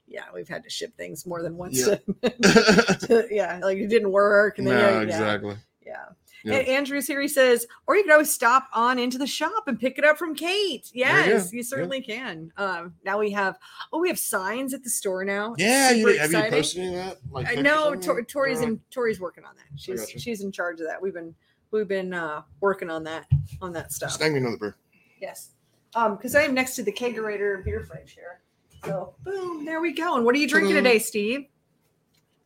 yeah, 0.07 0.25
we've 0.33 0.47
had 0.47 0.63
to 0.63 0.69
ship 0.69 0.95
things 0.97 1.25
more 1.25 1.41
than 1.41 1.57
once. 1.57 1.79
Yeah. 1.85 1.95
yeah, 3.31 3.59
like 3.63 3.77
it 3.77 3.87
didn't 3.87 4.11
work, 4.11 4.57
and 4.59 4.67
then 4.67 4.75
no, 4.75 4.89
yeah, 4.89 5.01
exactly. 5.01 5.55
yeah. 5.85 6.05
Yeah. 6.43 6.56
And 6.56 6.67
Andrew's 6.67 7.08
here. 7.08 7.21
He 7.21 7.27
says, 7.27 7.67
or 7.88 7.95
you 7.95 8.04
could 8.04 8.12
always 8.12 8.34
stop 8.34 8.67
on 8.73 8.97
into 8.99 9.17
the 9.17 9.27
shop 9.27 9.67
and 9.67 9.80
pick 9.80 9.97
it 9.97 10.04
up 10.06 10.17
from 10.17 10.34
Kate. 10.36 10.89
You 10.93 11.01
Yes, 11.06 11.51
you, 11.54 11.58
Yeah. 11.60 11.63
certainly 11.63 12.01
can. 12.01 12.51
Um, 12.58 12.95
now 13.06 13.19
we 13.19 13.32
have, 13.32 13.58
oh, 13.93 13.99
we 13.99 14.08
have 14.10 14.17
signs 14.19 14.73
at 14.73 14.84
the 14.84 14.89
store 14.89 15.23
now. 15.23 15.54
Yeah, 15.58 15.91
you, 15.91 16.08
have 16.08 16.32
you 16.32 16.38
exciting. 16.38 16.51
posted 16.51 16.82
any 16.84 16.95
of 16.97 17.06
that? 17.06 17.17
Like 17.32 17.58
Uh, 17.58 17.62
no, 17.62 17.95
Tor- 17.95 18.23
Tori's 18.23 18.62
in 18.62 18.80
Tori's 18.91 19.19
working 19.19 19.43
on 19.45 19.56
that. 19.56 19.65
She's 19.80 20.10
she's 20.10 20.41
in 20.41 20.51
charge 20.51 20.80
of 20.82 20.88
that. 20.88 21.01
We've 21.01 21.13
been 21.13 21.36
we've 21.71 21.88
been 21.88 22.13
uh 22.13 22.41
working 22.60 22.89
on 22.89 23.04
that 23.06 23.27
on 23.62 23.73
that 23.73 23.91
stuff. 23.91 24.12
Snag 24.12 24.32
me 24.34 24.39
another 24.39 24.58
beer. 24.58 24.75
Yes. 25.21 25.51
Um, 25.95 26.15
because 26.15 26.36
I 26.36 26.43
am 26.43 26.54
next 26.54 26.75
to 26.77 26.84
the 26.84 26.91
kegerator 26.91 27.63
beer 27.63 27.84
fridge 27.84 28.13
here. 28.13 28.41
So 28.86 29.13
boom, 29.23 29.63
there 29.65 29.80
we 29.82 29.91
go. 29.93 30.15
And 30.15 30.25
what 30.25 30.34
are 30.34 30.39
you 30.39 30.47
drinking 30.47 30.71
Ta-da. 30.73 30.84
today, 30.89 30.99
Steve? 30.99 31.45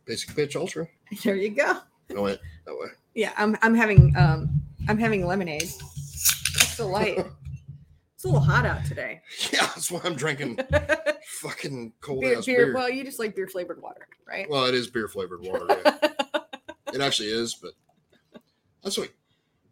Basic 0.06 0.36
pitch 0.36 0.56
ultra. 0.56 0.88
There 1.24 1.36
you 1.36 1.50
go. 1.50 1.78
No 2.10 2.24
wait, 2.24 2.40
that 2.66 2.74
way. 2.74 2.88
Yeah, 3.16 3.32
I'm 3.38 3.58
I'm 3.62 3.74
having 3.74 4.16
um 4.16 4.62
I'm 4.88 4.98
having 4.98 5.26
lemonade. 5.26 5.64
It's 5.64 6.68
still 6.68 6.90
light. 6.90 7.18
It's 8.14 8.24
a 8.24 8.28
little 8.28 8.42
hot 8.42 8.66
out 8.66 8.86
today. 8.86 9.22
Yeah, 9.54 9.62
that's 9.68 9.90
why 9.90 10.02
I'm 10.04 10.16
drinking 10.16 10.60
fucking 11.42 11.94
cold 12.02 12.22
beer, 12.22 12.38
ass 12.38 12.46
beer, 12.46 12.66
beer. 12.68 12.76
well, 12.76 12.90
you 12.90 13.04
just 13.04 13.20
like 13.20 13.36
beer 13.36 13.48
flavored 13.48 13.82
water, 13.82 14.08
right? 14.28 14.50
Well, 14.50 14.66
it 14.66 14.76
is 14.76 14.88
beer 14.88 15.08
flavored 15.08 15.42
water. 15.42 15.66
Yeah. 15.86 15.98
it 16.94 17.02
actually 17.02 17.30
is, 17.30 17.56
but 17.56 17.72
that's 18.84 18.98
what 18.98 19.10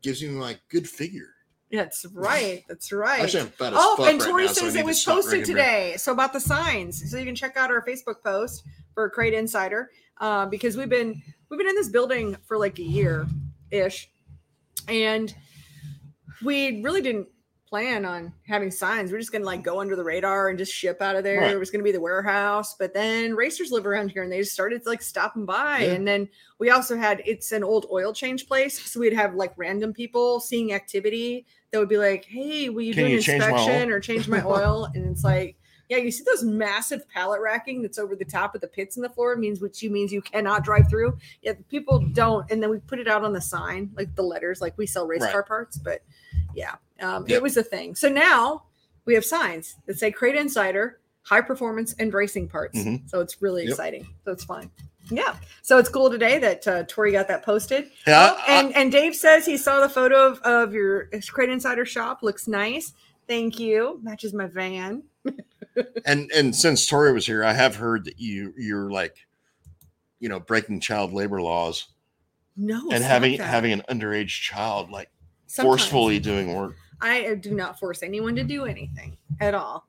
gives 0.01 0.21
you 0.21 0.31
like 0.31 0.59
good 0.69 0.87
figure. 0.89 1.29
That's 1.71 2.05
right. 2.13 2.63
That's 2.67 2.91
right. 2.91 3.21
Actually, 3.21 3.41
I'm 3.41 3.47
fat 3.47 3.73
as 3.73 3.79
Oh, 3.81 4.05
and 4.07 4.21
right 4.21 4.29
Tori 4.29 4.45
now, 4.45 4.51
so 4.51 4.61
says 4.61 4.75
it 4.75 4.85
was 4.85 5.03
posted 5.03 5.31
drinking 5.31 5.55
beer. 5.55 5.63
today. 5.65 5.97
So 5.97 6.11
about 6.11 6.31
the 6.31 6.39
signs, 6.39 7.09
so 7.09 7.17
you 7.17 7.25
can 7.25 7.35
check 7.35 7.57
out 7.57 7.71
our 7.71 7.83
Facebook 7.83 8.21
post 8.23 8.63
for 8.93 9.09
Crate 9.09 9.33
Insider 9.33 9.89
uh, 10.21 10.45
because 10.45 10.77
we've 10.77 10.89
been 10.89 11.21
we've 11.53 11.59
been 11.59 11.69
in 11.69 11.75
this 11.75 11.89
building 11.89 12.35
for 12.47 12.57
like 12.57 12.79
a 12.79 12.83
year 12.83 13.27
ish, 13.69 14.09
and 14.87 15.33
we 16.43 16.81
really 16.81 17.01
didn't 17.01 17.27
plan 17.69 18.05
on 18.05 18.33
having 18.47 18.71
signs. 18.71 19.11
We're 19.11 19.19
just 19.19 19.31
gonna 19.31 19.45
like 19.45 19.61
go 19.63 19.79
under 19.79 19.95
the 19.95 20.03
radar 20.03 20.49
and 20.49 20.57
just 20.57 20.73
ship 20.73 20.99
out 20.99 21.15
of 21.15 21.23
there. 21.23 21.41
Right. 21.41 21.51
It 21.51 21.59
was 21.59 21.69
gonna 21.69 21.83
be 21.83 21.91
the 21.91 22.01
warehouse, 22.01 22.75
but 22.75 22.93
then 22.93 23.35
racers 23.35 23.71
live 23.71 23.85
around 23.85 24.09
here 24.09 24.23
and 24.23 24.31
they 24.31 24.39
just 24.39 24.53
started 24.53 24.83
like 24.87 25.03
stopping 25.03 25.45
by. 25.45 25.79
Yeah. 25.79 25.91
And 25.91 26.07
then 26.07 26.27
we 26.59 26.71
also 26.71 26.97
had 26.97 27.21
it's 27.23 27.51
an 27.51 27.63
old 27.63 27.85
oil 27.91 28.13
change 28.13 28.47
place, 28.47 28.79
so 28.79 28.99
we'd 28.99 29.13
have 29.13 29.35
like 29.35 29.53
random 29.55 29.93
people 29.93 30.39
seeing 30.39 30.73
activity 30.73 31.45
that 31.71 31.77
would 31.77 31.89
be 31.89 31.97
like, 31.97 32.25
"Hey, 32.25 32.69
will 32.69 32.81
you 32.81 32.93
Can 32.95 33.03
do 33.03 33.05
an 33.05 33.11
you 33.11 33.21
change 33.21 33.41
inspection 33.43 33.91
or 33.91 33.99
change 33.99 34.27
my 34.27 34.43
oil?" 34.45 34.87
and 34.95 35.05
it's 35.07 35.23
like. 35.23 35.57
Yeah, 35.89 35.97
you 35.97 36.11
see 36.11 36.23
those 36.23 36.43
massive 36.43 37.07
pallet 37.09 37.41
racking 37.41 37.81
that's 37.81 37.99
over 37.99 38.15
the 38.15 38.25
top 38.25 38.55
of 38.55 38.61
the 38.61 38.67
pits 38.67 38.95
in 38.97 39.03
the 39.03 39.09
floor 39.09 39.35
means 39.35 39.59
which 39.61 39.83
you 39.83 39.89
means 39.89 40.11
you 40.11 40.21
cannot 40.21 40.63
drive 40.63 40.89
through. 40.89 41.17
Yeah, 41.41 41.53
people 41.69 41.99
don't, 42.13 42.49
and 42.49 42.63
then 42.63 42.69
we 42.69 42.79
put 42.79 42.99
it 42.99 43.07
out 43.07 43.23
on 43.23 43.33
the 43.33 43.41
sign, 43.41 43.91
like 43.95 44.15
the 44.15 44.23
letters, 44.23 44.61
like 44.61 44.77
we 44.77 44.85
sell 44.87 45.05
race 45.07 45.21
Right. 45.21 45.31
car 45.31 45.43
parts. 45.43 45.77
But 45.77 46.01
yeah, 46.55 46.75
um, 47.01 47.25
Yep. 47.27 47.37
it 47.37 47.43
was 47.43 47.57
a 47.57 47.63
thing. 47.63 47.95
So 47.95 48.09
now 48.09 48.63
we 49.05 49.13
have 49.13 49.25
signs 49.25 49.75
that 49.85 49.99
say 49.99 50.11
Crate 50.11 50.35
Insider, 50.35 50.99
high 51.23 51.41
performance 51.41 51.93
and 51.99 52.13
racing 52.13 52.47
parts. 52.47 52.77
Mhm. 52.79 53.09
So 53.09 53.19
it's 53.19 53.41
really 53.41 53.63
Yep. 53.63 53.71
exciting. 53.71 54.07
So 54.25 54.31
it's 54.31 54.43
fine. 54.45 54.71
Yeah. 55.09 55.35
So 55.63 55.77
it's 55.79 55.89
cool 55.89 56.09
today 56.09 56.39
that 56.39 56.65
uh, 56.65 56.83
Tori 56.87 57.11
got 57.11 57.27
that 57.27 57.43
posted. 57.43 57.91
Yeah, 58.07 58.35
Oh, 58.37 58.43
and 58.47 58.73
and 58.73 58.89
Dave 58.91 59.15
says 59.15 59.45
he 59.45 59.57
saw 59.57 59.81
the 59.81 59.89
photo 59.89 60.27
of, 60.27 60.39
of 60.41 60.73
your 60.73 61.09
Crate 61.29 61.49
Insider 61.49 61.85
shop. 61.85 62.23
Looks 62.23 62.47
nice. 62.47 62.93
Thank 63.27 63.59
you. 63.59 63.99
Matches 64.01 64.33
my 64.33 64.47
van. 64.47 65.03
and 66.05 66.31
and 66.35 66.55
since 66.55 66.85
Tori 66.87 67.13
was 67.13 67.25
here, 67.25 67.43
I 67.43 67.53
have 67.53 67.75
heard 67.75 68.05
that 68.05 68.19
you 68.19 68.53
you're 68.57 68.91
like, 68.91 69.15
you 70.19 70.29
know, 70.29 70.39
breaking 70.39 70.79
child 70.79 71.13
labor 71.13 71.41
laws 71.41 71.87
No. 72.55 72.89
and 72.91 73.03
having 73.03 73.37
that. 73.37 73.45
having 73.45 73.71
an 73.73 73.83
underage 73.89 74.27
child 74.41 74.89
like 74.89 75.09
Sometimes. 75.47 75.81
forcefully 75.81 76.19
doing 76.19 76.53
work. 76.55 76.75
I 77.01 77.27
uh, 77.27 77.35
do 77.35 77.53
not 77.53 77.79
force 77.79 78.01
anyone 78.03 78.35
to 78.35 78.43
do 78.43 78.65
anything 78.65 79.17
at 79.39 79.53
all. 79.53 79.87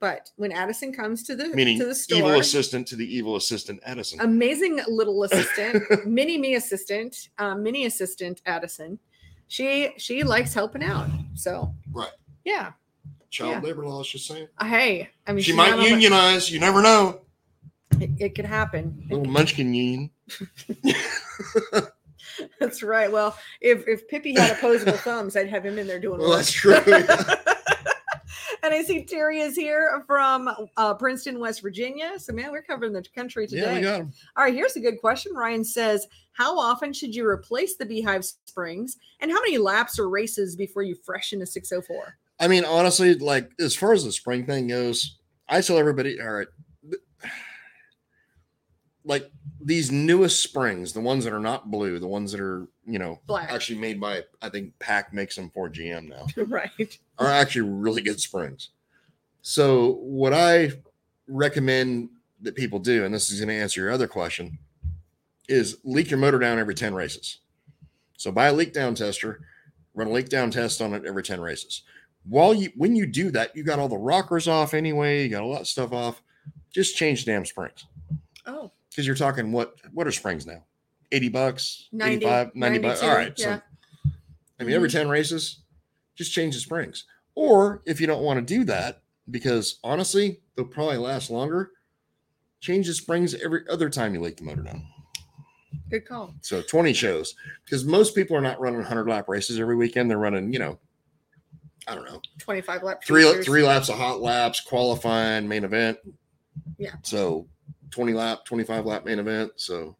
But 0.00 0.30
when 0.36 0.52
Addison 0.52 0.92
comes 0.92 1.24
to 1.24 1.34
the 1.34 1.48
Meaning 1.48 1.78
to 1.80 1.86
the 1.86 1.94
store, 1.94 2.18
evil 2.18 2.38
assistant 2.38 2.86
to 2.88 2.96
the 2.96 3.04
evil 3.16 3.34
assistant 3.34 3.80
Addison, 3.84 4.20
amazing 4.20 4.80
little 4.86 5.22
assistant, 5.24 6.06
mini 6.06 6.38
me 6.38 6.54
assistant, 6.54 7.28
um, 7.38 7.62
mini 7.64 7.84
assistant 7.86 8.40
Addison. 8.46 8.98
She 9.48 9.90
she 9.96 10.22
likes 10.22 10.54
helping 10.54 10.84
out. 10.84 11.08
So 11.34 11.74
Right. 11.92 12.12
yeah. 12.44 12.72
Child 13.30 13.50
yeah. 13.52 13.60
labor 13.60 13.84
laws, 13.86 14.08
just 14.08 14.26
saying. 14.26 14.48
Hey, 14.60 15.08
I 15.26 15.32
mean 15.32 15.42
She 15.42 15.46
she's 15.50 15.56
might 15.56 15.70
not 15.70 15.78
on 15.80 15.84
the- 15.84 15.90
unionize. 15.90 16.50
You 16.50 16.60
never 16.60 16.82
know. 16.82 17.20
It, 18.00 18.10
it 18.18 18.34
could 18.34 18.44
happen. 18.44 19.02
It 19.10 19.14
Little 19.14 19.32
Munchkin 19.32 19.72
union. 19.74 20.10
That's 22.60 22.82
right. 22.82 23.10
Well, 23.10 23.36
if 23.60 23.86
if 23.88 24.06
Pippi 24.08 24.34
had 24.34 24.52
opposable 24.56 24.92
thumbs, 24.98 25.36
I'd 25.36 25.48
have 25.48 25.64
him 25.64 25.78
in 25.78 25.86
there 25.86 25.98
doing 25.98 26.20
Well, 26.20 26.28
work. 26.28 26.38
that's 26.38 26.52
true. 26.52 26.74
and 28.62 28.74
I 28.74 28.82
see 28.84 29.04
Terry 29.04 29.40
is 29.40 29.56
here 29.56 30.04
from 30.06 30.48
uh, 30.76 30.94
Princeton, 30.94 31.40
West 31.40 31.62
Virginia. 31.62 32.18
So, 32.18 32.32
man, 32.32 32.52
we're 32.52 32.62
covering 32.62 32.92
the 32.92 33.02
country 33.14 33.46
today. 33.48 33.82
yeah. 33.82 34.02
All 34.36 34.44
right, 34.44 34.54
here's 34.54 34.76
a 34.76 34.80
good 34.80 35.00
question. 35.00 35.34
Ryan 35.34 35.64
says, 35.64 36.06
How 36.32 36.56
often 36.58 36.92
should 36.92 37.14
you 37.14 37.26
replace 37.26 37.76
the 37.76 37.86
Beehive 37.86 38.24
springs? 38.24 38.98
And 39.20 39.30
how 39.32 39.40
many 39.40 39.58
laps 39.58 39.98
or 39.98 40.08
races 40.08 40.54
before 40.54 40.82
you 40.82 40.94
freshen 40.94 41.42
a 41.42 41.46
604? 41.46 42.16
I 42.40 42.48
mean, 42.48 42.64
honestly, 42.64 43.14
like 43.14 43.50
as 43.60 43.74
far 43.74 43.92
as 43.92 44.04
the 44.04 44.12
spring 44.12 44.46
thing 44.46 44.68
goes, 44.68 45.18
I 45.48 45.60
tell 45.60 45.78
everybody, 45.78 46.20
all 46.20 46.30
right, 46.30 46.48
like 49.04 49.30
these 49.60 49.90
newest 49.90 50.42
springs, 50.42 50.92
the 50.92 51.00
ones 51.00 51.24
that 51.24 51.32
are 51.32 51.40
not 51.40 51.70
blue, 51.70 51.98
the 51.98 52.06
ones 52.06 52.32
that 52.32 52.40
are, 52.40 52.68
you 52.86 52.98
know, 52.98 53.20
Black. 53.26 53.50
actually 53.50 53.78
made 53.78 54.00
by, 54.00 54.24
I 54.40 54.48
think 54.48 54.78
PAC 54.78 55.12
makes 55.12 55.36
them 55.36 55.50
for 55.50 55.68
GM 55.68 56.08
now, 56.08 56.26
right. 56.46 56.98
are 57.18 57.26
actually 57.26 57.68
really 57.68 58.02
good 58.02 58.20
springs. 58.20 58.70
So, 59.42 59.92
what 60.02 60.32
I 60.32 60.72
recommend 61.26 62.10
that 62.42 62.54
people 62.54 62.78
do, 62.78 63.04
and 63.04 63.12
this 63.12 63.30
is 63.30 63.40
going 63.40 63.48
to 63.48 63.54
answer 63.54 63.80
your 63.80 63.90
other 63.90 64.06
question, 64.06 64.58
is 65.48 65.78
leak 65.84 66.10
your 66.10 66.18
motor 66.18 66.38
down 66.38 66.58
every 66.58 66.74
10 66.74 66.94
races. 66.94 67.38
So, 68.16 68.30
buy 68.30 68.48
a 68.48 68.52
leak 68.52 68.72
down 68.72 68.94
tester, 68.94 69.40
run 69.94 70.08
a 70.08 70.12
leak 70.12 70.28
down 70.28 70.50
test 70.50 70.80
on 70.80 70.94
it 70.94 71.04
every 71.04 71.22
10 71.22 71.40
races. 71.40 71.82
While 72.28 72.54
you, 72.54 72.70
when 72.76 72.94
you 72.94 73.06
do 73.06 73.30
that, 73.30 73.56
you 73.56 73.62
got 73.64 73.78
all 73.78 73.88
the 73.88 73.96
rockers 73.96 74.48
off 74.48 74.74
anyway, 74.74 75.22
you 75.22 75.28
got 75.30 75.42
a 75.42 75.46
lot 75.46 75.62
of 75.62 75.66
stuff 75.66 75.92
off. 75.92 76.22
Just 76.70 76.96
change 76.96 77.24
damn 77.24 77.46
springs 77.46 77.86
Oh, 78.46 78.70
because 78.90 79.06
you're 79.06 79.16
talking 79.16 79.52
what, 79.52 79.76
what 79.92 80.06
are 80.06 80.12
springs 80.12 80.46
now? 80.46 80.64
80 81.10 81.28
bucks, 81.30 81.88
90, 81.92 82.16
85, 82.16 82.54
90 82.54 82.78
bucks. 82.80 83.02
All 83.02 83.14
right, 83.14 83.32
yeah. 83.36 83.56
So, 83.56 84.10
I 84.60 84.64
mean, 84.64 84.74
every 84.74 84.88
mm-hmm. 84.88 84.98
10 84.98 85.08
races, 85.08 85.60
just 86.16 86.32
change 86.32 86.54
the 86.54 86.60
springs. 86.60 87.04
Or 87.34 87.82
if 87.86 88.00
you 88.00 88.06
don't 88.06 88.22
want 88.22 88.38
to 88.38 88.54
do 88.54 88.64
that, 88.64 89.02
because 89.30 89.78
honestly, 89.84 90.40
they'll 90.56 90.66
probably 90.66 90.96
last 90.96 91.30
longer, 91.30 91.70
change 92.60 92.86
the 92.86 92.94
springs 92.94 93.34
every 93.34 93.62
other 93.70 93.88
time 93.88 94.14
you 94.14 94.20
leak 94.20 94.36
the 94.36 94.44
motor 94.44 94.62
down. 94.62 94.84
good 95.88 96.06
call. 96.06 96.34
So 96.40 96.60
20 96.60 96.92
shows, 96.92 97.34
because 97.64 97.84
most 97.84 98.14
people 98.14 98.36
are 98.36 98.40
not 98.40 98.60
running 98.60 98.80
100 98.80 99.08
lap 99.08 99.28
races 99.28 99.60
every 99.60 99.76
weekend. 99.76 100.10
They're 100.10 100.18
running, 100.18 100.52
you 100.52 100.58
know, 100.58 100.78
I 101.88 101.94
don't 101.94 102.04
know, 102.04 102.20
25 102.38 102.82
lap 102.82 103.02
three 103.04 103.24
features. 103.24 103.46
three 103.46 103.62
laps 103.62 103.88
of 103.88 103.96
hot 103.96 104.20
laps, 104.20 104.60
qualifying, 104.60 105.48
main 105.48 105.64
event. 105.64 105.98
Yeah. 106.76 106.94
So 107.02 107.46
20 107.90 108.12
lap, 108.12 108.44
25 108.44 108.84
lap 108.86 109.04
main 109.04 109.18
event. 109.18 109.52
So 109.56 109.96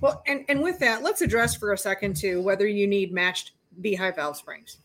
Well, 0.00 0.22
and, 0.26 0.44
and 0.48 0.62
with 0.62 0.78
that, 0.80 1.02
let's 1.02 1.20
address 1.20 1.54
for 1.54 1.72
a 1.72 1.78
second 1.78 2.16
too 2.16 2.40
whether 2.40 2.66
you 2.66 2.86
need 2.86 3.12
matched 3.12 3.52
Beehive 3.80 4.16
valve 4.16 4.36
springs. 4.36 4.78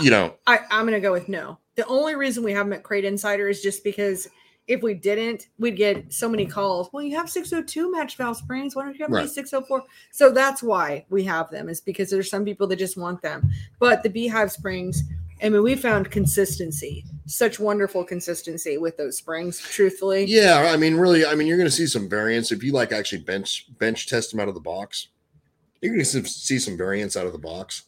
you 0.00 0.10
know, 0.10 0.34
I, 0.46 0.60
I'm 0.70 0.84
going 0.84 0.92
to 0.94 1.00
go 1.00 1.12
with 1.12 1.28
no. 1.28 1.58
The 1.74 1.86
only 1.86 2.14
reason 2.14 2.42
we 2.44 2.52
have 2.52 2.66
them 2.66 2.72
at 2.72 2.82
Crate 2.82 3.04
Insider 3.04 3.48
is 3.48 3.62
just 3.62 3.84
because 3.84 4.28
if 4.68 4.82
we 4.82 4.94
didn't, 4.94 5.48
we'd 5.58 5.76
get 5.76 6.12
so 6.12 6.28
many 6.28 6.46
calls. 6.46 6.90
Well, 6.92 7.02
you 7.02 7.16
have 7.16 7.28
602 7.28 7.90
match 7.90 8.16
valve 8.16 8.36
springs. 8.36 8.76
Why 8.76 8.84
don't 8.84 8.94
you 8.96 9.04
have 9.04 9.10
Right. 9.10 9.28
604? 9.28 9.82
So 10.12 10.30
that's 10.30 10.62
why 10.62 11.06
we 11.08 11.24
have 11.24 11.50
them, 11.50 11.68
is 11.68 11.80
because 11.80 12.10
there's 12.10 12.30
some 12.30 12.44
people 12.44 12.66
that 12.68 12.76
just 12.76 12.96
want 12.96 13.22
them. 13.22 13.50
But 13.80 14.02
the 14.02 14.10
Beehive 14.10 14.52
springs, 14.52 15.02
I 15.42 15.48
mean, 15.48 15.62
we 15.62 15.74
found 15.74 16.10
consistency, 16.10 17.04
such 17.26 17.58
wonderful 17.58 18.04
consistency 18.04 18.76
with 18.76 18.96
those 18.96 19.16
springs, 19.16 19.58
truthfully. 19.58 20.24
Yeah, 20.26 20.70
I 20.72 20.76
mean, 20.76 20.96
really, 20.96 21.24
I 21.24 21.34
mean, 21.34 21.46
you're 21.46 21.56
going 21.56 21.70
to 21.70 21.74
see 21.74 21.86
some 21.86 22.08
variance 22.08 22.52
if 22.52 22.62
you 22.62 22.72
like 22.72 22.92
actually 22.92 23.22
bench 23.22 23.66
bench 23.78 24.06
test 24.06 24.32
them 24.32 24.40
out 24.40 24.48
of 24.48 24.54
the 24.54 24.60
box. 24.60 25.08
You're 25.80 25.94
going 25.94 26.04
to 26.04 26.24
see 26.26 26.58
some 26.58 26.76
variance 26.76 27.16
out 27.16 27.26
of 27.26 27.32
the 27.32 27.38
box, 27.38 27.84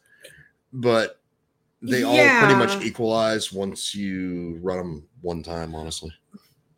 but 0.72 1.20
they 1.82 2.04
all 2.04 2.14
pretty 2.14 2.54
much 2.54 2.84
equalize 2.84 3.52
once 3.52 3.94
you 3.94 4.59
run 4.62 4.78
them 4.78 5.09
one 5.22 5.42
time. 5.42 5.74
Honestly, 5.74 6.12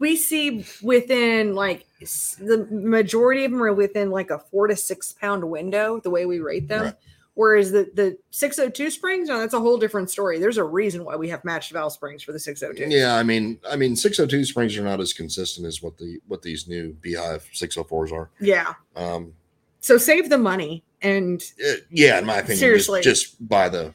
we 0.02 0.16
see 0.16 0.64
within 0.82 1.54
like 1.54 1.86
the 2.00 2.66
majority 2.70 3.44
of 3.44 3.52
them 3.52 3.62
are 3.62 3.72
within 3.72 4.10
like 4.10 4.30
a 4.30 4.38
four 4.38 4.66
to 4.66 4.74
six 4.74 5.12
pound 5.12 5.42
window 5.48 6.00
the 6.00 6.10
way 6.10 6.26
we 6.26 6.40
rate 6.40 6.66
them 6.66 6.82
Right. 6.86 6.94
whereas 7.34 7.70
the 7.70 7.88
the 7.94 8.18
602 8.30 8.90
springs 8.90 9.28
no 9.28 9.38
that's 9.38 9.54
a 9.54 9.60
whole 9.60 9.78
different 9.78 10.10
story 10.10 10.38
there's 10.40 10.58
a 10.58 10.64
reason 10.64 11.04
why 11.04 11.14
we 11.14 11.28
have 11.28 11.44
matched 11.44 11.70
valve 11.72 11.92
springs 11.92 12.22
for 12.24 12.32
the 12.32 12.40
602 12.40 12.92
yeah, 12.94 13.14
I 13.14 13.22
mean, 13.22 13.60
I 13.70 13.76
mean, 13.76 13.94
602 13.94 14.44
springs 14.44 14.76
are 14.76 14.82
not 14.82 14.98
as 15.00 15.12
consistent 15.12 15.66
as 15.66 15.80
what 15.82 15.96
the 15.98 16.18
what 16.26 16.42
these 16.42 16.66
new 16.66 16.94
Beehive 17.00 17.48
604s 17.54 18.12
are. 18.12 18.28
yeah 18.40 18.74
Um, 18.96 19.32
so 19.80 19.98
save 19.98 20.28
the 20.30 20.38
money 20.38 20.82
And 21.00 21.40
Uh, 21.64 21.74
yeah, 21.90 22.18
in 22.18 22.26
my 22.26 22.38
opinion, 22.38 22.58
Seriously. 22.58 23.02
just, 23.02 23.30
just 23.38 23.48
buy 23.48 23.68
the, 23.68 23.94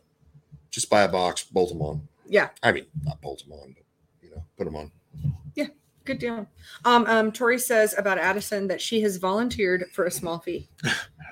just 0.72 0.90
buy 0.90 1.04
a 1.04 1.08
box, 1.20 1.44
bolt 1.44 1.70
them 1.70 1.82
on. 1.82 2.08
yeah, 2.38 2.50
I 2.64 2.72
mean, 2.72 2.86
not 3.06 3.20
bolt 3.22 3.40
them 3.44 3.52
on, 3.62 3.76
but 3.78 3.86
you 4.24 4.30
know, 4.34 4.44
put 4.58 4.66
them 4.66 4.76
on. 4.76 4.92
Good 6.08 6.20
deal. 6.20 6.48
Um, 6.86 7.06
um, 7.08 7.32
Tori 7.32 7.60
says 7.60 7.94
about 7.98 8.18
Addison 8.18 8.68
that 8.68 8.82
she 8.82 9.02
has 9.02 9.18
volunteered 9.18 9.86
for 9.94 10.06
a 10.06 10.12
small 10.12 10.40
fee. 10.40 10.68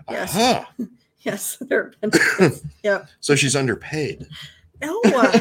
Yes. 0.09 0.35
Aha. 0.35 0.71
Yes, 1.21 1.57
there 1.59 1.91
have 2.03 2.11
been- 2.11 2.51
yep. 2.83 3.07
So 3.19 3.35
she's 3.35 3.55
underpaid. 3.55 4.27
No, 4.79 5.01
uh, 5.05 5.39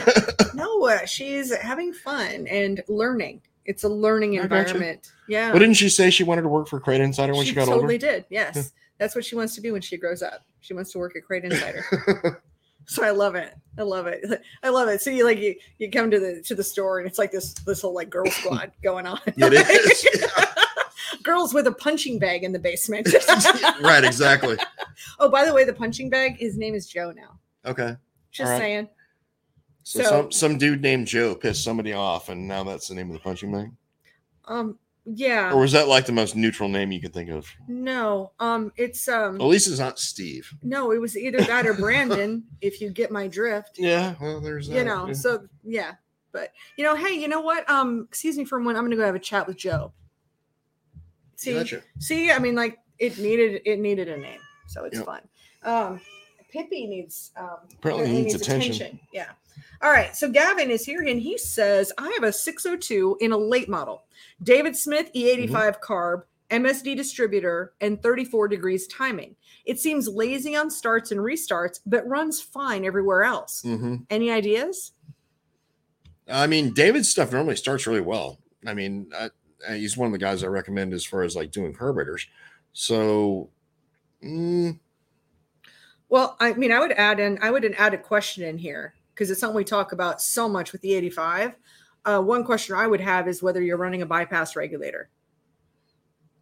no, 0.54 0.86
uh, 0.88 1.04
she's 1.04 1.54
having 1.54 1.92
fun 1.92 2.46
and 2.46 2.82
learning. 2.88 3.42
It's 3.66 3.82
a 3.84 3.88
learning 3.90 4.34
environment. 4.34 5.12
Yeah. 5.28 5.50
Well, 5.50 5.58
didn't 5.58 5.74
she 5.74 5.90
say 5.90 6.08
she 6.08 6.24
wanted 6.24 6.42
to 6.42 6.48
work 6.48 6.68
for 6.68 6.80
Crate 6.80 7.02
Insider 7.02 7.34
when 7.34 7.44
she, 7.44 7.52
got 7.52 7.66
totally 7.66 7.82
older? 7.82 7.98
Totally 7.98 8.12
did. 8.20 8.24
Yes. 8.30 8.72
That's 8.96 9.14
what 9.14 9.26
she 9.26 9.36
wants 9.36 9.54
to 9.56 9.60
be 9.60 9.72
when 9.72 9.82
she 9.82 9.98
grows 9.98 10.22
up. 10.22 10.40
She 10.60 10.72
wants 10.72 10.90
to 10.92 10.98
work 10.98 11.16
at 11.16 11.24
Crate 11.24 11.44
Insider. 11.44 12.40
So 12.86 13.02
I 13.04 13.10
love 13.10 13.34
it. 13.34 13.54
I 13.78 13.82
love 13.82 14.06
it. 14.06 14.24
I 14.62 14.68
love 14.68 14.88
it. 14.88 15.00
So 15.02 15.10
you 15.10 15.24
like 15.24 15.38
you 15.38 15.54
you 15.78 15.90
come 15.90 16.10
to 16.10 16.18
the 16.20 16.42
to 16.42 16.54
the 16.54 16.64
store 16.64 16.98
and 16.98 17.08
it's 17.08 17.18
like 17.18 17.32
this 17.32 17.54
this 17.54 17.82
whole 17.82 17.94
like 17.94 18.10
girl 18.10 18.30
squad 18.30 18.72
going 18.82 19.06
on. 19.06 19.20
It 19.26 19.52
is, 19.52 20.06
Girls 21.22 21.54
with 21.54 21.66
a 21.66 21.72
punching 21.72 22.18
bag 22.18 22.44
in 22.44 22.52
the 22.52 22.58
basement. 22.58 23.08
right, 23.82 24.04
exactly. 24.04 24.58
oh, 25.18 25.30
by 25.30 25.44
the 25.46 25.52
way, 25.54 25.64
the 25.64 25.72
punching 25.72 26.10
bag, 26.10 26.36
his 26.36 26.58
name 26.58 26.74
is 26.74 26.86
Joe 26.86 27.12
now. 27.12 27.38
Okay. 27.64 27.96
Just 28.30 28.50
right. 28.50 28.58
saying. 28.58 28.88
So, 29.84 30.02
So- 30.02 30.08
some 30.10 30.32
some 30.32 30.58
dude 30.58 30.82
named 30.82 31.06
Joe 31.06 31.34
pissed 31.34 31.64
somebody 31.64 31.92
off, 31.92 32.28
and 32.28 32.46
now 32.46 32.64
that's 32.64 32.88
the 32.88 32.94
name 32.94 33.08
of 33.08 33.14
the 33.14 33.20
punching 33.20 33.52
bag. 33.52 33.70
Um 34.46 34.78
yeah. 35.06 35.52
Or 35.52 35.60
was 35.60 35.72
that 35.72 35.86
like 35.88 36.06
the 36.06 36.12
most 36.12 36.34
neutral 36.36 36.68
name 36.68 36.90
you 36.92 37.00
could 37.00 37.12
think 37.12 37.30
of? 37.30 37.46
No. 37.68 38.32
Um 38.40 38.72
it's 38.76 39.06
um 39.08 39.36
At 39.40 39.46
least 39.46 39.68
it's 39.68 39.78
not 39.78 39.98
Steve. 39.98 40.50
no, 40.62 40.92
it 40.92 41.00
was 41.00 41.16
either 41.16 41.38
that 41.42 41.66
or 41.66 41.74
Brandon, 41.74 42.44
if 42.60 42.80
you 42.80 42.90
get 42.90 43.10
my 43.10 43.28
drift. 43.28 43.76
Yeah. 43.78 44.14
Well, 44.20 44.40
there's 44.40 44.68
that. 44.68 44.76
you 44.76 44.84
know 44.84 45.08
yeah. 45.08 45.12
so 45.14 45.46
yeah 45.62 45.92
but 46.32 46.50
you 46.76 46.84
know 46.84 46.96
hey 46.96 47.12
you 47.12 47.28
know 47.28 47.40
what 47.40 47.68
um 47.70 48.06
excuse 48.08 48.36
me 48.36 48.44
for 48.44 48.56
a 48.58 48.60
moment 48.60 48.76
i'm 48.76 48.84
gonna 48.84 48.96
go 48.96 49.04
have 49.06 49.14
a 49.14 49.18
chat 49.20 49.46
with 49.46 49.56
joe 49.56 49.92
see 51.36 51.54
Gotcha. 51.54 51.82
see 52.00 52.30
i 52.32 52.38
mean 52.38 52.54
like 52.56 52.78
it 52.98 53.18
needed 53.18 53.62
it 53.64 53.78
needed 53.78 54.08
a 54.08 54.16
name 54.16 54.40
so 54.66 54.84
it's 54.84 54.96
Yep. 54.96 55.06
fun 55.06 55.20
um 55.62 56.00
Pippi 56.50 56.86
needs 56.86 57.30
um 57.36 57.58
Apparently 57.78 58.06
he 58.08 58.22
needs 58.22 58.34
attention. 58.34 58.98
yeah 59.12 59.30
all 59.84 59.90
right 59.90 60.16
so 60.16 60.28
gavin 60.28 60.70
is 60.70 60.84
here 60.84 61.02
and 61.02 61.20
he 61.20 61.36
says 61.38 61.92
i 61.98 62.10
have 62.14 62.24
a 62.24 62.32
602 62.32 63.18
in 63.20 63.30
a 63.32 63.36
late 63.36 63.68
model. 63.68 64.04
David 64.42 64.76
smith 64.76 65.10
e85 65.14 65.48
Mm-hmm. 65.50 65.92
carb 65.92 66.22
msd 66.50 66.96
distributor 66.96 67.72
and 67.80 68.02
34 68.02 68.48
degrees 68.48 68.86
timing. 68.86 69.34
It 69.64 69.78
seems 69.80 70.08
lazy 70.08 70.54
on 70.56 70.70
starts 70.70 71.10
and 71.12 71.20
restarts 71.20 71.80
but 71.86 72.06
runs 72.08 72.40
fine 72.40 72.84
everywhere 72.84 73.22
else. 73.24 73.62
Hmm 73.62 73.96
any 74.10 74.30
ideas? 74.30 74.92
I 76.26 76.46
mean, 76.46 76.72
David's 76.72 77.10
stuff 77.10 77.32
normally 77.32 77.56
starts 77.56 77.86
really 77.86 78.00
well. 78.00 78.38
I 78.66 78.72
mean, 78.72 79.10
I, 79.14 79.28
I- 79.68 79.76
he's 79.76 79.96
one 79.96 80.06
of 80.06 80.12
the 80.12 80.18
guys 80.18 80.42
I 80.42 80.46
recommend 80.46 80.94
as 80.94 81.04
far 81.04 81.22
as 81.22 81.36
like 81.36 81.50
doing 81.50 81.74
carburetors. 81.74 82.26
So, 82.72 83.50
mm, 84.24 84.78
Well, 86.08 86.36
I 86.40 86.52
mean, 86.54 86.72
I 86.72 86.78
would 86.80 86.92
add 86.92 87.20
in, 87.20 87.38
I 87.42 87.50
would 87.50 87.64
add 87.78 87.92
a 87.94 87.98
question 87.98 88.42
in 88.44 88.56
here 88.58 88.94
because 89.14 89.30
it's 89.30 89.40
something 89.40 89.56
we 89.56 89.64
talk 89.64 89.92
about 89.92 90.20
so 90.20 90.48
much 90.48 90.72
with 90.72 90.80
the 90.82 90.92
85. 90.94 91.54
Uh, 92.04 92.20
one 92.20 92.44
question 92.44 92.74
I 92.74 92.86
would 92.86 93.00
have 93.00 93.28
is 93.28 93.42
whether 93.42 93.62
you're 93.62 93.76
running 93.76 94.02
a 94.02 94.06
bypass 94.06 94.56
regulator, 94.56 95.08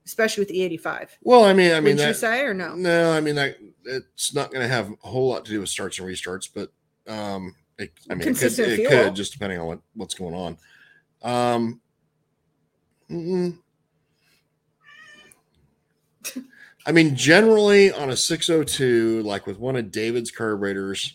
especially 0.07 0.41
with 0.43 0.49
the 0.49 0.63
85. 0.63 1.19
well, 1.23 1.45
I 1.45 1.53
mean, 1.53 1.73
I 1.73 1.81
mean, 1.81 1.97
Would 1.97 2.07
you 2.09 2.15
say 2.15 2.41
or 2.41 2.55
no? 2.55 2.75
no, 2.75 3.13
I 3.13 3.21
mean 3.21 3.35
that 3.37 3.57
it's 3.85 4.35
not 4.35 4.51
going 4.51 4.63
to 4.63 4.69
have 4.69 4.91
a 4.91 5.09
whole 5.09 5.29
lot 5.29 5.45
to 5.45 5.51
do 5.53 5.61
with 5.61 5.69
starts 5.69 5.99
and 5.99 6.09
restarts, 6.09 6.49
but 6.53 6.73
um, 7.13 7.55
it, 7.79 7.93
I 8.11 8.15
mean, 8.15 8.21
it 8.23 8.25
could, 8.25 8.39
Consistent 8.39 8.69
it 8.73 8.77
fuel. 8.77 8.91
could 8.91 9.15
just 9.15 9.33
depending 9.33 9.59
on 9.61 9.67
what 9.67 9.81
what's 9.95 10.15
going 10.15 10.35
on. 10.35 10.57
Um, 11.23 11.81
mm, 13.11 13.57
I 16.85 16.91
mean, 16.93 17.15
generally 17.15 17.93
on 17.93 18.11
a 18.11 18.17
602, 18.17 19.23
like 19.23 19.47
with 19.47 19.59
one 19.59 19.77
of 19.77 19.93
David's 19.93 20.31
carburetors, 20.33 21.15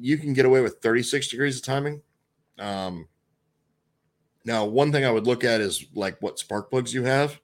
you 0.00 0.18
can 0.18 0.32
get 0.32 0.44
away 0.44 0.60
with 0.60 0.78
36 0.82 1.28
degrees 1.28 1.56
of 1.56 1.62
timing. 1.64 2.02
Um, 2.58 3.08
now, 4.44 4.64
one 4.64 4.92
thing 4.92 5.04
I 5.04 5.10
would 5.10 5.26
look 5.26 5.44
at 5.44 5.60
is 5.60 5.84
like 5.94 6.16
what 6.20 6.38
spark 6.38 6.70
plugs 6.70 6.94
you 6.94 7.04
have. 7.04 7.40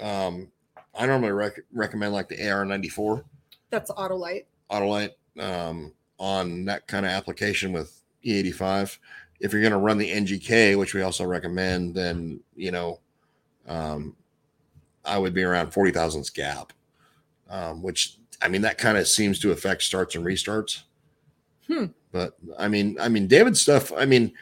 Um, 0.00 0.48
I 0.94 1.06
normally 1.06 1.32
rec- 1.32 1.64
recommend 1.72 2.12
like 2.12 2.28
the 2.28 2.38
AR94 2.38 3.24
That's 3.70 3.90
Autolite. 3.90 4.44
Autolite 4.70 5.12
um, 5.38 5.92
on 6.18 6.64
that 6.64 6.86
kind 6.86 7.04
of 7.06 7.12
application 7.12 7.72
with 7.72 8.02
E85. 8.24 8.98
If 9.40 9.52
you're 9.52 9.62
going 9.62 9.72
to 9.72 9.78
run 9.78 9.98
the 9.98 10.10
NGK, 10.10 10.78
which 10.78 10.94
we 10.94 11.02
also 11.02 11.24
recommend, 11.24 11.94
then 11.94 12.40
you 12.56 12.72
know, 12.72 13.00
um, 13.68 14.16
I 15.04 15.18
would 15.18 15.34
be 15.34 15.44
around 15.44 15.72
40 15.72 15.92
thousandths 15.92 16.30
gap, 16.30 16.72
um, 17.48 17.82
which 17.82 18.18
I 18.42 18.48
mean 18.48 18.62
that 18.62 18.78
kind 18.78 18.98
of 18.98 19.06
seems 19.06 19.38
to 19.40 19.52
affect 19.52 19.82
starts 19.82 20.14
and 20.16 20.24
restarts. 20.24 20.82
Hmm. 21.70 21.86
But 22.12 22.36
I 22.58 22.68
mean, 22.68 22.96
I 23.00 23.08
mean 23.08 23.26
David 23.26 23.56
stuff. 23.56 23.92
I 23.96 24.04
mean, 24.06 24.32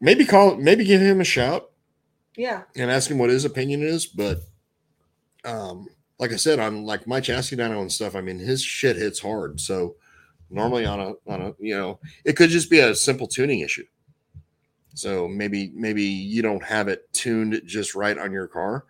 maybe 0.00 0.24
call, 0.24 0.56
maybe 0.56 0.84
give 0.84 1.00
him 1.00 1.20
a 1.20 1.24
shout 1.24 1.70
Yeah. 2.36 2.62
and 2.76 2.90
ask 2.90 3.10
him 3.10 3.18
what 3.18 3.30
his 3.30 3.44
opinion 3.44 3.82
is. 3.82 4.06
But 4.06 4.40
um, 5.44 5.86
like 6.18 6.32
I 6.32 6.36
said, 6.36 6.58
on 6.58 6.84
like 6.84 7.06
my 7.06 7.20
chassis 7.20 7.56
dyno 7.56 7.80
and 7.80 7.90
stuff, 7.90 8.14
I 8.14 8.20
mean 8.20 8.38
his 8.38 8.62
shit 8.62 8.96
hits 8.96 9.20
hard. 9.20 9.60
So 9.60 9.96
normally 10.50 10.84
on 10.84 11.00
a 11.00 11.14
on 11.26 11.40
a 11.42 11.54
you 11.58 11.76
know, 11.76 11.98
it 12.24 12.34
could 12.36 12.50
just 12.50 12.70
be 12.70 12.80
a 12.80 12.94
simple 12.94 13.26
tuning 13.26 13.60
issue. 13.60 13.86
So 14.94 15.26
maybe 15.28 15.72
maybe 15.74 16.02
you 16.02 16.42
don't 16.42 16.62
have 16.64 16.88
it 16.88 17.10
tuned 17.12 17.62
just 17.64 17.94
right 17.94 18.18
on 18.18 18.32
your 18.32 18.48
car. 18.48 18.84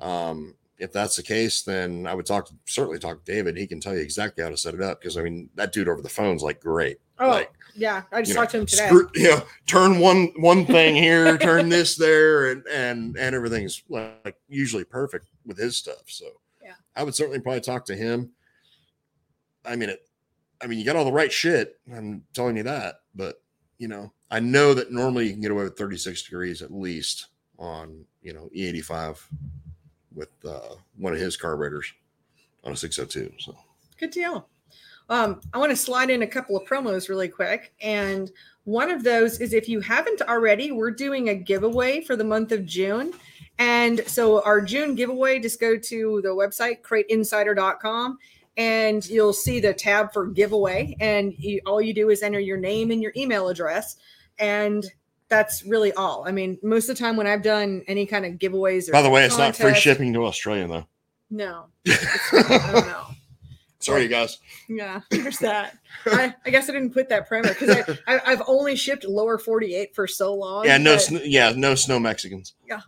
Um, 0.00 0.54
if 0.82 0.92
that's 0.92 1.14
the 1.16 1.22
case, 1.22 1.62
then 1.62 2.06
I 2.08 2.14
would 2.14 2.26
talk 2.26 2.46
to 2.48 2.54
certainly 2.66 2.98
talk 2.98 3.24
to 3.24 3.32
David. 3.32 3.56
He 3.56 3.66
can 3.68 3.78
tell 3.80 3.94
you 3.94 4.00
exactly 4.00 4.42
how 4.42 4.50
to 4.50 4.56
set 4.56 4.74
it 4.74 4.82
up 4.82 5.00
because 5.00 5.16
I 5.16 5.22
mean 5.22 5.48
that 5.54 5.72
dude 5.72 5.88
over 5.88 6.02
the 6.02 6.08
phone's 6.08 6.42
like 6.42 6.60
great. 6.60 6.98
Oh, 7.20 7.28
Like, 7.28 7.52
yeah. 7.76 8.02
I 8.10 8.20
just 8.22 8.30
you 8.30 8.34
know, 8.34 8.40
talked 8.40 8.50
to 8.52 8.58
him 8.58 8.66
today. 8.66 8.86
screw- 8.88 9.10
you 9.14 9.30
know, 9.30 9.42
turn 9.66 10.00
one 10.00 10.32
one 10.36 10.66
thing 10.66 10.96
here, 10.96 11.38
turn 11.38 11.68
this 11.68 11.94
there, 11.96 12.50
and 12.50 12.66
and 12.66 13.16
and 13.16 13.34
everything's 13.34 13.82
like 13.88 14.36
usually 14.48 14.82
perfect 14.84 15.28
with 15.46 15.56
his 15.56 15.76
stuff. 15.76 16.02
So 16.06 16.26
Yeah. 16.62 16.74
I 16.96 17.04
would 17.04 17.14
certainly 17.14 17.38
probably 17.40 17.60
talk 17.60 17.84
to 17.86 17.94
him. 17.94 18.32
I 19.64 19.76
mean 19.76 19.88
it. 19.88 20.00
I 20.60 20.66
mean 20.66 20.80
you 20.80 20.84
got 20.84 20.96
all 20.96 21.04
the 21.04 21.12
right 21.12 21.32
shit. 21.32 21.78
I'm 21.94 22.24
telling 22.34 22.56
you 22.56 22.64
that, 22.64 22.96
but 23.14 23.40
you 23.78 23.86
know 23.86 24.12
I 24.32 24.40
know 24.40 24.74
that 24.74 24.90
normally 24.90 25.26
you 25.26 25.32
can 25.32 25.42
get 25.42 25.52
away 25.52 25.62
with 25.64 25.78
36 25.78 26.22
degrees 26.24 26.60
at 26.60 26.72
least 26.72 27.28
on 27.58 28.04
you 28.20 28.32
know 28.32 28.48
E85 28.56 29.18
with 30.14 30.30
uh, 30.44 30.74
one 30.96 31.12
of 31.12 31.18
his 31.18 31.36
carburetors 31.36 31.92
on 32.64 32.72
a 32.72 32.76
602. 32.76 33.32
So 33.38 33.56
Good 33.98 34.10
deal. 34.10 34.48
Um, 35.08 35.40
I 35.52 35.58
want 35.58 35.70
to 35.70 35.76
slide 35.76 36.10
in 36.10 36.22
a 36.22 36.26
couple 36.26 36.56
of 36.56 36.66
promos 36.66 37.08
really 37.08 37.28
quick. 37.28 37.74
And 37.82 38.30
one 38.64 38.90
of 38.90 39.02
those 39.02 39.40
is 39.40 39.52
if 39.52 39.68
you 39.68 39.80
haven't 39.80 40.22
already, 40.22 40.72
we're 40.72 40.90
doing 40.90 41.28
a 41.28 41.34
giveaway 41.34 42.00
for 42.00 42.16
the 42.16 42.24
month 42.24 42.52
of 42.52 42.64
June. 42.64 43.12
And 43.58 44.06
so 44.06 44.42
our 44.42 44.60
June 44.60 44.94
giveaway, 44.94 45.38
just 45.38 45.60
go 45.60 45.76
to 45.76 46.20
the 46.22 46.30
website, 46.30 46.82
crateinsider.com, 46.82 48.18
and 48.56 49.06
you'll 49.06 49.32
see 49.32 49.60
the 49.60 49.74
tab 49.74 50.12
for 50.12 50.26
giveaway. 50.26 50.96
And 51.00 51.34
you, 51.38 51.60
all 51.66 51.80
you 51.80 51.92
do 51.92 52.10
is 52.10 52.22
enter 52.22 52.40
your 52.40 52.58
name 52.58 52.90
and 52.90 53.02
your 53.02 53.12
email 53.16 53.48
address. 53.48 53.96
And 54.38 54.84
that's 55.32 55.64
really 55.64 55.92
all. 55.94 56.24
I 56.26 56.30
mean, 56.30 56.58
most 56.62 56.90
of 56.90 56.96
the 56.96 57.02
time 57.02 57.16
when 57.16 57.26
I've 57.26 57.40
done 57.40 57.82
any 57.88 58.04
kind 58.04 58.26
of 58.26 58.34
giveaways 58.34 58.88
or 58.88 58.92
by 58.92 59.00
the 59.00 59.08
way, 59.08 59.24
it's 59.24 59.38
not 59.38 59.56
free 59.56 59.74
shipping 59.74 60.12
to 60.12 60.26
Australia 60.26 60.68
though. 60.68 60.86
No, 61.30 61.64
I 61.88 62.70
don't 62.72 62.86
know. 62.86 63.06
Sorry, 63.80 64.02
you 64.02 64.08
guys. 64.08 64.38
Yeah, 64.68 65.00
there's 65.10 65.38
that. 65.38 65.78
I, 66.06 66.34
I 66.44 66.50
guess 66.50 66.68
I 66.68 66.72
didn't 66.72 66.92
put 66.92 67.08
that 67.08 67.28
primer 67.28 67.48
because 67.48 67.70
I, 67.70 67.98
I 68.16 68.20
I've 68.26 68.42
only 68.46 68.76
shipped 68.76 69.04
lower 69.04 69.38
48 69.38 69.94
for 69.94 70.06
so 70.06 70.34
long. 70.34 70.64
Yeah, 70.64 70.78
no, 70.78 70.96
sn- 70.96 71.20
yeah, 71.24 71.52
no 71.54 71.74
snow 71.74 71.98
Mexicans. 71.98 72.54
yeah, 72.66 72.80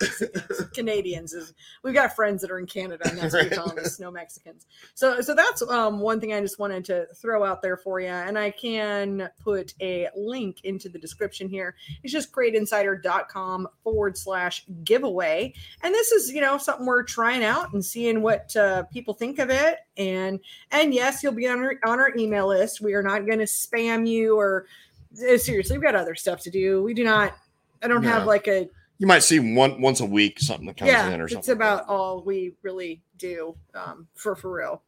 Canadians 0.74 1.32
is 1.32 1.52
we've 1.82 1.94
got 1.94 2.14
friends 2.14 2.42
that 2.42 2.50
are 2.50 2.58
in 2.58 2.66
Canada 2.66 3.08
and 3.08 3.18
that's 3.18 3.34
what 3.34 3.50
we 3.50 3.56
call 3.56 3.68
them 3.68 3.78
is 3.78 3.96
snow 3.96 4.10
Mexicans. 4.10 4.66
So 4.94 5.20
so 5.20 5.34
that's 5.34 5.62
um 5.62 6.00
one 6.00 6.20
thing 6.20 6.32
I 6.32 6.40
just 6.40 6.58
wanted 6.58 6.84
to 6.86 7.06
throw 7.16 7.44
out 7.44 7.62
there 7.62 7.76
for 7.76 8.00
you. 8.00 8.08
And 8.08 8.38
I 8.38 8.50
can 8.50 9.28
put 9.40 9.74
a 9.80 10.08
link 10.16 10.64
into 10.64 10.88
the 10.88 10.98
description 10.98 11.48
here. 11.48 11.74
It's 12.02 12.12
just 12.12 12.32
crateinsider.com 12.32 13.68
forward 13.82 14.16
slash 14.16 14.64
giveaway. 14.84 15.54
And 15.82 15.94
this 15.94 16.12
is, 16.12 16.30
you 16.30 16.40
know, 16.40 16.58
something 16.58 16.86
we're 16.86 17.02
trying 17.02 17.44
out 17.44 17.72
and 17.72 17.84
seeing 17.84 18.22
what 18.22 18.54
uh, 18.56 18.84
people 18.84 19.14
think 19.14 19.38
of 19.38 19.50
it. 19.50 19.78
And 19.96 20.40
and 20.70 20.94
yes, 20.94 21.22
you'll 21.22 21.32
be 21.32 21.46
on 21.48 21.58
our 21.58 21.74
on 21.84 21.98
our 22.00 22.10
email 22.20 22.48
list. 22.48 22.80
We 22.80 22.94
are 22.94 23.02
not 23.02 23.26
going 23.26 23.38
to 23.38 23.46
spam 23.46 24.06
you 24.06 24.36
or 24.38 24.66
uh, 25.12 25.38
seriously, 25.38 25.76
we've 25.76 25.82
got 25.82 25.94
other 25.96 26.14
stuff 26.14 26.40
to 26.42 26.50
do. 26.50 26.82
We 26.82 26.94
do 26.94 27.04
not 27.04 27.34
I 27.82 27.88
don't 27.88 28.02
have 28.02 28.26
like 28.26 28.46
a 28.46 28.68
You 28.98 29.06
might 29.06 29.22
see 29.22 29.40
one 29.40 29.80
once 29.80 30.00
a 30.00 30.06
week 30.06 30.38
something 30.38 30.66
that 30.66 30.76
comes 30.76 30.90
yeah, 30.90 31.08
in 31.10 31.20
or 31.20 31.28
something. 31.28 31.38
it's 31.38 31.48
about 31.48 31.86
that. 31.86 31.92
all 31.92 32.22
we 32.22 32.54
really 32.62 33.02
do 33.18 33.56
um, 33.74 34.06
for 34.14 34.36
for 34.36 34.52
real. 34.52 34.82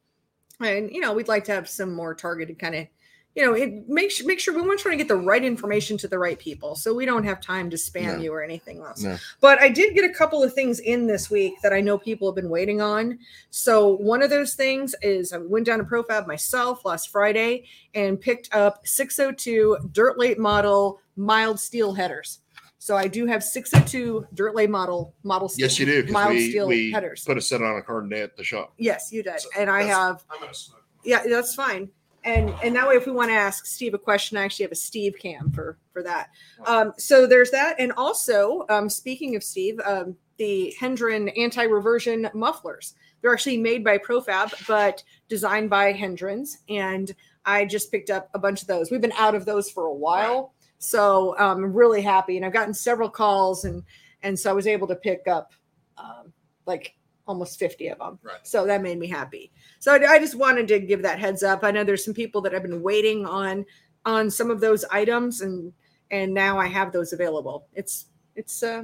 And 0.59 0.91
you 0.91 1.01
know, 1.01 1.13
we'd 1.13 1.27
like 1.27 1.43
to 1.45 1.51
have 1.53 1.67
some 1.67 1.93
more 1.93 2.13
targeted 2.13 2.59
kind 2.59 2.75
of 2.75 2.87
you 3.35 3.43
know, 3.43 3.53
it 3.53 3.89
makes 3.89 4.23
make 4.23 4.39
sure 4.39 4.53
we 4.53 4.61
want 4.61 4.77
to 4.77 4.83
try 4.83 4.91
to 4.91 4.97
get 4.97 5.07
the 5.07 5.15
right 5.15 5.43
information 5.43 5.97
to 5.97 6.07
the 6.07 6.19
right 6.19 6.37
people, 6.37 6.75
so 6.75 6.93
we 6.93 7.05
don't 7.05 7.23
have 7.23 7.41
time 7.41 7.69
to 7.71 7.75
spam 7.77 8.17
No. 8.17 8.23
you 8.23 8.31
or 8.33 8.43
anything 8.43 8.79
else. 8.81 9.01
No. 9.01 9.17
But 9.41 9.59
I 9.59 9.69
did 9.69 9.95
get 9.95 10.05
a 10.09 10.13
couple 10.13 10.43
of 10.43 10.53
things 10.53 10.79
in 10.79 11.07
this 11.07 11.31
week 11.31 11.55
that 11.63 11.73
I 11.73 11.81
know 11.81 11.97
people 11.97 12.27
have 12.29 12.35
been 12.35 12.49
waiting 12.49 12.79
on. 12.79 13.17
So 13.49 13.95
one 13.95 14.21
of 14.21 14.29
those 14.29 14.53
things 14.53 14.93
is 15.01 15.33
I 15.33 15.37
went 15.37 15.65
down 15.65 15.79
to 15.79 15.83
ProFab 15.85 16.27
myself 16.27 16.85
last 16.85 17.09
Friday 17.09 17.65
and 17.95 18.21
picked 18.21 18.53
up 18.53 18.85
602 18.85 19.77
dirt 19.91 20.19
late 20.19 20.37
model 20.37 20.99
mild 21.15 21.59
steel 21.59 21.93
headers. 21.93 22.39
So 22.77 22.97
I 22.97 23.07
do 23.07 23.25
have 23.25 23.43
602 23.43 24.27
dirt 24.35 24.55
late 24.55 24.69
model 24.69 25.15
model 25.23 25.47
steel. 25.49 25.63
Yes, 25.65 25.79
you 25.79 25.85
do. 25.85 26.11
Mild 26.11 26.31
we, 26.35 26.49
steel 26.51 26.67
we 26.67 26.91
headers. 26.91 27.23
put 27.25 27.37
a 27.37 27.41
set 27.41 27.61
on 27.63 27.77
a 27.77 27.81
card 27.81 28.09
day 28.09 28.21
at 28.21 28.35
the 28.37 28.43
shop. 28.43 28.73
Yes, 28.77 29.11
you 29.11 29.23
did, 29.23 29.39
So 29.39 29.49
and 29.57 29.69
I 29.71 29.83
have 29.83 30.23
I'm 30.29 30.39
gonna 30.41 30.53
smoke. 30.53 30.83
yeah 31.03 31.23
that's 31.27 31.55
fine 31.55 31.89
and 32.23 32.53
and 32.63 32.75
that 32.75 32.87
way 32.87 32.95
if 32.95 33.05
we 33.05 33.11
want 33.11 33.29
to 33.29 33.35
ask 33.35 33.65
steve 33.65 33.93
a 33.93 33.97
question 33.97 34.37
i 34.37 34.43
actually 34.43 34.63
have 34.63 34.71
a 34.71 34.75
steve 34.75 35.15
cam 35.19 35.51
for 35.51 35.77
for 35.93 36.03
that. 36.03 36.29
Um 36.65 36.93
so 36.97 37.27
there's 37.27 37.51
that. 37.51 37.75
And 37.79 37.91
also 37.93 38.65
um 38.69 38.89
speaking 38.89 39.35
of 39.35 39.43
steve 39.43 39.79
um 39.85 40.15
the 40.37 40.75
hendren 40.79 41.29
anti-reversion 41.29 42.29
mufflers. 42.33 42.95
They're 43.21 43.33
actually 43.33 43.57
made 43.57 43.83
by 43.83 43.99
profab 43.99 44.53
but 44.67 45.03
designed 45.29 45.69
by 45.69 45.91
hendrens. 45.91 46.59
And 46.67 47.13
i 47.45 47.65
just 47.65 47.91
picked 47.91 48.09
up 48.09 48.29
a 48.33 48.39
bunch 48.39 48.61
of 48.61 48.67
those. 48.67 48.91
We've 48.91 49.01
been 49.01 49.13
out 49.13 49.35
of 49.35 49.45
those 49.45 49.69
for 49.69 49.85
a 49.85 49.93
while. 49.93 50.53
So 50.79 51.35
um, 51.37 51.63
i'm 51.63 51.73
really 51.73 52.01
happy. 52.01 52.37
And 52.37 52.45
i've 52.45 52.53
gotten 52.53 52.73
several 52.73 53.09
calls 53.09 53.65
and 53.65 53.83
and 54.23 54.37
so 54.37 54.49
i 54.49 54.53
was 54.53 54.67
able 54.67 54.87
to 54.87 54.95
pick 54.95 55.27
up 55.27 55.53
um, 55.97 56.33
like 56.65 56.95
almost 57.27 57.57
50 57.59 57.87
of 57.89 57.97
them 57.99 58.19
Right. 58.21 58.35
so 58.43 58.65
that 58.65 58.81
made 58.81 58.99
me 58.99 59.07
happy 59.07 59.51
so 59.79 59.93
I, 59.93 60.13
I 60.13 60.19
just 60.19 60.35
wanted 60.35 60.67
to 60.69 60.79
give 60.79 61.01
that 61.03 61.19
heads 61.19 61.41
up. 61.43 61.63
I 61.63 61.71
know 61.71 61.83
there's 61.83 62.03
some 62.03 62.13
people 62.13 62.41
that 62.41 62.53
have 62.53 62.63
been 62.63 62.81
waiting 62.81 63.25
on 63.25 63.65
on 64.05 64.29
some 64.29 64.51
of 64.51 64.59
those 64.59 64.83
items, 64.91 65.39
and 65.41 65.71
and 66.11 66.33
now 66.33 66.59
I 66.59 66.67
have 66.67 66.91
those 66.91 67.13
available. 67.13 67.67
It's 67.73 68.07
it's 68.35 68.61
uh 68.61 68.83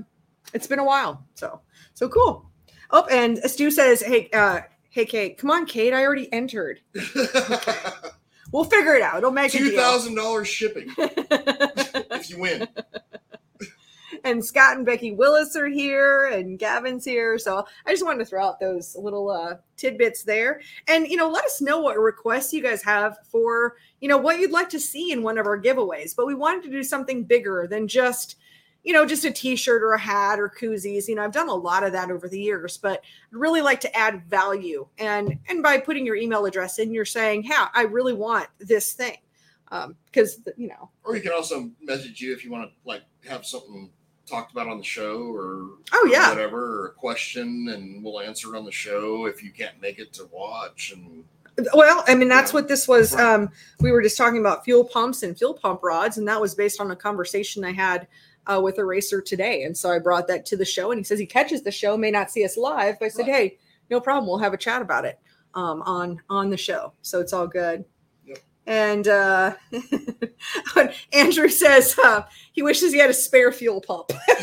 it's 0.53 0.67
been 0.67 0.79
a 0.79 0.85
while. 0.85 1.25
So 1.35 1.59
so 1.93 2.07
cool. 2.07 2.49
Oh, 2.91 3.05
and 3.11 3.37
Stu 3.39 3.69
says, 3.71 4.01
hey 4.01 4.29
uh 4.33 4.61
hey 4.89 5.05
Kate, 5.05 5.37
come 5.37 5.51
on 5.51 5.65
Kate, 5.65 5.93
I 5.93 6.05
already 6.05 6.31
entered. 6.33 6.79
We'll 8.51 8.63
figure 8.63 8.95
it 8.95 9.03
out. 9.03 9.17
It'll 9.19 9.29
make 9.29 9.53
a 9.53 9.57
Two 9.59 9.69
deal. 9.69 9.79
thousand 9.79 10.15
dollars 10.15 10.47
shipping 10.47 10.91
if 10.97 12.29
you 12.31 12.39
win. 12.39 12.67
And 14.24 14.43
Scott 14.43 14.78
and 14.78 14.86
Becky 14.86 15.11
Willis 15.11 15.55
are 15.55 15.67
here, 15.67 16.28
and 16.28 16.59
Gavin's 16.59 17.05
here. 17.05 17.38
So 17.38 17.65
I 17.86 17.91
just 17.91 18.05
wanted 18.05 18.20
to 18.20 18.26
throw 18.26 18.45
out 18.45 18.59
those 18.59 18.95
little 18.95 19.30
uh, 19.30 19.55
tidbits 19.78 20.24
there, 20.24 20.61
and 20.88 21.07
you 21.07 21.17
know, 21.17 21.30
let 21.30 21.45
us 21.45 21.61
know 21.61 21.80
what 21.80 21.97
requests 21.97 22.53
you 22.53 22.61
guys 22.61 22.84
have 22.84 23.17
for 23.24 23.76
you 24.01 24.07
know 24.07 24.17
what 24.17 24.39
you'd 24.39 24.51
like 24.51 24.70
to 24.70 24.80
see 24.80 25.11
in 25.11 25.24
one 25.24 25.38
of 25.38 25.45
our 25.45 25.59
giveaways. 25.59 26.15
But 26.15 26.28
we 26.28 26.36
wanted 26.36 26.63
to 26.63 26.70
do 26.70 26.84
something 26.84 27.24
bigger 27.24 27.67
than 27.70 27.88
just 27.88 28.36
you 28.84 28.93
know 28.93 29.05
just 29.05 29.26
a 29.26 29.32
T-shirt 29.32 29.84
or 29.84 29.93
a 29.93 29.99
hat 29.99 30.39
or 30.39 30.49
koozies. 30.49 31.07
You 31.07 31.15
know, 31.15 31.24
I've 31.24 31.32
done 31.32 31.49
a 31.49 31.55
lot 31.55 31.84
of 31.84 31.91
that 31.93 32.11
over 32.11 32.28
the 32.28 32.39
years, 32.39 32.78
but 32.78 33.01
I'd 33.32 33.38
really 33.38 33.61
like 33.61 33.82
to 33.82 33.95
add 33.95 34.24
value, 34.26 34.88
and 34.97 35.39
and 35.47 35.63
by 35.63 35.78
putting 35.80 36.05
your 36.05 36.15
email 36.15 36.45
address 36.45 36.80
in, 36.80 36.93
you're 36.93 37.05
saying, 37.05 37.43
"Hey, 37.43 37.55
I 37.74 37.84
really 37.84 38.13
want 38.13 38.47
this 38.59 38.93
thing," 38.93 39.17
because 39.70 40.41
you 40.57 40.67
know. 40.67 40.89
Or 41.03 41.15
you 41.15 41.22
can 41.22 41.34
also 41.34 41.70
message 41.82 42.22
you 42.22 42.34
if 42.34 42.43
you 42.43 42.51
want 42.51 42.70
to 42.70 42.76
like 42.86 43.03
have 43.28 43.45
something 43.45 43.89
talked 44.30 44.51
about 44.51 44.67
on 44.67 44.77
the 44.77 44.84
show 44.84 45.23
or 45.34 45.69
Oh 45.91 46.03
or 46.03 46.07
yeah, 46.07 46.30
whatever, 46.30 46.82
or 46.82 46.86
a 46.88 46.91
question 46.91 47.69
and 47.69 48.03
we'll 48.03 48.19
answer 48.21 48.53
it 48.53 48.57
on 48.57 48.65
the 48.65 48.71
show 48.71 49.25
if 49.25 49.43
you 49.43 49.51
can't 49.51 49.82
make 49.82 49.99
it 49.99 50.13
to 50.13 50.30
watch 50.32 50.93
and 50.95 51.23
Well, 51.73 52.03
I 52.07 52.15
mean, 52.15 52.30
that's 52.30 52.53
what 52.53 52.67
this 52.69 52.88
was. 52.88 53.13
Right. 53.13 53.23
Um, 53.25 53.49
we 53.82 53.91
were 53.91 54.01
just 54.01 54.15
talking 54.17 54.39
about 54.39 54.63
fuel 54.63 54.86
pumps 54.86 55.23
and 55.23 55.38
fuel 55.38 55.53
pump 55.53 55.84
rods, 55.84 56.17
and 56.17 56.25
that 56.27 56.39
was 56.39 56.55
based 56.55 56.80
on 56.80 56.91
a 56.91 56.95
conversation 56.95 57.65
I 57.65 57.73
had 57.73 58.07
uh, 58.47 58.61
with 58.63 58.77
a 58.77 58.86
racer 58.86 59.19
today. 59.21 59.63
And 59.63 59.75
so 59.77 59.91
I 59.91 59.99
brought 59.99 60.27
that 60.30 60.45
to 60.47 60.55
the 60.57 60.63
show, 60.65 60.91
and 60.91 60.99
he 60.99 61.03
says 61.03 61.19
he 61.19 61.25
catches 61.25 61.61
the 61.61 61.71
show, 61.71 61.97
may 61.97 62.11
not 62.11 62.32
see 62.32 62.45
us 62.45 62.55
live, 62.55 62.97
but 62.99 63.05
I 63.05 63.09
said, 63.09 63.27
Right. 63.27 63.36
hey, 63.36 63.57
no 63.89 63.99
problem, 63.99 64.27
we'll 64.27 64.38
have 64.38 64.53
a 64.53 64.57
chat 64.57 64.82
about 64.82 65.03
it 65.03 65.19
um, 65.53 65.82
on 65.82 66.21
on 66.30 66.49
the 66.49 66.55
show. 66.57 66.93
So 67.01 67.19
it's 67.19 67.34
all 67.34 67.47
good. 67.47 67.84
And 68.70 69.07
uh, 69.07 69.55
Andrew 71.11 71.49
says 71.49 71.97
uh, 71.97 72.22
he 72.51 72.61
wishes 72.61 72.93
he 72.93 72.99
had 72.99 73.09
a 73.09 73.15
spare 73.15 73.51
fuel 73.51 73.82
pump. 73.82 74.11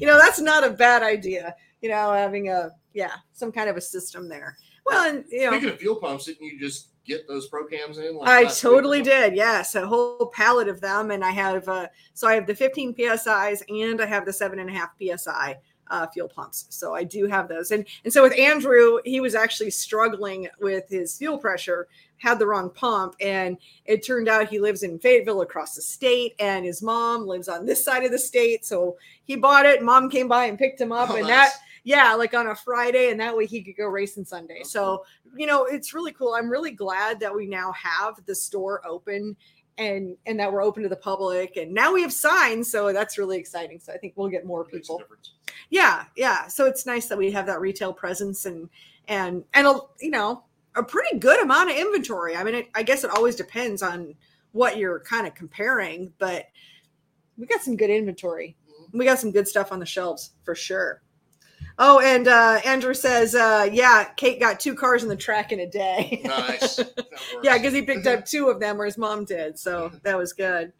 you 0.00 0.06
know, 0.08 0.18
that's 0.18 0.40
not 0.40 0.66
a 0.66 0.70
bad 0.70 1.04
idea. 1.04 1.54
You 1.80 1.90
know, 1.90 2.12
having 2.12 2.48
a 2.48 2.70
yeah, 2.94 3.12
some 3.32 3.52
kind 3.52 3.70
of 3.70 3.76
a 3.76 3.80
system 3.80 4.28
there. 4.28 4.56
Well, 4.84 5.08
and 5.08 5.24
you 5.30 5.44
know, 5.44 5.52
Speaking 5.52 5.68
of 5.68 5.78
fuel 5.78 5.96
pumps, 6.00 6.24
didn't 6.24 6.44
you 6.44 6.58
just 6.58 6.88
get 7.06 7.28
those 7.28 7.46
pro 7.46 7.64
cams 7.64 7.98
in? 7.98 8.16
Like 8.16 8.28
I 8.28 8.42
last 8.42 8.64
week 8.64 8.72
or 8.72 8.74
totally 8.74 9.02
did. 9.02 9.36
Yes, 9.36 9.76
a 9.76 9.86
whole 9.86 10.26
pallet 10.34 10.66
of 10.66 10.80
them, 10.80 11.12
and 11.12 11.24
I 11.24 11.30
have 11.30 11.68
uh, 11.68 11.86
so 12.12 12.26
I 12.26 12.34
have 12.34 12.48
the 12.48 12.56
15 12.56 12.96
psi's 12.96 13.62
and 13.68 14.00
I 14.00 14.06
have 14.06 14.26
the 14.26 14.32
seven 14.32 14.58
and 14.58 14.68
a 14.68 14.72
half 14.72 14.90
psi 15.00 15.58
uh, 15.90 16.06
fuel 16.08 16.28
pumps. 16.28 16.66
So 16.70 16.94
I 16.94 17.04
do 17.04 17.26
have 17.26 17.48
those, 17.48 17.70
and 17.70 17.84
and 18.04 18.12
so 18.12 18.22
with 18.22 18.38
Andrew, 18.38 18.98
he 19.04 19.20
was 19.20 19.34
actually 19.34 19.70
struggling 19.70 20.48
with 20.60 20.88
his 20.88 21.16
fuel 21.16 21.38
pressure, 21.38 21.88
had 22.18 22.38
the 22.38 22.46
wrong 22.46 22.70
pump, 22.70 23.14
and 23.20 23.56
it 23.84 24.04
turned 24.06 24.28
out 24.28 24.48
he 24.48 24.58
lives 24.58 24.82
in 24.82 24.98
Fayetteville 24.98 25.42
across 25.42 25.74
the 25.74 25.82
state, 25.82 26.34
and 26.38 26.64
his 26.64 26.82
mom 26.82 27.26
lives 27.26 27.48
on 27.48 27.66
this 27.66 27.84
side 27.84 28.04
of 28.04 28.10
the 28.10 28.18
state. 28.18 28.64
So 28.64 28.96
he 29.24 29.36
bought 29.36 29.66
it. 29.66 29.82
Mom 29.82 30.08
came 30.10 30.28
by 30.28 30.46
and 30.46 30.58
picked 30.58 30.80
him 30.80 30.92
up, 30.92 31.10
Oh, 31.10 31.16
and 31.16 31.26
nice. 31.26 31.52
that 31.52 31.58
yeah, 31.84 32.12
like 32.14 32.34
on 32.34 32.48
a 32.48 32.54
Friday, 32.54 33.10
and 33.10 33.20
that 33.20 33.34
way 33.36 33.46
he 33.46 33.62
could 33.62 33.76
go 33.76 33.86
racing 33.86 34.24
Sunday. 34.24 34.62
So 34.64 35.04
you 35.36 35.46
know 35.46 35.66
it's 35.66 35.92
really 35.92 36.10
cool 36.12 36.32
i'm 36.32 36.48
really 36.48 36.70
glad 36.70 37.20
that 37.20 37.34
we 37.34 37.46
now 37.46 37.70
have 37.72 38.14
the 38.24 38.34
store 38.34 38.80
open 38.86 39.36
and 39.78 40.16
and 40.26 40.38
that 40.38 40.52
we're 40.52 40.62
open 40.62 40.82
to 40.82 40.88
the 40.88 40.96
public 40.96 41.56
and 41.56 41.72
now 41.72 41.92
we 41.94 42.02
have 42.02 42.12
signs 42.12 42.70
so 42.70 42.92
that's 42.92 43.16
really 43.16 43.38
exciting. 43.38 43.78
So 43.80 43.92
i 43.92 43.96
think 43.96 44.14
we'll 44.16 44.28
get 44.28 44.44
more 44.44 44.64
people. 44.64 45.02
yeah 45.70 46.04
yeah. 46.16 46.48
So 46.48 46.66
it's 46.66 46.84
nice 46.84 47.06
that 47.06 47.18
we 47.18 47.30
have 47.30 47.46
that 47.46 47.60
retail 47.60 47.92
presence 47.92 48.44
and 48.46 48.68
and 49.06 49.44
and 49.54 49.66
a, 49.66 49.80
you 50.00 50.10
know 50.10 50.44
a 50.74 50.82
pretty 50.82 51.18
good 51.18 51.40
amount 51.40 51.70
of 51.70 51.76
inventory. 51.76 52.36
I 52.36 52.44
mean 52.44 52.54
it, 52.54 52.68
i 52.74 52.82
guess 52.82 53.04
it 53.04 53.10
always 53.10 53.36
depends 53.36 53.82
on 53.82 54.14
what 54.52 54.76
you're 54.76 55.00
kind 55.00 55.26
of 55.26 55.34
comparing 55.34 56.12
but 56.18 56.46
we 57.36 57.46
got 57.46 57.62
some 57.62 57.76
good 57.76 57.90
inventory. 57.90 58.56
We 58.92 59.04
got 59.04 59.20
some 59.20 59.30
good 59.30 59.46
stuff 59.46 59.70
on 59.70 59.78
the 59.78 59.86
shelves 59.86 60.32
for 60.44 60.54
sure 60.54 61.02
oh 61.78 62.00
and 62.00 62.28
uh 62.28 62.60
andrew 62.64 62.94
says 62.94 63.34
uh 63.34 63.68
yeah 63.72 64.04
kate 64.16 64.40
got 64.40 64.58
two 64.58 64.74
cars 64.74 65.02
in 65.02 65.08
the 65.08 65.16
track 65.16 65.52
in 65.52 65.60
a 65.60 65.70
day. 65.70 66.20
Nice. 66.24 66.80
Yeah 67.42 67.56
because 67.58 67.72
he 67.74 67.82
picked 67.82 68.06
up 68.06 68.24
two 68.24 68.48
of 68.48 68.58
them 68.60 68.78
where 68.78 68.86
his 68.86 68.96
mom 68.98 69.24
did 69.24 69.58
so 69.58 69.90
that 70.02 70.16
was 70.16 70.32
good. 70.32 70.72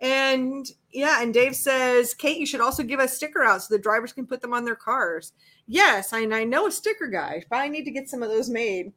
And 0.00 0.66
yeah 0.92 1.22
and 1.22 1.32
dave 1.34 1.54
says 1.54 2.14
kate 2.14 2.38
you 2.38 2.46
should 2.46 2.60
also 2.60 2.82
give 2.82 3.00
us 3.00 3.14
sticker 3.14 3.42
out 3.44 3.62
so 3.62 3.74
the 3.74 3.82
drivers 3.82 4.12
can 4.12 4.26
put 4.26 4.40
them 4.40 4.54
on 4.54 4.64
their 4.64 4.76
cars. 4.76 5.32
Yes 5.66 6.12
and 6.12 6.34
i 6.34 6.44
know 6.44 6.66
a 6.66 6.70
sticker 6.70 7.06
guy 7.08 7.44
but 7.50 7.56
i 7.56 7.68
need 7.68 7.84
to 7.84 7.90
get 7.90 8.08
some 8.08 8.22
of 8.22 8.30
those 8.30 8.48
made. 8.48 8.92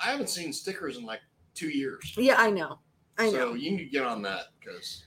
I 0.00 0.10
haven't 0.10 0.30
seen 0.30 0.52
stickers 0.52 0.96
in 0.96 1.04
like 1.04 1.20
two 1.54 1.68
years. 1.68 2.14
yeah 2.16 2.36
i 2.38 2.50
know. 2.50 2.78
I 3.18 3.26
know. 3.26 3.50
So 3.50 3.54
you 3.54 3.70
need 3.72 3.84
to 3.84 3.90
get 3.90 4.04
on 4.04 4.22
that 4.22 4.46
because, 4.58 5.04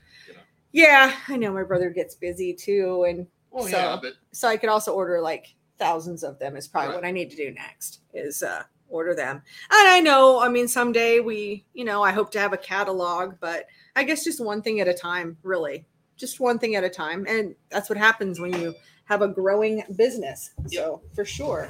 yeah 0.72 1.16
i 1.28 1.38
know 1.38 1.54
my 1.54 1.64
brother 1.64 1.90
gets 1.90 2.16
busy 2.16 2.54
too 2.54 3.06
and 3.08 3.28
well, 3.54 3.64
So- 3.66 3.78
yeah, 3.78 3.98
but 4.02 4.14
so 4.32 4.48
I 4.48 4.58
could 4.58 4.70
also 4.70 4.94
order 4.94 5.22
like 5.22 5.54
thousands 5.80 6.24
of 6.24 6.40
them 6.40 6.56
is 6.56 6.68
probably 6.68 6.90
Right. 6.90 6.96
what 6.96 7.06
I 7.06 7.12
need 7.12 7.30
to 7.32 7.36
do 7.36 7.52
next 7.52 8.02
is 8.14 8.44
uh 8.44 8.64
order 8.90 9.16
them. 9.16 9.38
And 9.72 9.88
I 9.90 10.00
know, 10.02 10.40
I 10.40 10.50
mean 10.50 10.68
someday 10.68 11.20
we, 11.20 11.66
you 11.74 11.84
know, 11.84 12.04
I 12.04 12.12
hope 12.12 12.30
to 12.32 12.40
have 12.40 12.54
a 12.54 12.58
catalog, 12.58 13.36
but 13.40 13.66
I 13.96 14.04
guess 14.04 14.24
just 14.24 14.40
one 14.44 14.62
thing 14.62 14.80
at 14.82 14.88
a 14.88 14.94
time, 14.94 15.38
really. 15.42 15.86
Just 16.16 16.40
one 16.40 16.60
thing 16.60 16.76
at 16.76 16.84
a 16.84 16.90
time. 16.90 17.26
And 17.28 17.56
that's 17.70 17.90
what 17.90 17.98
happens 17.98 18.40
when 18.40 18.54
you 18.54 18.76
have 19.06 19.22
a 19.24 19.28
growing 19.28 19.84
business. 19.96 20.52
So 20.68 21.02
for 21.16 21.26
sure. 21.26 21.70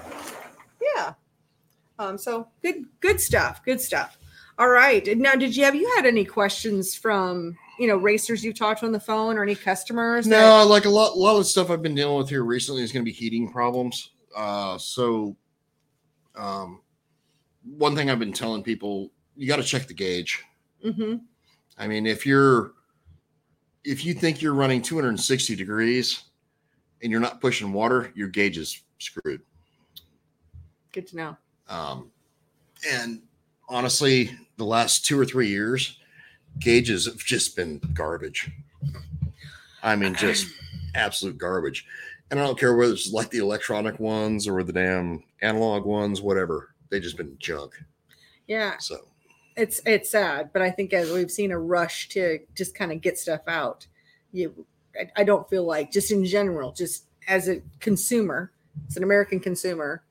Yeah. 0.95 1.13
Um 1.99 2.17
so 2.17 2.47
good 2.61 2.85
good 2.99 3.21
stuff. 3.21 3.63
Good 3.63 3.79
stuff. 3.79 4.17
All 4.59 4.69
right. 4.69 5.17
Now 5.17 5.33
did 5.35 5.55
you 5.55 5.63
have 5.63 5.75
you 5.75 5.91
had 5.95 6.05
any 6.05 6.25
questions 6.25 6.93
from 6.95 7.57
you 7.79 7.87
know 7.87 7.97
racers 7.97 8.43
you've 8.43 8.57
talked 8.57 8.81
to 8.81 8.85
on 8.85 8.91
the 8.91 8.99
phone 8.99 9.37
or 9.37 9.43
any 9.43 9.55
customers? 9.55 10.25
that- 10.25 10.39
no, 10.41 10.65
like 10.67 10.85
a 10.85 10.89
lot, 10.89 11.11
a 11.15 11.19
lot 11.19 11.33
of 11.33 11.39
the 11.39 11.45
stuff 11.45 11.69
I've 11.69 11.81
been 11.81 11.95
dealing 11.95 12.17
with 12.17 12.29
here 12.29 12.43
recently 12.43 12.83
is 12.83 12.91
going 12.91 13.03
to 13.03 13.09
be 13.09 13.15
heating 13.15 13.51
problems. 13.51 14.11
Uh, 14.35 14.77
so, 14.77 15.35
um, 16.35 16.81
one 17.63 17.95
thing 17.95 18.09
I've 18.09 18.19
been 18.19 18.33
telling 18.33 18.63
people, 18.63 19.11
you 19.35 19.47
got 19.47 19.57
to 19.57 19.63
check 19.63 19.87
the 19.87 19.93
gauge. 19.93 20.43
Mhm. 20.85 21.21
I 21.77 21.87
mean, 21.87 22.05
if 22.05 22.25
you're 22.25 22.73
if 23.85 24.05
you 24.05 24.13
think 24.13 24.41
you're 24.41 24.53
running 24.53 24.81
260 24.81 25.55
degrees 25.57 26.23
and 27.01 27.11
you're 27.11 27.19
not 27.19 27.41
pushing 27.41 27.73
water, 27.73 28.13
your 28.15 28.29
gauge 28.29 28.57
is 28.57 28.81
screwed. 28.97 29.41
Good 30.93 31.05
to 31.07 31.17
know. 31.17 31.37
Um, 31.67 32.11
and 32.89 33.21
honestly, 33.67 34.31
the 34.57 34.63
last 34.63 35.05
two 35.05 35.19
or 35.19 35.25
three 35.25 35.49
years, 35.49 35.97
gauges 36.59 37.05
have 37.05 37.17
just 37.17 37.55
been 37.55 37.79
garbage. 37.93 38.51
I 39.81 39.95
mean, 39.95 40.15
just 40.15 40.47
absolute 40.95 41.37
garbage. 41.37 41.85
And 42.31 42.39
I 42.39 42.45
don't 42.45 42.57
care 42.57 42.75
whether 42.75 42.93
it's 42.93 43.11
like 43.11 43.29
the 43.29 43.39
electronic 43.39 43.99
ones 43.99 44.47
or 44.47 44.63
the 44.63 44.73
damn 44.73 45.23
analog 45.41 45.85
ones, 45.85 46.21
whatever. 46.21 46.73
They 46.89 46.99
just 46.99 47.17
been 47.17 47.35
junk. 47.39 47.73
Yeah, 48.47 48.77
So 48.77 49.07
it's 49.55 49.81
it's 49.85 50.09
sad, 50.09 50.51
but 50.51 50.61
I 50.61 50.71
think 50.71 50.93
as 50.93 51.11
we've 51.11 51.31
seen 51.31 51.51
a 51.51 51.59
rush 51.59 52.09
to 52.09 52.39
just 52.55 52.75
kind 52.75 52.91
of 52.91 53.01
get 53.01 53.17
stuff 53.17 53.41
out, 53.47 53.87
you, 54.31 54.65
I, 54.99 55.21
I 55.21 55.23
don't 55.23 55.49
feel 55.49 55.63
like 55.63 55.91
just 55.91 56.11
in 56.11 56.25
general, 56.25 56.71
just 56.71 57.05
as 57.27 57.47
a 57.47 57.61
consumer, 57.79 58.51
as 58.89 58.97
an 58.97 59.03
American 59.03 59.39
consumer, 59.39 60.03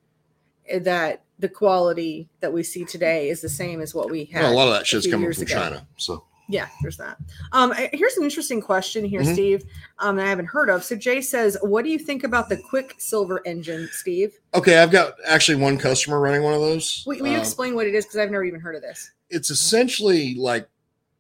eh, 0.68 0.78
that 0.80 1.24
the 1.38 1.49
quality 1.49 2.28
that 2.40 2.53
we 2.53 2.62
see 2.62 2.84
today 2.84 3.28
is 3.28 3.40
the 3.40 3.49
same 3.49 3.80
as 3.80 3.95
what 3.95 4.11
we 4.11 4.24
had. 4.26 4.43
well, 4.43 4.53
a 4.53 4.55
lot 4.55 4.68
of 4.68 4.74
that 4.74 4.86
shit's 4.86 5.07
coming 5.07 5.32
from 5.32 5.43
ago. 5.43 5.55
China. 5.55 5.86
So 5.97 6.24
Yeah, 6.49 6.68
there's 6.82 6.97
that. 6.99 7.16
Um, 7.53 7.72
I- 7.72 7.88
here's 7.93 8.16
an 8.16 8.24
interesting 8.24 8.61
question 8.61 9.05
here, 9.05 9.20
Mhm. 9.22 9.32
Steve. 9.32 9.64
Um, 9.99 10.16
that 10.16 10.26
I 10.26 10.28
haven't 10.28 10.47
heard 10.47 10.68
of. 10.68 10.84
So 10.84 10.97
Jay 10.97 11.20
says, 11.20 11.57
"What 11.62 11.84
do 11.84 11.90
you 11.90 11.99
think 11.99 12.24
about 12.24 12.49
the 12.49 12.57
Quicksilver 12.57 13.40
engine, 13.47 13.88
Steve? 13.93 14.38
okay, 14.53 14.78
I've 14.78 14.90
got 14.90 15.14
actually 15.26 15.57
one 15.57 15.78
customer 15.78 16.20
running 16.20 16.43
one 16.43 16.53
of 16.55 16.61
those. 16.61 17.05
Will, 17.07 17.18
will 17.18 17.28
you 17.28 17.34
Um, 17.36 17.40
explain 17.40 17.74
what 17.74 17.86
it 17.86 17.95
is? 17.95 18.05
Because 18.05 18.18
I've 18.18 18.30
never 18.30 18.45
even 18.45 18.61
heard 18.61 18.74
of 18.76 18.82
this. 18.82 19.11
it's 19.30 19.51
essentially 19.51 20.34
like 20.34 20.68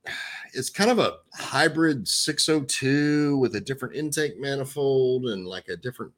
it's 0.54 0.68
kind 0.68 0.90
of 0.90 0.98
a 0.98 1.18
hybrid 1.32 2.06
602 2.06 3.38
with 3.38 3.54
a 3.54 3.60
different 3.60 3.94
intake 3.94 4.38
manifold 4.38 5.26
and 5.26 5.46
like 5.46 5.68
a 5.68 5.76
different 5.76 6.12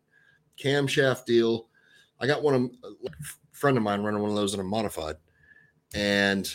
camshaft 0.59 1.25
deal. 1.27 1.69
I 2.19 2.27
got 2.27 2.43
one 2.43 2.55
of 2.55 2.63
a 3.07 3.11
friend 3.53 3.77
of 3.77 3.83
mine 3.85 4.03
running 4.03 4.21
one 4.23 4.31
of 4.31 4.37
those 4.37 4.55
in 4.55 4.61
a 4.61 4.65
modified, 4.65 5.17
and 5.95 6.53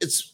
it's 0.00 0.33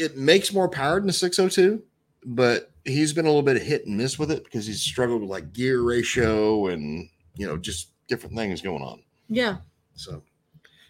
it 0.00 0.16
makes 0.16 0.52
more 0.52 0.68
power 0.68 0.98
than 1.00 1.08
a 1.08 1.12
602, 1.12 1.82
but 2.24 2.70
he's 2.84 3.12
been 3.12 3.26
a 3.26 3.28
little 3.28 3.42
bit 3.42 3.56
of 3.56 3.62
hit 3.62 3.86
and 3.86 3.96
miss 3.96 4.18
with 4.18 4.30
it 4.30 4.44
because 4.44 4.66
he's 4.66 4.80
struggled 4.80 5.20
with 5.20 5.30
like 5.30 5.52
gear 5.52 5.82
ratio 5.82 6.66
and 6.68 7.08
you 7.36 7.46
know 7.46 7.56
just 7.56 7.90
different 8.08 8.34
things 8.36 8.60
going 8.60 8.82
on. 8.82 9.02
Yeah. 9.28 9.58
So 9.94 10.22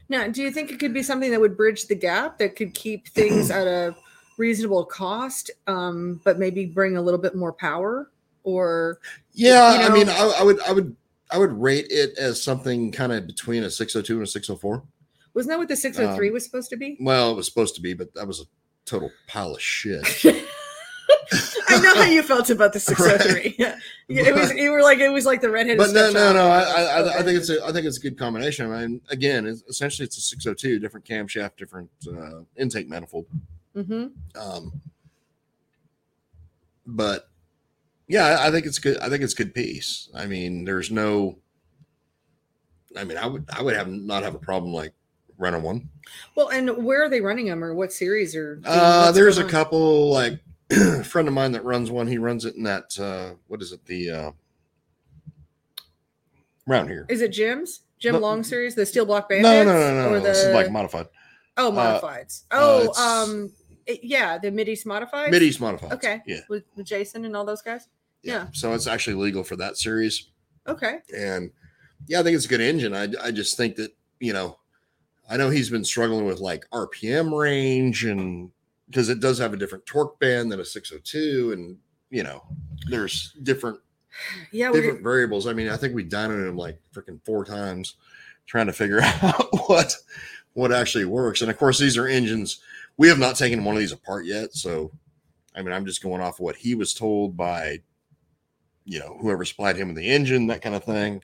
Now, 0.09 0.29
do 0.29 0.43
you 0.43 0.51
think 0.51 0.71
it 0.71 0.79
could 0.79 0.95
be 0.95 1.03
something 1.03 1.31
that 1.31 1.41
would 1.41 1.57
bridge 1.57 1.87
the 1.87 1.95
gap 1.95 2.39
that 2.39 2.57
could 2.57 2.75
keep 2.75 3.09
things 3.09 3.51
at 3.61 3.67
a 3.67 3.95
reasonable 4.39 4.85
cost, 4.85 5.51
um, 5.67 6.21
but 6.25 6.39
maybe 6.39 6.65
bring 6.65 6.97
a 6.97 7.03
little 7.03 7.21
bit 7.21 7.35
more 7.35 7.53
power? 7.53 8.11
Or 8.43 9.01
Yeah, 9.33 9.81
You 9.81 9.87
I 9.87 9.89
mean. 9.93 10.09
I, 10.09 10.37
I 10.39 10.43
would, 10.43 10.61
I 10.63 10.73
would, 10.73 10.97
I 11.31 11.39
would 11.39 11.53
rate 11.61 11.87
it 11.91 12.17
as 12.19 12.43
something 12.43 12.91
kind 12.91 13.13
of 13.13 13.27
between 13.27 13.63
a 13.65 13.71
602 13.71 14.15
and 14.15 14.23
a 14.23 14.27
604. 14.27 14.83
wasn't 15.35 15.51
that 15.51 15.59
what 15.59 15.69
the 15.69 15.77
603 15.77 16.29
Um, 16.29 16.33
was 16.33 16.45
supposed 16.45 16.71
to 16.71 16.77
be? 16.77 16.97
Well, 17.01 17.31
it 17.33 17.37
was 17.37 17.47
supposed 17.47 17.75
to 17.75 17.83
be, 17.83 17.93
but 17.95 18.15
that 18.15 18.27
was 18.27 18.41
a 18.41 18.45
total 18.85 19.11
pile 19.27 19.55
of 19.55 19.61
shit. 19.61 20.03
I 21.69 21.81
know 21.81 21.95
how 21.95 22.05
you 22.05 22.23
felt 22.23 22.51
about 22.51 22.73
the 22.73 22.81
603. 22.81 23.57
Yeah. 24.09 24.23
It 24.27 24.35
was 24.35 24.53
you 24.53 24.73
were 24.73 24.83
like 24.83 24.99
it 24.99 25.11
was 25.11 25.25
like 25.25 25.41
the 25.41 25.51
redheaded 25.51 25.79
but 25.79 25.93
no, 25.93 26.11
no, 26.11 26.33
no. 26.33 26.49
I, 26.49 26.63
I, 26.63 26.83
I, 26.83 27.19
I 27.19 27.23
think 27.23 27.39
it's 27.39 27.49
a, 27.49 27.65
I 27.65 27.71
think 27.71 27.87
it's 27.87 27.99
a 27.99 28.01
good 28.01 28.19
combination. 28.19 28.73
I 28.73 28.81
mean, 28.81 29.01
again, 29.09 29.47
it's, 29.47 29.63
essentially, 29.69 30.05
it's 30.05 30.19
a 30.19 30.21
602, 30.21 30.81
different 30.81 31.07
camshaft, 31.07 31.57
different 31.57 31.91
uh, 32.09 32.41
intake 32.57 32.89
manifold. 32.89 33.27
Mhm. 33.77 34.11
Um, 34.35 34.81
but 36.85 37.29
yeah, 38.09 38.25
I, 38.25 38.49
I 38.49 38.51
think 38.51 38.67
it's 38.67 38.81
good. 38.81 38.99
I 38.99 39.09
think 39.09 39.23
it's 39.23 39.35
good 39.35 39.55
piece. 39.55 40.09
I 40.13 40.27
mean, 40.27 40.65
there's 40.65 40.91
no. 40.91 41.39
I 42.97 43.05
mean, 43.05 43.17
I 43.17 43.27
would, 43.27 43.49
I 43.57 43.63
would 43.63 43.77
have 43.77 43.87
not 43.87 44.25
have 44.25 44.35
a 44.35 44.41
problem 44.41 44.75
like 44.75 44.93
running 45.41 45.63
one. 45.63 45.89
Well, 46.37 46.49
and 46.51 46.85
where 46.85 47.03
are 47.03 47.09
they 47.09 47.21
running 47.21 47.47
them, 47.47 47.65
or 47.65 47.75
what 47.75 47.93
series? 47.93 48.37
Or 48.37 48.61
Uh, 48.65 49.11
there's 49.11 49.39
a 49.39 49.43
on? 49.45 49.49
couple 49.49 50.11
like 50.11 50.39
a 50.71 51.03
friend 51.05 51.27
of 51.27 51.35
mine 51.35 51.53
that 51.53 51.65
runs 51.65 51.91
one. 51.91 52.07
He 52.07 52.19
runs 52.19 52.45
it 52.45 52.55
in 52.55 52.63
that 52.65 52.99
uh, 53.01 53.35
what 53.49 53.61
is 53.63 53.73
it 53.73 53.85
the 53.87 54.11
uh, 54.11 54.31
around 56.69 56.89
here? 56.89 57.07
Is 57.09 57.21
it 57.21 57.33
Jim's 57.33 57.81
Jim 57.99 58.15
No- 58.15 58.21
Long 58.21 58.43
series, 58.45 58.75
the 58.75 58.87
Steel 58.87 59.05
Block 59.07 59.29
Bandits? 59.29 59.49
no, 59.49 59.65
no, 59.65 59.73
no, 59.95 60.09
or 60.09 60.11
no. 60.13 60.21
the 60.21 60.29
This 60.29 60.39
is 60.45 60.55
like 60.55 60.71
modified. 60.71 61.07
oh 61.57 61.73
uh, 61.77 62.01
modifieds. 62.01 62.45
uh, 62.51 62.57
oh, 62.93 62.93
um, 63.25 63.53
it- 63.87 64.05
yeah, 64.05 64.39
the 64.39 64.51
Mideast 64.51 64.87
modifieds. 64.87 65.31
Mid 65.31 65.43
East 65.43 65.61
modified. 65.61 65.93
Okay. 65.95 66.23
Yeah, 66.27 66.41
with, 66.49 66.65
with 66.77 66.87
Jason 66.87 67.25
and 67.25 67.37
all 67.37 67.45
those 67.45 67.63
guys. 67.63 67.89
yeah. 68.23 68.35
Yeah. 68.35 68.47
So 68.53 68.73
it's 68.75 68.87
actually 68.87 69.17
legal 69.17 69.43
for 69.45 69.57
that 69.57 69.77
series, 69.77 70.31
Okay. 70.69 70.99
and 71.17 71.51
yeah, 72.07 72.21
I 72.21 72.23
think 72.23 72.37
it's 72.37 72.45
a 72.47 72.49
good 72.49 72.61
engine. 72.61 72.95
I 72.95 73.09
I 73.23 73.31
just 73.31 73.57
think 73.57 73.77
that 73.77 73.91
you 74.21 74.33
know, 74.35 74.59
I 75.31 75.37
know 75.37 75.49
he's 75.49 75.71
been 75.71 75.85
struggling 75.85 76.27
with 76.27 76.41
like 76.41 76.69
RPM 76.71 77.33
range 77.39 78.05
and 78.05 78.51
because 78.87 79.09
it 79.09 79.21
does 79.21 79.39
have 79.39 79.53
a 79.53 79.57
different 79.57 79.87
torque 79.87 80.19
band 80.19 80.51
than 80.51 80.59
a 80.59 80.65
602, 80.65 81.53
and 81.53 81.79
you 82.11 82.25
know, 82.25 82.43
there's 82.89 83.37
different 83.45 83.79
Yeah, 84.51 84.73
different 84.73 85.05
variables. 85.05 85.47
I 85.47 85.53
mean, 85.53 85.69
I 85.69 85.77
think 85.77 85.95
we 85.95 86.05
dynoed 86.05 86.49
him 86.49 86.57
like 86.57 86.81
freaking 86.93 87.25
four 87.25 87.45
times 87.45 87.95
trying 88.47 88.67
to 88.67 88.73
figure 88.73 89.01
out 89.23 89.49
what 89.69 89.95
what 90.55 90.73
actually 90.73 91.05
works. 91.05 91.41
And 91.41 91.51
of 91.51 91.57
course, 91.57 91.79
these 91.79 91.97
are 91.97 92.09
engines. 92.09 92.59
We 92.97 93.07
have 93.07 93.21
not 93.21 93.37
taken 93.37 93.65
one 93.65 93.77
of 93.77 93.81
these 93.81 93.93
apart 93.93 94.25
yet, 94.27 94.55
so 94.55 94.91
I 95.55 95.63
mean, 95.63 95.73
I'm 95.73 95.87
just 95.87 96.03
going 96.03 96.21
off 96.21 96.41
what 96.41 96.57
he 96.57 96.75
was 96.75 96.93
told 96.93 97.37
by 97.37 97.83
you 98.85 98.99
know 98.99 99.17
whoever 99.21 99.45
supplied 99.45 99.77
him 99.77 99.89
with 99.89 99.97
the 99.97 100.09
engine, 100.11 100.49
that 100.49 100.63
kind 100.63 100.75
of 100.75 100.83
thing. 100.83 101.23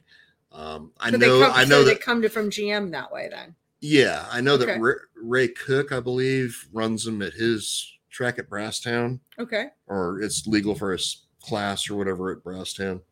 Um, 0.52 0.92
I 1.00 1.10
so 1.10 1.16
know, 1.16 1.40
come, 1.40 1.52
I 1.52 1.64
so 1.64 1.70
know 1.70 1.84
they 1.84 1.96
come 1.96 2.22
to 2.22 2.28
from 2.28 2.50
GM 2.50 2.92
that 2.92 3.12
way 3.12 3.28
then. 3.28 3.56
Yeah, 3.80 4.26
I 4.30 4.40
know 4.40 4.54
Okay. 4.54 4.66
that 4.66 4.80
Ray, 4.80 4.94
Ray 5.16 5.48
Cook, 5.48 5.92
I 5.92 6.00
believe, 6.00 6.68
runs 6.72 7.04
them 7.04 7.22
at 7.22 7.34
his 7.34 7.92
track 8.10 8.38
at 8.38 8.48
Brasstown. 8.48 9.20
Okay. 9.38 9.66
or 9.86 10.20
it's 10.22 10.46
legal 10.46 10.74
for 10.74 10.92
his 10.92 11.26
class 11.42 11.88
or 11.90 11.96
whatever 11.96 12.32
at 12.32 12.42
Brasstown, 12.42 13.02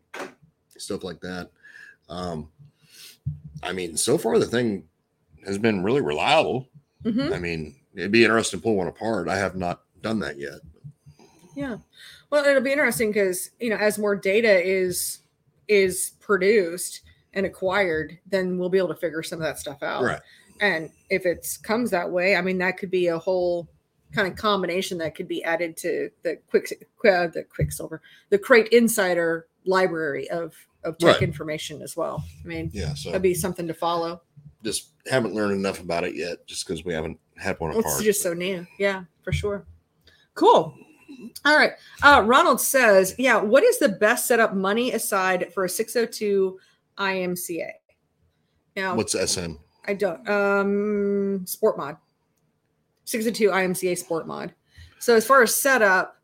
stuff 0.79 1.05
like 1.05 1.21
that. 1.21 1.51
Um, 2.09 2.49
I 3.63 3.73
mean, 3.73 3.97
so 3.97 4.17
far 4.19 4.39
the 4.39 4.47
thing 4.47 4.85
has 5.47 5.59
been 5.59 5.83
really 5.83 6.01
reliable. 6.01 6.69
hmm 7.05 7.33
I 7.33 7.39
mean, 7.39 7.77
it'd 7.95 8.11
be 8.13 8.25
interesting 8.25 8.59
to 8.61 8.63
pull 8.65 8.77
one 8.77 8.89
apart. 8.89 9.29
I 9.29 9.37
have 9.37 9.57
not 9.57 9.83
done 10.01 10.19
that 10.21 10.39
yet. 10.39 10.61
Yeah. 11.55 11.77
Well, 12.31 12.45
it'll 12.45 12.63
be 12.63 12.73
interesting 12.73 13.11
because 13.11 13.51
you 13.61 13.71
know, 13.71 13.77
as 13.77 13.99
more 13.99 14.17
data 14.17 14.61
is 14.67 15.21
is 15.69 16.13
produced 16.21 17.03
and 17.35 17.47
acquired, 17.47 18.19
then 18.27 18.59
we'll 18.59 18.69
be 18.71 18.79
able 18.79 18.89
to 18.89 18.97
figure 18.97 19.23
some 19.23 19.39
of 19.41 19.45
that 19.45 19.59
stuff 19.59 19.83
out. 19.83 20.03
Right. 20.03 20.21
And 20.61 20.91
if 21.11 21.27
it 21.27 21.47
comes 21.63 21.91
that 21.91 22.11
way, 22.11 22.37
I 22.37 22.41
mean, 22.41 22.59
that 22.59 22.79
could 22.79 22.91
be 22.91 23.09
a 23.09 23.19
whole 23.19 23.69
kind 24.13 24.29
of 24.29 24.37
combination 24.37 24.99
that 24.99 25.15
could 25.17 25.27
be 25.27 25.43
added 25.43 25.77
to 25.79 26.09
the 26.23 26.39
quick 26.49 26.73
uh, 27.05 27.27
the 27.29 27.45
Quicksilver, 27.53 28.01
the 28.31 28.39
Crate 28.39 28.69
Insider 28.69 29.47
library 29.67 30.29
of 30.31 30.55
of 30.85 30.97
tech 30.99 31.15
Right. 31.15 31.23
information 31.23 31.81
as 31.83 31.97
well. 31.97 32.23
I 32.45 32.47
mean, 32.47 32.71
Yeah. 32.73 32.95
So 32.95 33.09
that'd 33.11 33.23
be 33.23 33.35
something 33.35 33.67
to 33.67 33.75
follow. 33.75 34.21
just 34.63 34.91
haven't 35.11 35.35
learned 35.35 35.53
enough 35.53 35.81
about 35.81 36.05
it 36.05 36.15
yet, 36.15 36.47
just 36.47 36.67
because 36.67 36.85
we 36.85 36.93
haven't 36.95 37.19
had 37.37 37.59
one 37.59 37.71
apart. 37.71 37.87
It's 37.97 38.03
just 38.03 38.23
so 38.23 38.33
new. 38.35 38.67
Yeah, 38.79 39.05
for 39.23 39.33
sure. 39.33 39.67
Cool. 40.35 40.75
All 41.45 41.57
right. 41.57 41.73
Uh, 42.03 42.23
Ronald 42.27 42.61
says, 42.61 43.15
yeah, 43.19 43.41
what 43.41 43.63
is 43.63 43.79
the 43.79 43.89
best 43.91 44.27
setup 44.27 44.55
money 44.55 44.93
aside 44.93 45.53
for 45.53 45.65
a 45.65 45.69
602 45.69 46.59
IMCA? 46.99 47.71
Now, 48.77 48.95
What's 48.97 49.15
SM? 49.15 49.53
I 49.87 49.95
don't, 49.95 50.27
um, 50.29 51.47
sport 51.47 51.77
mod, 51.77 51.97
602 53.05 53.51
IMCA 53.51 53.99
sport 53.99 54.27
mod. 54.27 54.55
So 54.99 55.15
as 55.15 55.27
far 55.27 55.43
as 55.43 55.55
setup, 55.55 56.17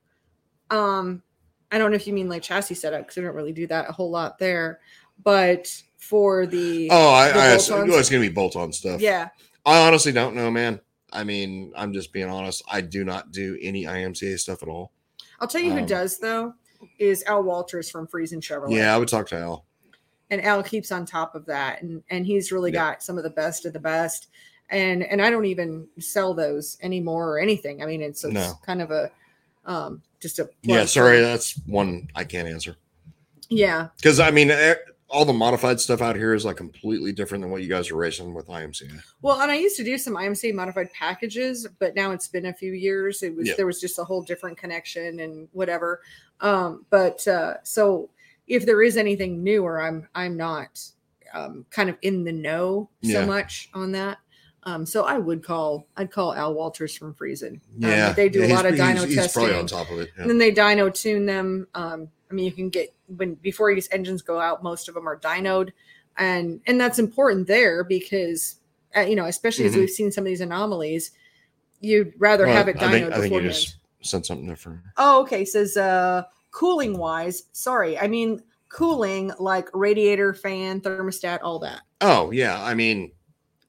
um, 0.70 1.22
I 1.70 1.78
don't 1.78 1.90
know 1.90 1.96
if 1.96 2.06
you 2.06 2.12
mean 2.14 2.28
like 2.28 2.42
chassis 2.42 2.74
setup 2.74 3.02
because 3.02 3.16
we 3.16 3.22
don't 3.22 3.34
really 3.34 3.52
do 3.52 3.66
that 3.68 3.88
a 3.88 3.92
whole 3.92 4.11
lot 4.11 4.38
there, 4.38 4.80
but 5.22 5.70
for 5.98 6.46
the, 6.46 6.88
Oh, 6.90 7.11
I, 7.11 7.28
The 7.32 7.38
I 7.38 7.46
assume 7.48 7.90
it's 7.90 8.08
gonna 8.08 8.20
be 8.22 8.28
bolt-on 8.28 8.72
stuff. 8.72 9.00
yeah, 9.00 9.28
I 9.66 9.86
honestly 9.86 10.12
don't 10.12 10.34
know, 10.34 10.50
man. 10.50 10.80
I 11.12 11.24
mean, 11.24 11.72
I'm 11.76 11.92
just 11.92 12.12
being 12.12 12.28
honest. 12.30 12.62
I 12.70 12.80
do 12.80 13.04
not 13.04 13.32
do 13.32 13.58
any 13.61 13.84
IMCA 13.84 14.38
stuff 14.38 14.62
at 14.62 14.68
all. 14.68 14.92
I'll 15.40 15.48
tell 15.48 15.61
you 15.61 15.72
who 15.72 15.80
Um, 15.80 15.86
does 15.86 16.18
though 16.18 16.54
is 16.98 17.22
Al 17.24 17.42
Walters 17.42 17.90
from 17.90 18.06
Friesen 18.06 18.40
Chevrolet. 18.40 18.76
Yeah, 18.76 18.94
I 18.94 18.98
would 18.98 19.08
talk 19.08 19.28
to 19.28 19.36
Al. 19.36 19.66
And 20.31 20.43
Al 20.45 20.62
keeps 20.62 20.93
on 20.93 21.05
top 21.07 21.35
of 21.35 21.45
that, 21.47 21.83
and 21.83 22.03
and 22.11 22.24
he's 22.26 22.53
really 22.53 22.70
Yeah. 22.72 22.91
got 22.93 23.03
some 23.03 23.18
of 23.18 23.24
the 23.24 23.31
best 23.31 23.66
of 23.66 23.72
the 23.72 23.81
best. 23.81 24.28
And 24.70 25.03
and 25.03 25.20
I 25.20 25.31
don't 25.31 25.47
even 25.47 25.89
sell 25.99 26.33
those 26.35 26.78
anymore 26.83 27.28
or 27.33 27.39
anything. 27.41 27.83
I 27.83 27.87
mean, 27.87 28.01
it's, 28.03 28.22
it's 28.24 28.33
No. 28.35 28.53
kind 28.64 28.81
of 28.81 28.91
a 28.93 29.11
um 29.66 30.03
just 30.20 30.39
a 30.39 30.49
Yeah, 30.62 30.85
sorry, 30.85 31.20
that's 31.20 31.55
one 31.66 32.09
I 32.14 32.24
can't 32.24 32.49
answer. 32.49 32.76
yeah 33.49 33.89
Because 33.97 34.20
I 34.20 34.31
mean, 34.31 34.51
eh, 34.51 34.74
all 35.09 35.24
the 35.24 35.33
modified 35.33 35.81
stuff 35.81 36.01
out 36.01 36.14
here 36.14 36.35
is 36.35 36.45
like 36.45 36.57
completely 36.57 37.11
different 37.12 37.43
than 37.43 37.51
what 37.51 37.62
you 37.62 37.68
guys 37.68 37.91
are 37.91 37.97
racing 37.97 38.33
with 38.33 38.47
IMC. 38.47 38.89
well 39.22 39.41
and 39.41 39.51
i 39.51 39.57
used 39.57 39.76
to 39.76 39.83
do 39.83 39.99
some 39.99 40.14
imc 40.14 40.55
modified 40.55 40.89
packages 40.93 41.66
but 41.81 41.97
now 41.97 42.12
it's 42.12 42.28
been 42.28 42.47
a 42.47 42.55
few 42.55 42.72
years 42.74 43.24
it 43.24 43.35
was 43.35 43.49
Yeah. 43.49 43.55
there 43.57 43.66
was 43.66 43.81
just 43.81 43.99
a 43.99 44.05
whole 44.05 44.22
different 44.22 44.57
connection 44.57 45.18
and 45.18 45.49
whatever 45.51 46.01
um 46.41 46.87
but 46.91 47.26
uh 47.26 47.55
so 47.64 48.09
if 48.51 48.66
there 48.66 48.82
is 48.82 48.96
anything 48.96 49.42
newer 49.42 49.80
i'm 49.80 50.07
i'm 50.14 50.36
not 50.36 50.80
um 51.32 51.64
kind 51.70 51.88
of 51.88 51.96
in 52.03 52.24
the 52.24 52.32
know 52.32 52.88
so 53.03 53.11
Yeah. 53.20 53.24
much 53.26 53.70
on 53.74 53.92
that 53.92 54.18
Um, 54.62 54.84
so 54.84 55.05
I 55.05 55.16
would 55.16 55.42
call 55.42 55.86
I'd 55.96 56.11
call 56.12 56.34
Al 56.34 56.53
Walters 56.53 56.94
from 56.94 57.14
Friesen. 57.14 57.55
Um, 57.55 57.61
Yeah, 57.78 58.12
they 58.12 58.28
do 58.28 58.40
yeah, 58.40 58.48
a 58.48 58.55
lot 58.57 58.66
of 58.66 58.74
dyno 58.74 59.07
he's, 59.07 59.14
testing. 59.16 59.46
He's 59.46 59.55
on 59.55 59.66
top 59.66 59.90
of 59.90 59.98
it. 60.01 60.11
yeah. 60.14 60.20
and 60.20 60.28
then 60.30 60.36
they 60.36 60.53
dyno 60.53 60.92
tune 60.92 61.24
them. 61.24 61.66
Um, 61.74 62.09
I 62.30 62.34
mean, 62.34 62.44
you 62.44 62.53
can 62.53 62.68
get 62.68 62.92
when 63.16 63.36
before 63.36 63.74
these 63.74 63.88
engines 63.90 64.20
go 64.20 64.38
out, 64.38 64.62
most 64.62 64.86
of 64.88 64.94
them 64.94 65.09
are 65.09 65.16
dynoed, 65.18 65.70
and 66.18 66.61
and 66.66 66.78
that's 66.78 66.98
important 66.98 67.46
there 67.46 67.84
because 67.84 68.57
uh, 68.94 69.01
you 69.01 69.16
know, 69.16 69.24
especially 69.24 69.64
as 69.64 69.72
Mhm. 69.74 69.78
we've 69.80 69.96
seen 69.98 70.12
some 70.12 70.24
of 70.24 70.28
these 70.28 70.42
anomalies, 70.42 71.12
you'd 71.80 72.12
rather 72.18 72.44
Well, 72.46 72.55
have 72.57 72.68
it 72.68 72.76
I 72.82 72.90
think- 72.90 73.07
dynoed 73.09 73.12
I 73.16 73.20
think 73.22 73.32
you 73.34 73.40
just 73.48 73.76
sent 74.03 74.26
something 74.26 74.46
different. 74.46 74.80
Oh, 74.98 75.22
okay. 75.22 75.46
Says 75.46 75.78
uh, 75.78 76.24
cooling 76.51 76.98
wise, 76.98 77.44
sorry, 77.53 77.98
I 77.98 78.07
mean 78.09 78.42
cooling 78.68 79.32
like 79.38 79.68
radiator, 79.74 80.32
fan, 80.34 80.80
thermostat, 80.80 81.40
all 81.42 81.59
that. 81.61 81.80
Oh 82.01 82.30
yeah, 82.30 82.62
I 82.62 82.74
mean, 82.74 83.12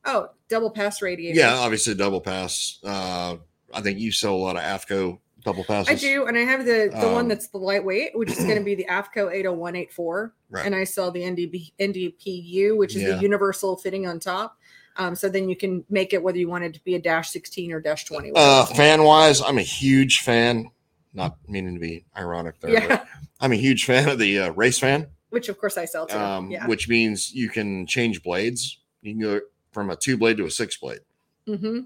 Oh, 0.06 0.30
double 0.50 0.72
pass 0.72 1.02
radiator. 1.02 1.38
yeah, 1.40 1.54
obviously 1.56 1.94
double 1.96 2.22
pass. 2.22 2.80
Uh, 2.84 3.38
I 3.74 3.82
think 3.82 4.00
you 4.00 4.12
sell 4.12 4.34
a 4.34 4.38
lot 4.38 4.56
of 4.58 4.64
AFCO 4.64 5.20
double 5.44 5.64
passes. 5.64 5.90
I 5.90 5.96
do, 5.96 6.26
and 6.28 6.38
I 6.38 6.42
have 6.42 6.66
the 6.66 6.90
the 7.00 7.08
one 7.10 7.22
Um, 7.22 7.28
that's 7.30 7.48
the 7.50 7.58
lightweight, 7.58 8.16
which 8.18 8.30
is 8.32 8.38
going 8.44 8.58
to 8.58 8.64
be 8.64 8.76
the 8.76 8.86
AFCO 8.90 9.32
80184, 9.32 10.34
Right. 10.50 10.66
and 10.66 10.76
I 10.76 10.84
sell 10.84 11.12
the 11.12 11.22
NDB, 11.22 11.74
NDPU, 11.80 12.78
which 12.78 12.96
is 12.96 13.04
Yeah. 13.04 13.16
the 13.16 13.22
universal 13.22 13.76
fitting 13.78 14.06
on 14.08 14.20
top. 14.20 14.58
Um, 14.98 15.16
so 15.16 15.30
then 15.30 15.48
you 15.50 15.56
can 15.56 15.86
make 15.90 16.14
it 16.14 16.22
whether 16.22 16.38
you 16.38 16.50
want 16.50 16.64
it 16.66 16.74
to 16.74 16.84
be 16.84 16.96
a 16.96 17.00
dash 17.00 17.30
16 17.30 17.72
or 17.72 17.80
dash 17.80 18.04
20. 18.06 18.32
Uh, 18.36 18.66
fan 18.66 19.04
wise, 19.04 19.42
I'm 19.42 19.58
a 19.58 19.62
huge 19.64 20.20
fan. 20.20 20.70
Not 21.14 21.38
meaning 21.48 21.74
to 21.74 21.80
be 21.80 22.06
ironic 22.18 22.60
there, 22.62 22.72
yeah, 22.72 22.88
but 22.88 23.06
I'm 23.42 23.52
a 23.52 23.56
huge 23.58 23.86
fan 23.86 24.08
of 24.10 24.18
the 24.20 24.40
uh, 24.40 24.52
race 24.52 24.80
fan. 24.80 25.08
which 25.30 25.50
of 25.50 25.58
course 25.58 25.78
I 25.78 25.86
sell 25.86 26.08
too. 26.08 26.18
um, 26.18 26.50
yeah. 26.52 26.66
which 26.68 26.88
means 26.88 27.34
you 27.34 27.50
can 27.50 27.86
change 27.86 28.24
blades. 28.24 28.80
You 29.02 29.14
can 29.14 29.22
go 29.22 29.42
from 29.72 29.90
a 29.90 29.96
two 29.96 30.18
blade 30.18 30.38
to 30.38 30.46
a 30.46 30.52
six 30.52 30.78
blade. 30.78 31.00
hmm 31.46 31.82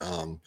Um, 0.00 0.40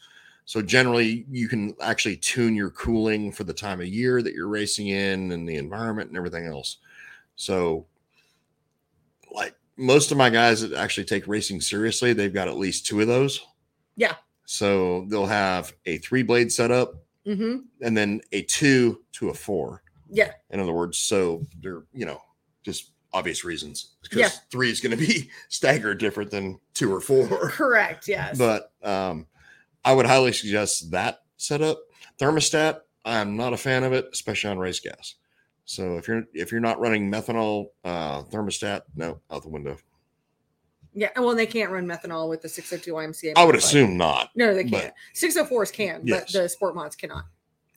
so 0.45 0.61
generally, 0.61 1.25
you 1.29 1.47
can 1.47 1.73
actually 1.81 2.17
tune 2.17 2.55
your 2.55 2.71
cooling 2.71 3.31
for 3.31 3.45
the 3.45 3.53
time 3.53 3.79
of 3.79 3.87
year 3.87 4.21
that 4.21 4.33
you're 4.33 4.47
racing 4.49 4.87
in 4.87 5.31
and 5.31 5.47
the 5.47 5.55
environment 5.55 6.09
and 6.09 6.17
everything 6.17 6.45
else. 6.47 6.77
So, 7.37 7.85
like 9.31 9.55
most 9.77 10.11
of 10.11 10.17
my 10.17 10.29
guys 10.29 10.61
that 10.61 10.73
actually 10.77 11.05
take 11.05 11.27
racing 11.27 11.61
seriously, 11.61 12.11
they've 12.13 12.33
got 12.33 12.47
at 12.49 12.57
least 12.57 12.85
two 12.85 12.99
of 12.99 13.07
those. 13.07 13.41
Yeah. 13.95 14.15
So 14.45 15.05
they'll 15.07 15.27
have 15.27 15.73
a 15.85 15.97
three 15.99 16.23
blade 16.23 16.51
setup 16.51 16.95
hmm 17.25 17.57
and 17.81 17.95
then 17.95 18.21
a 18.31 18.41
two 18.43 19.01
to 19.13 19.29
a 19.29 19.33
four. 19.33 19.83
Yeah. 20.09 20.31
In 20.49 20.59
other 20.59 20.73
words, 20.73 20.97
so 20.97 21.43
they're 21.61 21.83
you 21.93 22.05
know 22.05 22.19
just 22.63 22.91
obvious 23.13 23.43
reasons 23.43 23.95
because 24.01 24.19
Yeah. 24.19 24.29
three 24.51 24.71
is 24.71 24.79
going 24.81 24.97
to 24.97 25.05
be 25.05 25.29
staggered 25.49 25.99
different 25.99 26.31
than 26.31 26.59
two 26.73 26.93
or 26.93 27.01
four. 27.01 27.27
Correct. 27.49 28.07
Yes. 28.07 28.37
But 28.37 28.71
um, 28.83 29.27
I 29.83 29.93
would 29.93 30.05
highly 30.05 30.31
suggest 30.31 30.91
that 30.91 31.19
setup. 31.37 31.79
Thermostat, 32.19 32.81
I'm 33.03 33.35
not 33.35 33.51
a 33.53 33.57
fan 33.57 33.83
of 33.83 33.93
it, 33.93 34.07
especially 34.13 34.51
on 34.51 34.59
race 34.59 34.79
gas. 34.79 35.15
So 35.65 35.97
if 35.97 36.07
you're 36.07 36.23
if 36.33 36.51
you're 36.51 36.61
not 36.61 36.79
running 36.79 37.11
methanol 37.11 37.67
uh, 37.83 38.23
thermostat, 38.23 38.81
no, 38.95 39.21
out 39.31 39.43
the 39.43 39.49
window. 39.49 39.77
Yeah. 40.93 41.09
Well, 41.15 41.35
they 41.35 41.45
can't 41.45 41.71
run 41.71 41.85
methanol 41.85 42.27
with 42.29 42.41
the 42.41 42.49
602 42.49 42.93
IMCA. 42.93 43.33
I 43.37 43.45
would 43.45 43.55
assume 43.55 43.95
not. 43.97 44.29
No, 44.35 44.53
they 44.53 44.63
can't. 44.65 44.93
604s 45.15 45.71
can, 45.71 46.01
Yes. 46.03 46.31
but 46.33 46.33
the 46.41 46.49
sport 46.49 46.75
mods 46.75 46.95
cannot. 46.95 47.25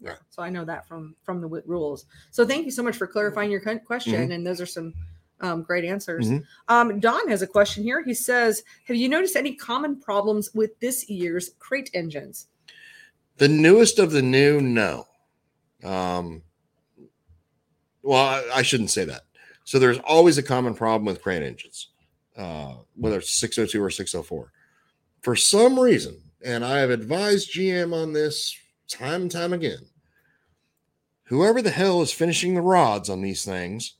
Right. 0.00 0.18
So 0.30 0.42
I 0.42 0.50
know 0.50 0.64
that 0.64 0.86
from 0.88 1.14
from 1.22 1.40
the 1.40 1.46
rules. 1.66 2.06
So 2.30 2.44
thank 2.44 2.64
you 2.66 2.70
so 2.70 2.82
much 2.82 2.96
for 2.96 3.06
clarifying 3.06 3.50
your 3.50 3.60
question, 3.86 4.32
and 4.32 4.46
those 4.46 4.60
are 4.60 4.66
some 4.66 4.92
um, 5.40 5.62
great 5.62 5.84
answers. 5.84 6.28
Mhm. 6.30 6.44
Um, 6.68 7.00
Don 7.00 7.28
has 7.28 7.42
a 7.42 7.46
question 7.46 7.82
here. 7.82 8.02
He 8.02 8.14
says, 8.14 8.62
"Have 8.86 8.96
you 8.96 9.08
noticed 9.08 9.36
any 9.36 9.54
common 9.54 10.00
problems 10.00 10.52
with 10.54 10.78
this 10.80 11.08
year's 11.08 11.50
crate 11.58 11.90
engines?" 11.94 12.48
The 13.38 13.48
newest 13.48 13.98
of 13.98 14.12
the 14.12 14.22
new, 14.22 14.60
no. 14.60 15.06
Um, 15.82 16.42
well, 18.02 18.24
I, 18.26 18.58
I 18.58 18.62
shouldn't 18.62 18.90
say 18.90 19.04
that. 19.04 19.22
So 19.64 19.78
there's 19.78 19.98
always 20.00 20.38
a 20.38 20.42
common 20.42 20.74
problem 20.74 21.06
with 21.06 21.22
crate 21.22 21.42
engines, 21.42 21.88
uh, 22.37 22.74
whether 22.97 23.18
it's 23.18 23.30
602 23.32 23.82
or 23.82 23.91
604. 23.91 24.53
For 25.22 25.37
some 25.37 25.78
reason, 25.78 26.20
and 26.45 26.64
I 26.64 26.78
have 26.78 26.91
advised 26.91 27.55
GM 27.55 27.95
on 27.95 28.12
this 28.12 28.57
time 28.89 29.22
and 29.22 29.30
time 29.30 29.53
again, 29.53 29.87
whoever 31.24 31.62
the 31.62 31.70
hell 31.70 32.03
is 32.03 32.12
finishing 32.12 32.55
the 32.55 32.61
rods 32.61 33.09
on 33.09 33.22
these 33.22 33.45
things, 33.45 33.95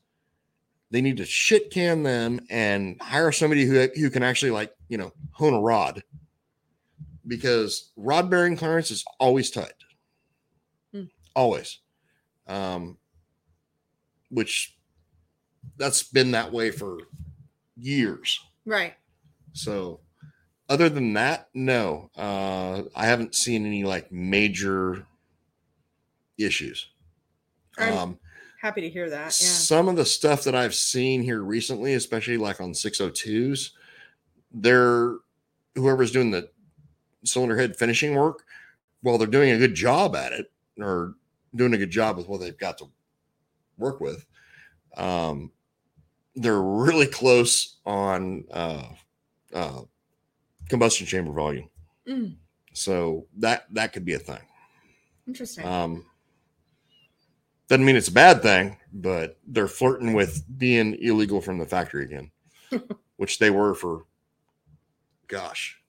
they 0.91 1.01
need 1.01 1.17
to 1.17 1.25
shit 1.25 1.71
can 1.71 2.03
them 2.03 2.39
and 2.49 3.01
hire 3.01 3.31
somebody 3.31 3.65
who, 3.65 3.87
who 3.95 4.09
can 4.09 4.23
actually 4.23 4.51
like, 4.51 4.71
you 4.87 4.97
know, 4.97 5.11
hone 5.31 5.53
a 5.53 5.59
rod 5.59 6.03
because 7.27 7.91
rod 7.95 8.29
bearing 8.29 8.55
clearance 8.55 8.91
is 8.91 9.03
always 9.19 9.49
tight. 9.49 9.73
Hmm. 10.91 11.03
Always. 11.35 11.79
Um, 12.47 12.97
which 14.29 14.77
that's 15.77 16.03
been 16.03 16.31
that 16.31 16.51
way 16.51 16.71
for 16.71 16.99
years. 17.77 18.39
Right. 18.65 18.93
So 19.53 19.99
other 20.69 20.89
than 20.89 21.13
that, 21.13 21.49
no. 21.53 22.09
Uh, 22.15 22.83
I 22.95 23.05
haven't 23.05 23.35
seen 23.35 23.65
any 23.65 23.83
like 23.83 24.11
major 24.11 25.05
issues. 26.37 26.87
I'm 27.77 27.93
Um, 27.97 28.19
Happy 28.61 28.81
to 28.81 28.89
hear 28.89 29.09
that. 29.11 29.25
Yeah. 29.25 29.29
some 29.29 29.87
of 29.87 29.95
the 29.95 30.05
stuff 30.05 30.43
that 30.45 30.55
I've 30.55 30.73
seen 30.73 31.21
here 31.21 31.41
recently, 31.41 31.93
especially 31.93 32.37
like 32.37 32.59
on 32.59 32.71
602s, 32.73 33.71
they're 34.51 35.17
whoever's 35.75 36.11
doing 36.11 36.31
the 36.31 36.49
cylinder 37.25 37.57
head 37.57 37.75
finishing 37.77 38.15
work, 38.15 38.43
while 39.01 39.17
they're 39.19 39.27
doing 39.27 39.51
a 39.51 39.57
good 39.59 39.75
job 39.75 40.15
at 40.15 40.31
it 40.31 40.51
or 40.79 41.13
doing 41.53 41.73
a 41.75 41.77
good 41.77 41.91
job 41.91 42.17
with 42.17 42.27
what 42.27 42.39
they've 42.39 42.57
got 42.57 42.77
to 42.79 42.85
work 43.77 43.99
with, 43.99 44.25
um, 44.97 45.51
they're 46.35 46.61
really 46.61 47.07
close 47.07 47.77
on 47.85 48.45
uh, 48.51 48.83
uh, 49.53 49.81
combustion 50.69 51.07
chamber 51.07 51.31
volume. 51.31 51.69
Mm, 52.07 52.35
So 52.73 53.27
that 53.37 53.65
that 53.73 53.93
could 53.93 54.05
be 54.05 54.13
a 54.13 54.19
thing. 54.19 54.41
interesting. 55.27 55.65
Um, 55.65 56.05
doesn't 57.67 57.85
mean 57.85 57.95
it's 57.95 58.09
a 58.09 58.11
bad 58.13 58.41
thing, 58.43 58.77
but 58.93 59.39
they're 59.47 59.67
flirting 59.67 60.13
with 60.13 60.43
being 60.57 60.95
illegal 61.01 61.41
from 61.41 61.57
the 61.57 61.65
factory 61.65 62.05
again, 62.05 62.31
which 63.17 63.39
they 63.39 63.49
were 63.49 63.73
for, 63.73 64.03
gosh, 65.27 65.81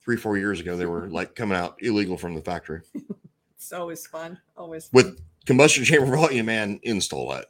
three, 0.00 0.16
four 0.16 0.38
years 0.38 0.58
ago. 0.60 0.76
They 0.76 0.86
were 0.86 1.06
like 1.10 1.34
coming 1.34 1.58
out 1.58 1.76
illegal 1.82 2.16
from 2.16 2.34
the 2.34 2.40
factory 2.40 2.80
it's 3.56 3.72
always 3.72 4.06
fun. 4.06 4.38
Always 4.56 4.88
fun. 4.88 5.04
with 5.04 5.20
combustion 5.44 5.84
chamber 5.84 6.16
volume 6.16 6.48
and 6.48 6.78
install 6.84 7.28
that. 7.32 7.46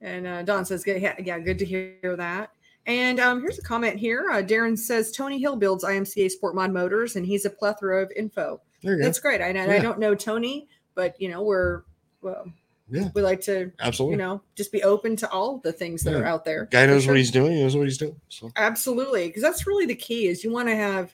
And 0.00 0.26
uh, 0.26 0.42
Don 0.42 0.64
says, 0.64 0.84
"Good, 0.84 1.02
yeah, 1.02 1.14
yeah, 1.18 1.38
good 1.38 1.58
to 1.58 1.64
hear 1.64 2.16
that." 2.16 2.50
And 2.86 3.20
um, 3.20 3.40
here's 3.42 3.58
a 3.58 3.62
comment 3.62 3.98
here. 3.98 4.30
Uh, 4.30 4.42
Darren 4.42 4.78
says 4.78 5.12
Tony 5.12 5.38
Hill 5.38 5.56
builds 5.56 5.84
IMCA 5.84 6.30
Sport 6.30 6.54
Mod 6.54 6.72
motors, 6.72 7.16
and 7.16 7.26
he's 7.26 7.44
a 7.44 7.50
plethora 7.50 8.02
of 8.02 8.10
info. 8.16 8.60
Go. 8.82 8.96
That's 8.98 9.18
great. 9.18 9.40
I, 9.40 9.48
and 9.48 9.70
I 9.70 9.78
don't 9.80 9.98
know 9.98 10.14
Tony, 10.14 10.68
but 10.94 11.20
you 11.20 11.28
know 11.28 11.42
we're 11.42 11.82
well, 12.22 12.50
Yeah. 12.88 13.08
we 13.14 13.22
like 13.22 13.40
to 13.42 13.72
Absolutely. 13.80 14.14
you 14.14 14.18
know 14.18 14.40
just 14.54 14.70
be 14.72 14.82
open 14.84 15.16
to 15.16 15.30
all 15.30 15.58
the 15.58 15.72
things 15.72 16.02
that 16.04 16.12
Yeah. 16.12 16.18
are 16.20 16.26
out 16.26 16.44
there. 16.44 16.66
Guy 16.70 16.86
knows 16.86 17.02
sure. 17.04 17.12
what 17.12 17.18
he's 17.18 17.30
doing. 17.30 17.52
He 17.52 17.62
knows 17.62 17.76
what 17.76 17.84
he's 17.84 17.98
doing. 17.98 18.20
So 18.28 18.50
absolutely 18.56 19.26
because 19.26 19.42
that's 19.42 19.66
really 19.66 19.86
the 19.86 19.96
key 19.96 20.28
is 20.28 20.44
you 20.44 20.52
want 20.52 20.68
to 20.68 20.76
have 20.76 21.12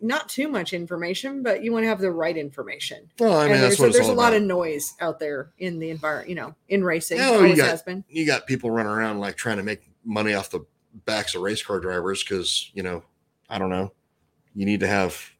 not 0.00 0.28
too 0.28 0.48
much 0.48 0.72
information, 0.72 1.42
but 1.42 1.62
you 1.64 1.72
want 1.72 1.84
to 1.84 1.88
have 1.88 2.00
the 2.00 2.10
right 2.10 2.36
information. 2.36 3.10
well, 3.18 3.38
I 3.38 3.44
mean 3.46 3.54
and 3.54 3.62
that's 3.62 3.76
there's, 3.76 3.80
what 3.80 3.88
it's 3.88 3.96
there's 3.96 4.08
a 4.08 4.12
lot 4.12 4.34
of 4.34 4.42
noise 4.42 4.94
out 5.00 5.18
there 5.18 5.50
in 5.58 5.78
the 5.78 5.90
environment, 5.90 6.28
you 6.28 6.34
know, 6.34 6.54
in 6.68 6.84
racing. 6.84 7.18
Oh, 7.20 7.42
you 7.44 7.56
got- 7.56 7.68
has 7.70 7.82
been. 7.82 8.04
you 8.08 8.26
got 8.26 8.46
people 8.46 8.70
running 8.70 8.92
around 8.92 9.20
like 9.20 9.36
trying 9.36 9.56
to 9.56 9.62
make 9.62 9.82
money 10.04 10.34
off 10.34 10.50
the 10.50 10.60
backs 11.04 11.34
of 11.34 11.42
race 11.42 11.62
car 11.62 11.80
drivers 11.80 12.22
because 12.22 12.70
you 12.74 12.82
know 12.82 13.02
I 13.48 13.58
don't 13.58 13.70
know. 13.70 13.92
You 14.54 14.66
need 14.66 14.80
to 14.80 14.86
have 14.86 15.30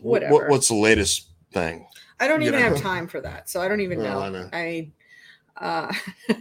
what, 0.00 0.22
Whatever. 0.22 0.48
what's 0.50 0.68
the 0.68 0.74
latest 0.74 1.28
thing? 1.52 1.86
I 2.20 2.28
don't 2.28 2.40
you 2.40 2.48
even 2.48 2.60
know. 2.60 2.68
have 2.68 2.80
time 2.80 3.06
for 3.08 3.20
that, 3.20 3.48
so 3.50 3.60
I 3.60 3.68
don't 3.68 3.80
even 3.80 3.98
Well, 3.98 4.20
know. 4.20 4.26
I 4.26 4.28
know. 4.30 4.48
I, 4.52 4.90
uh, 5.56 5.92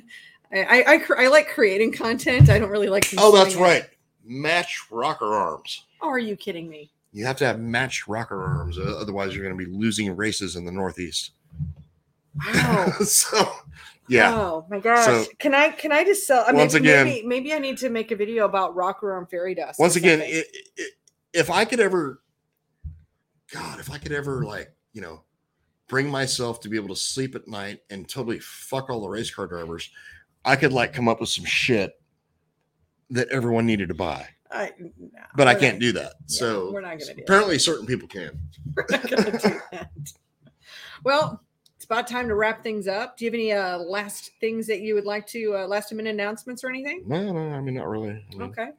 I, 0.53 0.63
I, 0.63 0.84
I, 0.93 0.97
cr- 0.99 1.18
I 1.18 1.28
like 1.28 1.49
creating 1.49 1.91
content. 1.93 2.49
I 2.49 2.59
don't 2.59 2.70
really 2.70 2.88
like. 2.89 3.05
Oh, 3.18 3.36
that's 3.36 3.55
right. 3.55 3.84
Match 4.26 4.88
rocker 4.89 5.34
arms. 5.34 5.86
Are 6.01 6.19
you 6.19 6.36
kidding 6.36 6.69
me? 6.69 6.91
You 7.13 7.26
have 7.26 7.38
to 7.38 7.45
have 7.45 7.59
matched 7.59 8.07
rocker 8.07 8.43
arms, 8.43 8.78
uh, 8.78 8.97
otherwise 8.99 9.34
you're 9.34 9.45
going 9.45 9.57
to 9.57 9.65
be 9.65 9.71
losing 9.71 10.13
races 10.15 10.55
in 10.55 10.65
the 10.65 10.71
Northeast. 10.71 11.32
Wow. 12.45 12.91
so, 13.03 13.49
yeah, 14.09 14.36
Oh 14.36 14.65
my 14.69 14.80
gosh. 14.80 15.05
So- 15.05 15.26
can 15.39 15.53
I 15.55 15.69
can 15.69 15.91
I 15.91 16.03
just 16.03 16.28
sell? 16.28 16.43
I 16.45 16.51
mean, 16.51 16.59
Once 16.59 16.73
again- 16.73 17.05
maybe, 17.05 17.26
maybe 17.28 17.53
I 17.53 17.59
need 17.59 17.78
to 17.78 17.89
make 17.89 18.11
a 18.11 18.15
video 18.15 18.45
about 18.45 18.76
rocker 18.76 19.13
arm 19.13 19.28
fairy 19.28 19.55
dust. 19.55 19.80
once 19.80 19.95
again, 19.95 20.19
something. 20.19 20.43
i 20.80 20.82
i 20.82 20.86
if 21.34 21.49
I 21.49 21.65
could 21.65 21.82
ever, 21.82 22.21
God, 23.53 23.80
if 23.80 23.91
I 23.91 23.97
could 23.97 24.13
ever 24.13 24.45
like, 24.45 24.73
you 24.93 25.01
know, 25.01 25.21
bring 25.88 26.09
myself 26.09 26.61
to 26.61 26.69
be 26.69 26.78
able 26.78 26.88
to 26.89 26.95
sleep 26.95 27.36
at 27.36 27.47
night 27.47 27.82
and 27.89 28.07
totally 28.07 28.39
fuck 28.39 28.89
all 28.89 29.01
the 29.01 29.09
race 29.09 29.30
car 29.34 29.45
drivers, 29.45 29.89
I 30.45 30.55
could 30.55 30.71
like 30.73 30.93
come 30.93 31.07
up 31.09 31.19
with 31.19 31.30
some 31.30 31.45
shit 31.45 31.99
that 33.12 33.28
everyone 33.30 33.66
needed 33.66 33.89
to 33.89 33.95
buy. 33.95 34.28
I, 34.51 34.72
no, 34.80 34.89
but 35.36 35.47
I 35.47 35.56
can't 35.56 35.80
do 35.80 35.91
that. 35.93 36.14
yeah, 36.28 36.38
so 36.38 36.72
we're 36.72 36.82
not 36.82 36.91
gonna 36.99 37.06
do 37.06 37.14
that. 37.16 37.22
apparently, 37.24 37.60
certain 37.60 37.86
people 37.86 38.08
can. 38.08 38.39
We're 38.76 38.86
not 38.89 39.10
gonna 39.10 39.32
do 39.39 39.60
that. 39.72 39.89
Well, 41.03 41.41
it's 41.76 41.86
about 41.86 42.08
time 42.08 42.28
to 42.30 42.36
wrap 42.36 42.64
things 42.64 42.88
up. 42.88 43.18
Do 43.18 43.26
you 43.26 43.32
have 43.32 43.36
any 43.36 43.51
uh, 43.51 43.78
last 43.80 44.32
things 44.39 44.66
that 44.68 44.82
you 44.82 44.95
would 44.95 45.06
like 45.06 45.28
to 45.28 45.56
uh, 45.58 45.68
last 45.68 45.91
minute 45.93 46.14
announcements 46.14 46.64
or 46.64 46.70
anything? 46.70 47.03
No, 47.06 47.32
no, 47.32 47.39
I 47.56 47.60
mean 47.62 47.76
not 47.76 47.88
really. 47.88 48.10
I 48.12 48.36
mean, 48.36 48.41
Okay. 48.43 48.70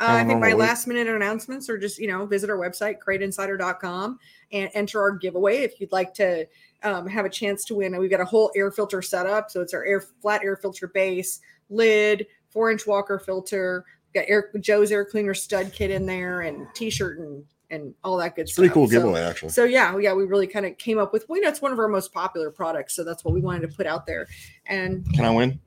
Uh, 0.00 0.04
I 0.06 0.18
think 0.18 0.28
my 0.40 0.50
normal 0.50 0.58
week. 0.58 0.68
last 0.68 0.86
minute 0.86 1.08
announcements 1.08 1.68
are 1.68 1.76
just, 1.76 1.98
you 1.98 2.06
know, 2.06 2.24
visit 2.24 2.48
our 2.48 2.56
website, 2.56 2.98
crateinsider.com, 3.04 4.20
and 4.52 4.70
enter 4.74 5.00
our 5.00 5.10
giveaway 5.10 5.62
if 5.62 5.80
you'd 5.80 5.90
like 5.90 6.14
to 6.14 6.46
um, 6.84 7.08
have 7.08 7.24
a 7.24 7.28
chance 7.28 7.64
to 7.64 7.74
win. 7.74 7.98
We've 7.98 8.08
got 8.10 8.20
a 8.20 8.24
whole 8.24 8.52
air 8.54 8.70
filter 8.70 9.02
set 9.02 9.26
up. 9.26 9.50
So 9.50 9.60
it's 9.60 9.74
our 9.74 9.84
air 9.84 10.00
flat 10.00 10.44
air 10.44 10.54
filter 10.56 10.86
base, 10.86 11.40
lid, 11.68 12.26
four 12.50 12.70
inch 12.70 12.86
Walker 12.86 13.18
filter, 13.18 13.84
got 14.14 14.24
air 14.28 14.50
Joe's 14.60 14.90
air 14.92 15.04
cleaner 15.04 15.34
stud 15.34 15.72
kit 15.72 15.90
in 15.90 16.06
there, 16.06 16.40
and 16.42 16.66
t 16.74 16.90
shirt 16.90 17.18
and 17.18 17.44
and 17.70 17.94
all 18.02 18.16
that 18.16 18.34
good 18.34 18.42
It's 18.42 18.52
stuff. 18.52 18.62
pretty 18.62 18.72
cool 18.72 18.86
So- 18.86 18.92
giveaway, 18.92 19.20
actually. 19.20 19.50
so 19.50 19.64
yeah, 19.64 19.96
yeah, 19.98 20.14
we 20.14 20.24
really 20.24 20.46
kind 20.46 20.64
of 20.64 20.78
came 20.78 20.98
up 20.98 21.12
with. 21.12 21.28
Well, 21.28 21.36
you 21.36 21.42
know, 21.42 21.50
it's 21.50 21.60
one 21.60 21.70
of 21.72 21.78
our 21.78 21.88
most 21.88 22.12
popular 22.14 22.50
products, 22.50 22.94
so 22.96 23.04
that's 23.04 23.24
what 23.24 23.34
we 23.34 23.40
wanted 23.42 23.68
to 23.70 23.76
put 23.76 23.86
out 23.86 24.06
there. 24.06 24.26
And 24.66 25.04
Can 25.14 25.24
I 25.26 25.30
win? 25.30 25.60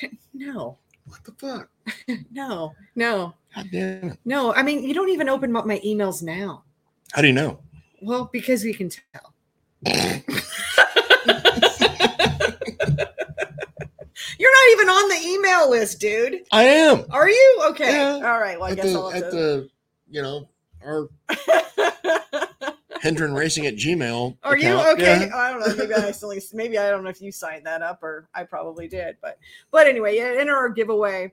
no, 0.34 0.78
What 1.06 1.24
the 1.24 1.32
fuck? 1.32 1.68
no, 2.30 2.74
no, 2.94 3.34
God 3.56 3.66
damn 3.72 4.10
it! 4.10 4.18
no. 4.24 4.54
I 4.54 4.62
mean, 4.62 4.84
you 4.84 4.94
don't 4.94 5.08
even 5.10 5.28
open 5.28 5.54
up 5.56 5.66
my 5.66 5.80
emails 5.80 6.22
now. 6.22 6.62
How 7.12 7.20
do 7.22 7.26
you 7.26 7.34
know? 7.34 7.58
Well, 8.00 8.30
because 8.32 8.62
we 8.62 8.72
can 8.72 8.88
tell. 8.88 9.34
You're 14.42 14.50
not 14.50 14.72
even 14.72 14.88
on 14.88 15.08
the 15.08 15.28
email 15.28 15.70
list, 15.70 16.00
dude. 16.00 16.42
I 16.50 16.64
am 16.64 17.04
Are 17.10 17.28
you? 17.28 17.62
Okay. 17.66 17.92
Yeah. 17.92 18.28
All 18.28 18.40
right. 18.40 18.58
Well, 18.58 18.70
I 18.70 18.72
at 18.72 18.76
guess 18.76 18.92
the 18.92 18.98
I'll 18.98 19.12
at 19.12 19.30
the 19.30 19.68
you 20.10 20.20
know 20.20 20.48
our 20.84 21.08
to. 21.30 22.74
Hendren 23.00 23.34
Racing 23.34 23.66
at 23.66 23.76
Gmail. 23.76 24.36
Are 24.42 24.58
you 24.58 24.74
okay? 24.94 25.28
Yeah. 25.28 25.36
I 25.36 25.52
don't 25.52 25.60
know. 25.60 25.76
Maybe 25.76 25.94
I 25.94 26.08
accidentally, 26.08 26.42
maybe 26.54 26.76
I 26.76 26.90
don't 26.90 27.04
know 27.04 27.10
if 27.10 27.22
you 27.22 27.30
signed 27.30 27.66
that 27.66 27.82
up 27.82 28.02
or 28.02 28.28
I 28.34 28.42
probably 28.42 28.88
did, 28.88 29.16
but 29.22 29.38
but 29.70 29.86
anyway, 29.86 30.16
yeah, 30.16 30.34
enter 30.36 30.56
our 30.56 30.70
giveaway. 30.70 31.32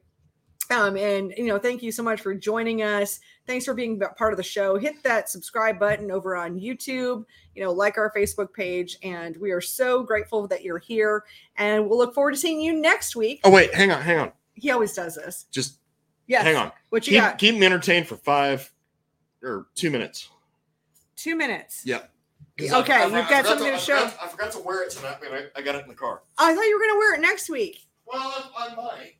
Um, 0.71 0.97
and 0.97 1.33
you 1.35 1.47
know, 1.47 1.57
thank 1.57 1.81
you 1.81 1.91
so 1.91 2.03
much 2.03 2.21
for 2.21 2.33
joining 2.35 2.83
us. 2.83 3.19
Thanks 3.47 3.65
for 3.65 3.73
being 3.73 3.99
part 4.17 4.33
of 4.33 4.37
the 4.37 4.43
show. 4.43 4.77
Hit 4.77 5.01
that 5.03 5.29
subscribe 5.29 5.79
button 5.79 6.11
over 6.11 6.35
on 6.35 6.59
YouTube. 6.59 7.25
You 7.55 7.63
know, 7.63 7.71
like 7.71 7.97
our 7.97 8.13
Facebook 8.15 8.53
page, 8.53 8.97
and 9.01 9.35
we 9.37 9.51
are 9.51 9.61
so 9.61 10.03
grateful 10.03 10.47
that 10.47 10.63
you're 10.63 10.77
here. 10.77 11.23
And 11.57 11.89
we'll 11.89 11.97
look 11.97 12.13
forward 12.13 12.31
to 12.31 12.37
seeing 12.37 12.61
you 12.61 12.73
next 12.73 13.15
week. 13.15 13.41
Oh 13.43 13.51
wait, 13.51 13.73
hang 13.73 13.91
on, 13.91 14.01
hang 14.01 14.19
on. 14.19 14.31
He 14.53 14.69
always 14.71 14.93
does 14.93 15.15
this. 15.15 15.45
Just 15.51 15.79
yeah. 16.27 16.43
hang 16.43 16.55
on. 16.55 16.71
What 16.89 17.07
you 17.07 17.13
Keep, 17.13 17.21
got? 17.21 17.37
keep 17.39 17.55
them 17.55 17.63
entertained 17.63 18.07
for 18.07 18.17
five 18.17 18.71
or 19.41 19.67
two 19.75 19.89
minutes. 19.89 20.29
Two 21.15 21.35
minutes. 21.35 21.81
Yep. 21.85 22.11
Okay, 22.61 23.03
you've 23.03 23.29
got 23.29 23.45
something 23.45 23.71
to 23.71 23.77
show. 23.77 24.07
Forgot, 24.07 24.17
I 24.21 24.27
forgot 24.27 24.51
to 24.51 24.59
wear 24.59 24.83
it 24.83 24.91
tonight, 24.91 25.17
but 25.21 25.31
I, 25.31 25.45
I 25.55 25.61
got 25.61 25.75
it 25.75 25.83
in 25.83 25.87
the 25.87 25.95
car. 25.95 26.21
I 26.37 26.53
thought 26.53 26.61
you 26.63 26.75
were 26.75 26.79
going 26.79 26.93
to 26.93 26.97
wear 26.97 27.15
it 27.15 27.21
next 27.21 27.49
week. 27.49 27.87
Well, 28.05 28.21
I, 28.21 28.67
I 28.67 28.75
might. 28.75 29.13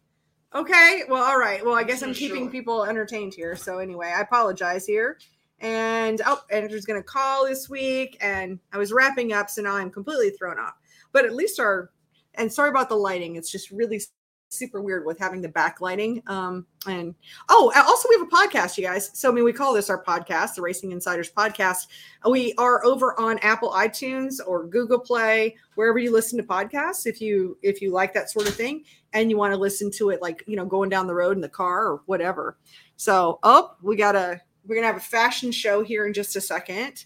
Okay. 0.54 1.04
Well, 1.08 1.24
all 1.24 1.38
right. 1.38 1.64
Well, 1.64 1.76
I 1.76 1.84
guess 1.84 2.02
I'm 2.02 2.14
keeping 2.14 2.48
it. 2.48 2.52
people 2.52 2.86
entertained 2.86 3.34
here. 3.34 3.56
So 3.56 3.78
anyway, 3.78 4.14
I 4.16 4.22
apologize 4.22 4.86
here. 4.86 5.20
And 5.60 6.22
oh, 6.26 6.42
Andrew's 6.50 6.86
gonna 6.86 7.04
call 7.04 7.46
this 7.46 7.70
week, 7.70 8.18
and 8.22 8.60
I 8.72 8.78
was 8.78 8.94
wrapping 8.94 9.34
up, 9.34 9.50
so 9.50 9.62
now 9.62 9.76
I'm 9.76 9.92
completely 9.92 10.32
thrown 10.32 10.58
off. 10.58 10.76
But 11.12 11.26
at 11.26 11.36
least 11.36 11.60
our 11.60 11.92
and 12.36 12.52
sorry 12.52 12.70
about 12.70 12.90
the 12.90 12.96
lighting. 12.96 13.36
It's 13.36 13.52
just 13.52 13.70
really 13.70 14.02
super 14.50 14.82
weird 14.82 15.06
with 15.06 15.18
having 15.18 15.42
the 15.42 15.50
backlighting. 15.50 16.28
Um, 16.28 16.66
and 16.88 17.16
oh, 17.50 17.72
also 17.76 18.10
we 18.10 18.18
have 18.18 18.28
a 18.28 18.32
podcast, 18.32 18.78
you 18.78 18.84
guys. 18.84 19.12
So 19.14 19.30
I 19.30 19.34
mean, 19.34 19.44
we 19.44 19.54
call 19.54 19.74
this 19.74 19.90
our 19.90 20.04
podcast, 20.04 20.56
the 20.56 20.62
Racing 20.62 20.92
Insiders 20.92 21.32
Podcast. 21.32 21.88
We 22.30 22.54
are 22.58 22.84
over 22.84 23.20
on 23.20 23.38
Apple 23.40 23.72
iTunes 23.72 24.40
or 24.46 24.68
Google 24.68 25.00
Play, 25.00 25.56
wherever 25.76 26.00
you 26.00 26.12
listen 26.12 26.38
to 26.38 26.44
podcasts. 26.44 27.06
If 27.06 27.22
you 27.22 27.58
if 27.62 27.82
you 27.82 27.92
like 27.92 28.14
that 28.14 28.30
sort 28.30 28.48
of 28.48 28.56
thing, 28.56 28.84
and 29.14 29.30
you 29.30 29.38
want 29.38 29.54
to 29.54 29.60
listen 29.60 29.92
to 29.92 30.10
it 30.10 30.22
like 30.22 30.44
you 30.48 30.56
know 30.56 30.66
going 30.66 30.90
down 30.90 31.08
the 31.08 31.16
road 31.16 31.38
in 31.38 31.42
the 31.42 31.50
car 31.50 31.88
or 31.88 32.02
whatever. 32.06 32.58
So 32.98 33.40
oh, 33.44 33.76
we 33.82 33.96
got 33.96 34.16
a 34.16 34.42
we're 34.66 34.76
gonna 34.76 34.88
have 34.88 34.98
a 34.98 35.02
fashion 35.02 35.52
show 35.52 35.84
here 35.84 36.08
in 36.08 36.14
just 36.14 36.36
a 36.36 36.42
second, 36.42 37.06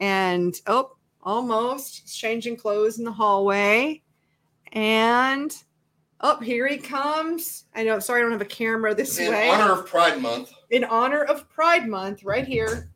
and 0.00 0.54
oh, 0.66 0.96
almost 1.22 2.16
changing 2.16 2.56
clothes 2.56 2.98
in 2.98 3.04
the 3.04 3.12
hallway, 3.12 4.02
and 4.72 5.54
oh, 6.20 6.38
here 6.40 6.66
he 6.66 6.78
comes. 6.78 7.64
I 7.74 7.84
know. 7.84 7.98
Sorry, 7.98 8.20
I 8.20 8.22
don't 8.22 8.32
have 8.32 8.40
a 8.40 8.44
camera 8.44 8.94
this 8.94 9.18
In 9.18 9.30
way. 9.30 9.48
In 9.48 9.54
honor 9.54 9.72
of 9.72 9.86
Pride 9.86 10.20
Month. 10.20 10.52
in 10.70 10.84
honor 10.84 11.22
of 11.22 11.48
Pride 11.50 11.88
Month, 11.88 12.24
right 12.24 12.46
here. 12.46 12.90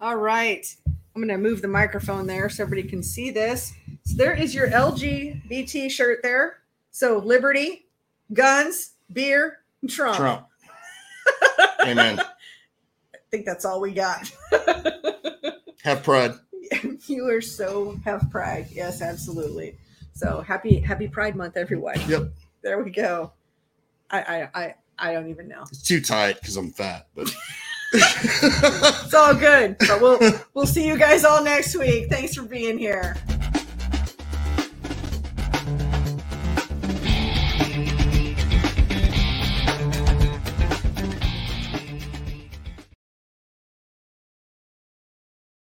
All 0.00 0.16
right. 0.16 0.66
I'm 0.86 1.22
going 1.22 1.28
to 1.28 1.38
move 1.38 1.60
the 1.60 1.68
microphone 1.68 2.26
there 2.26 2.48
so 2.48 2.62
everybody 2.62 2.88
can 2.88 3.02
see 3.02 3.30
this. 3.30 3.72
So 4.04 4.16
there 4.16 4.34
is 4.34 4.54
your 4.54 4.68
LGBT 4.70 5.90
shirt 5.90 6.20
there. 6.22 6.58
So 6.92 7.18
liberty, 7.18 7.86
guns, 8.32 8.92
beer, 9.12 9.58
and 9.82 9.90
Trump. 9.90 10.16
Trump. 10.16 10.46
Amen. 11.86 12.20
I 12.20 13.18
think 13.30 13.44
that's 13.44 13.64
all 13.64 13.80
we 13.80 13.92
got. 13.92 14.30
Have 15.82 16.02
pride. 16.02 16.32
you 17.06 17.28
are 17.28 17.40
so 17.40 17.96
have 18.04 18.30
pride. 18.30 18.68
Yes, 18.70 19.02
absolutely. 19.02 19.76
So 20.20 20.42
happy 20.42 20.80
happy 20.80 21.08
Pride 21.08 21.34
Month, 21.34 21.56
everyone. 21.56 21.98
Yep. 22.06 22.30
There 22.60 22.82
we 22.82 22.90
go. 22.90 23.32
I 24.10 24.20
I 24.20 24.60
I, 24.62 24.74
I 24.98 25.12
don't 25.14 25.30
even 25.30 25.48
know. 25.48 25.62
It's 25.62 25.82
too 25.82 26.02
tight 26.02 26.38
because 26.38 26.58
I'm 26.58 26.72
fat, 26.72 27.06
but 27.14 27.34
It's 27.94 29.14
all 29.14 29.34
good. 29.34 29.76
But 29.78 29.98
we'll 30.02 30.20
we'll 30.52 30.66
see 30.66 30.86
you 30.86 30.98
guys 30.98 31.24
all 31.24 31.42
next 31.42 31.74
week. 31.74 32.10
Thanks 32.10 32.34
for 32.34 32.42
being 32.42 32.76
here. 32.76 33.16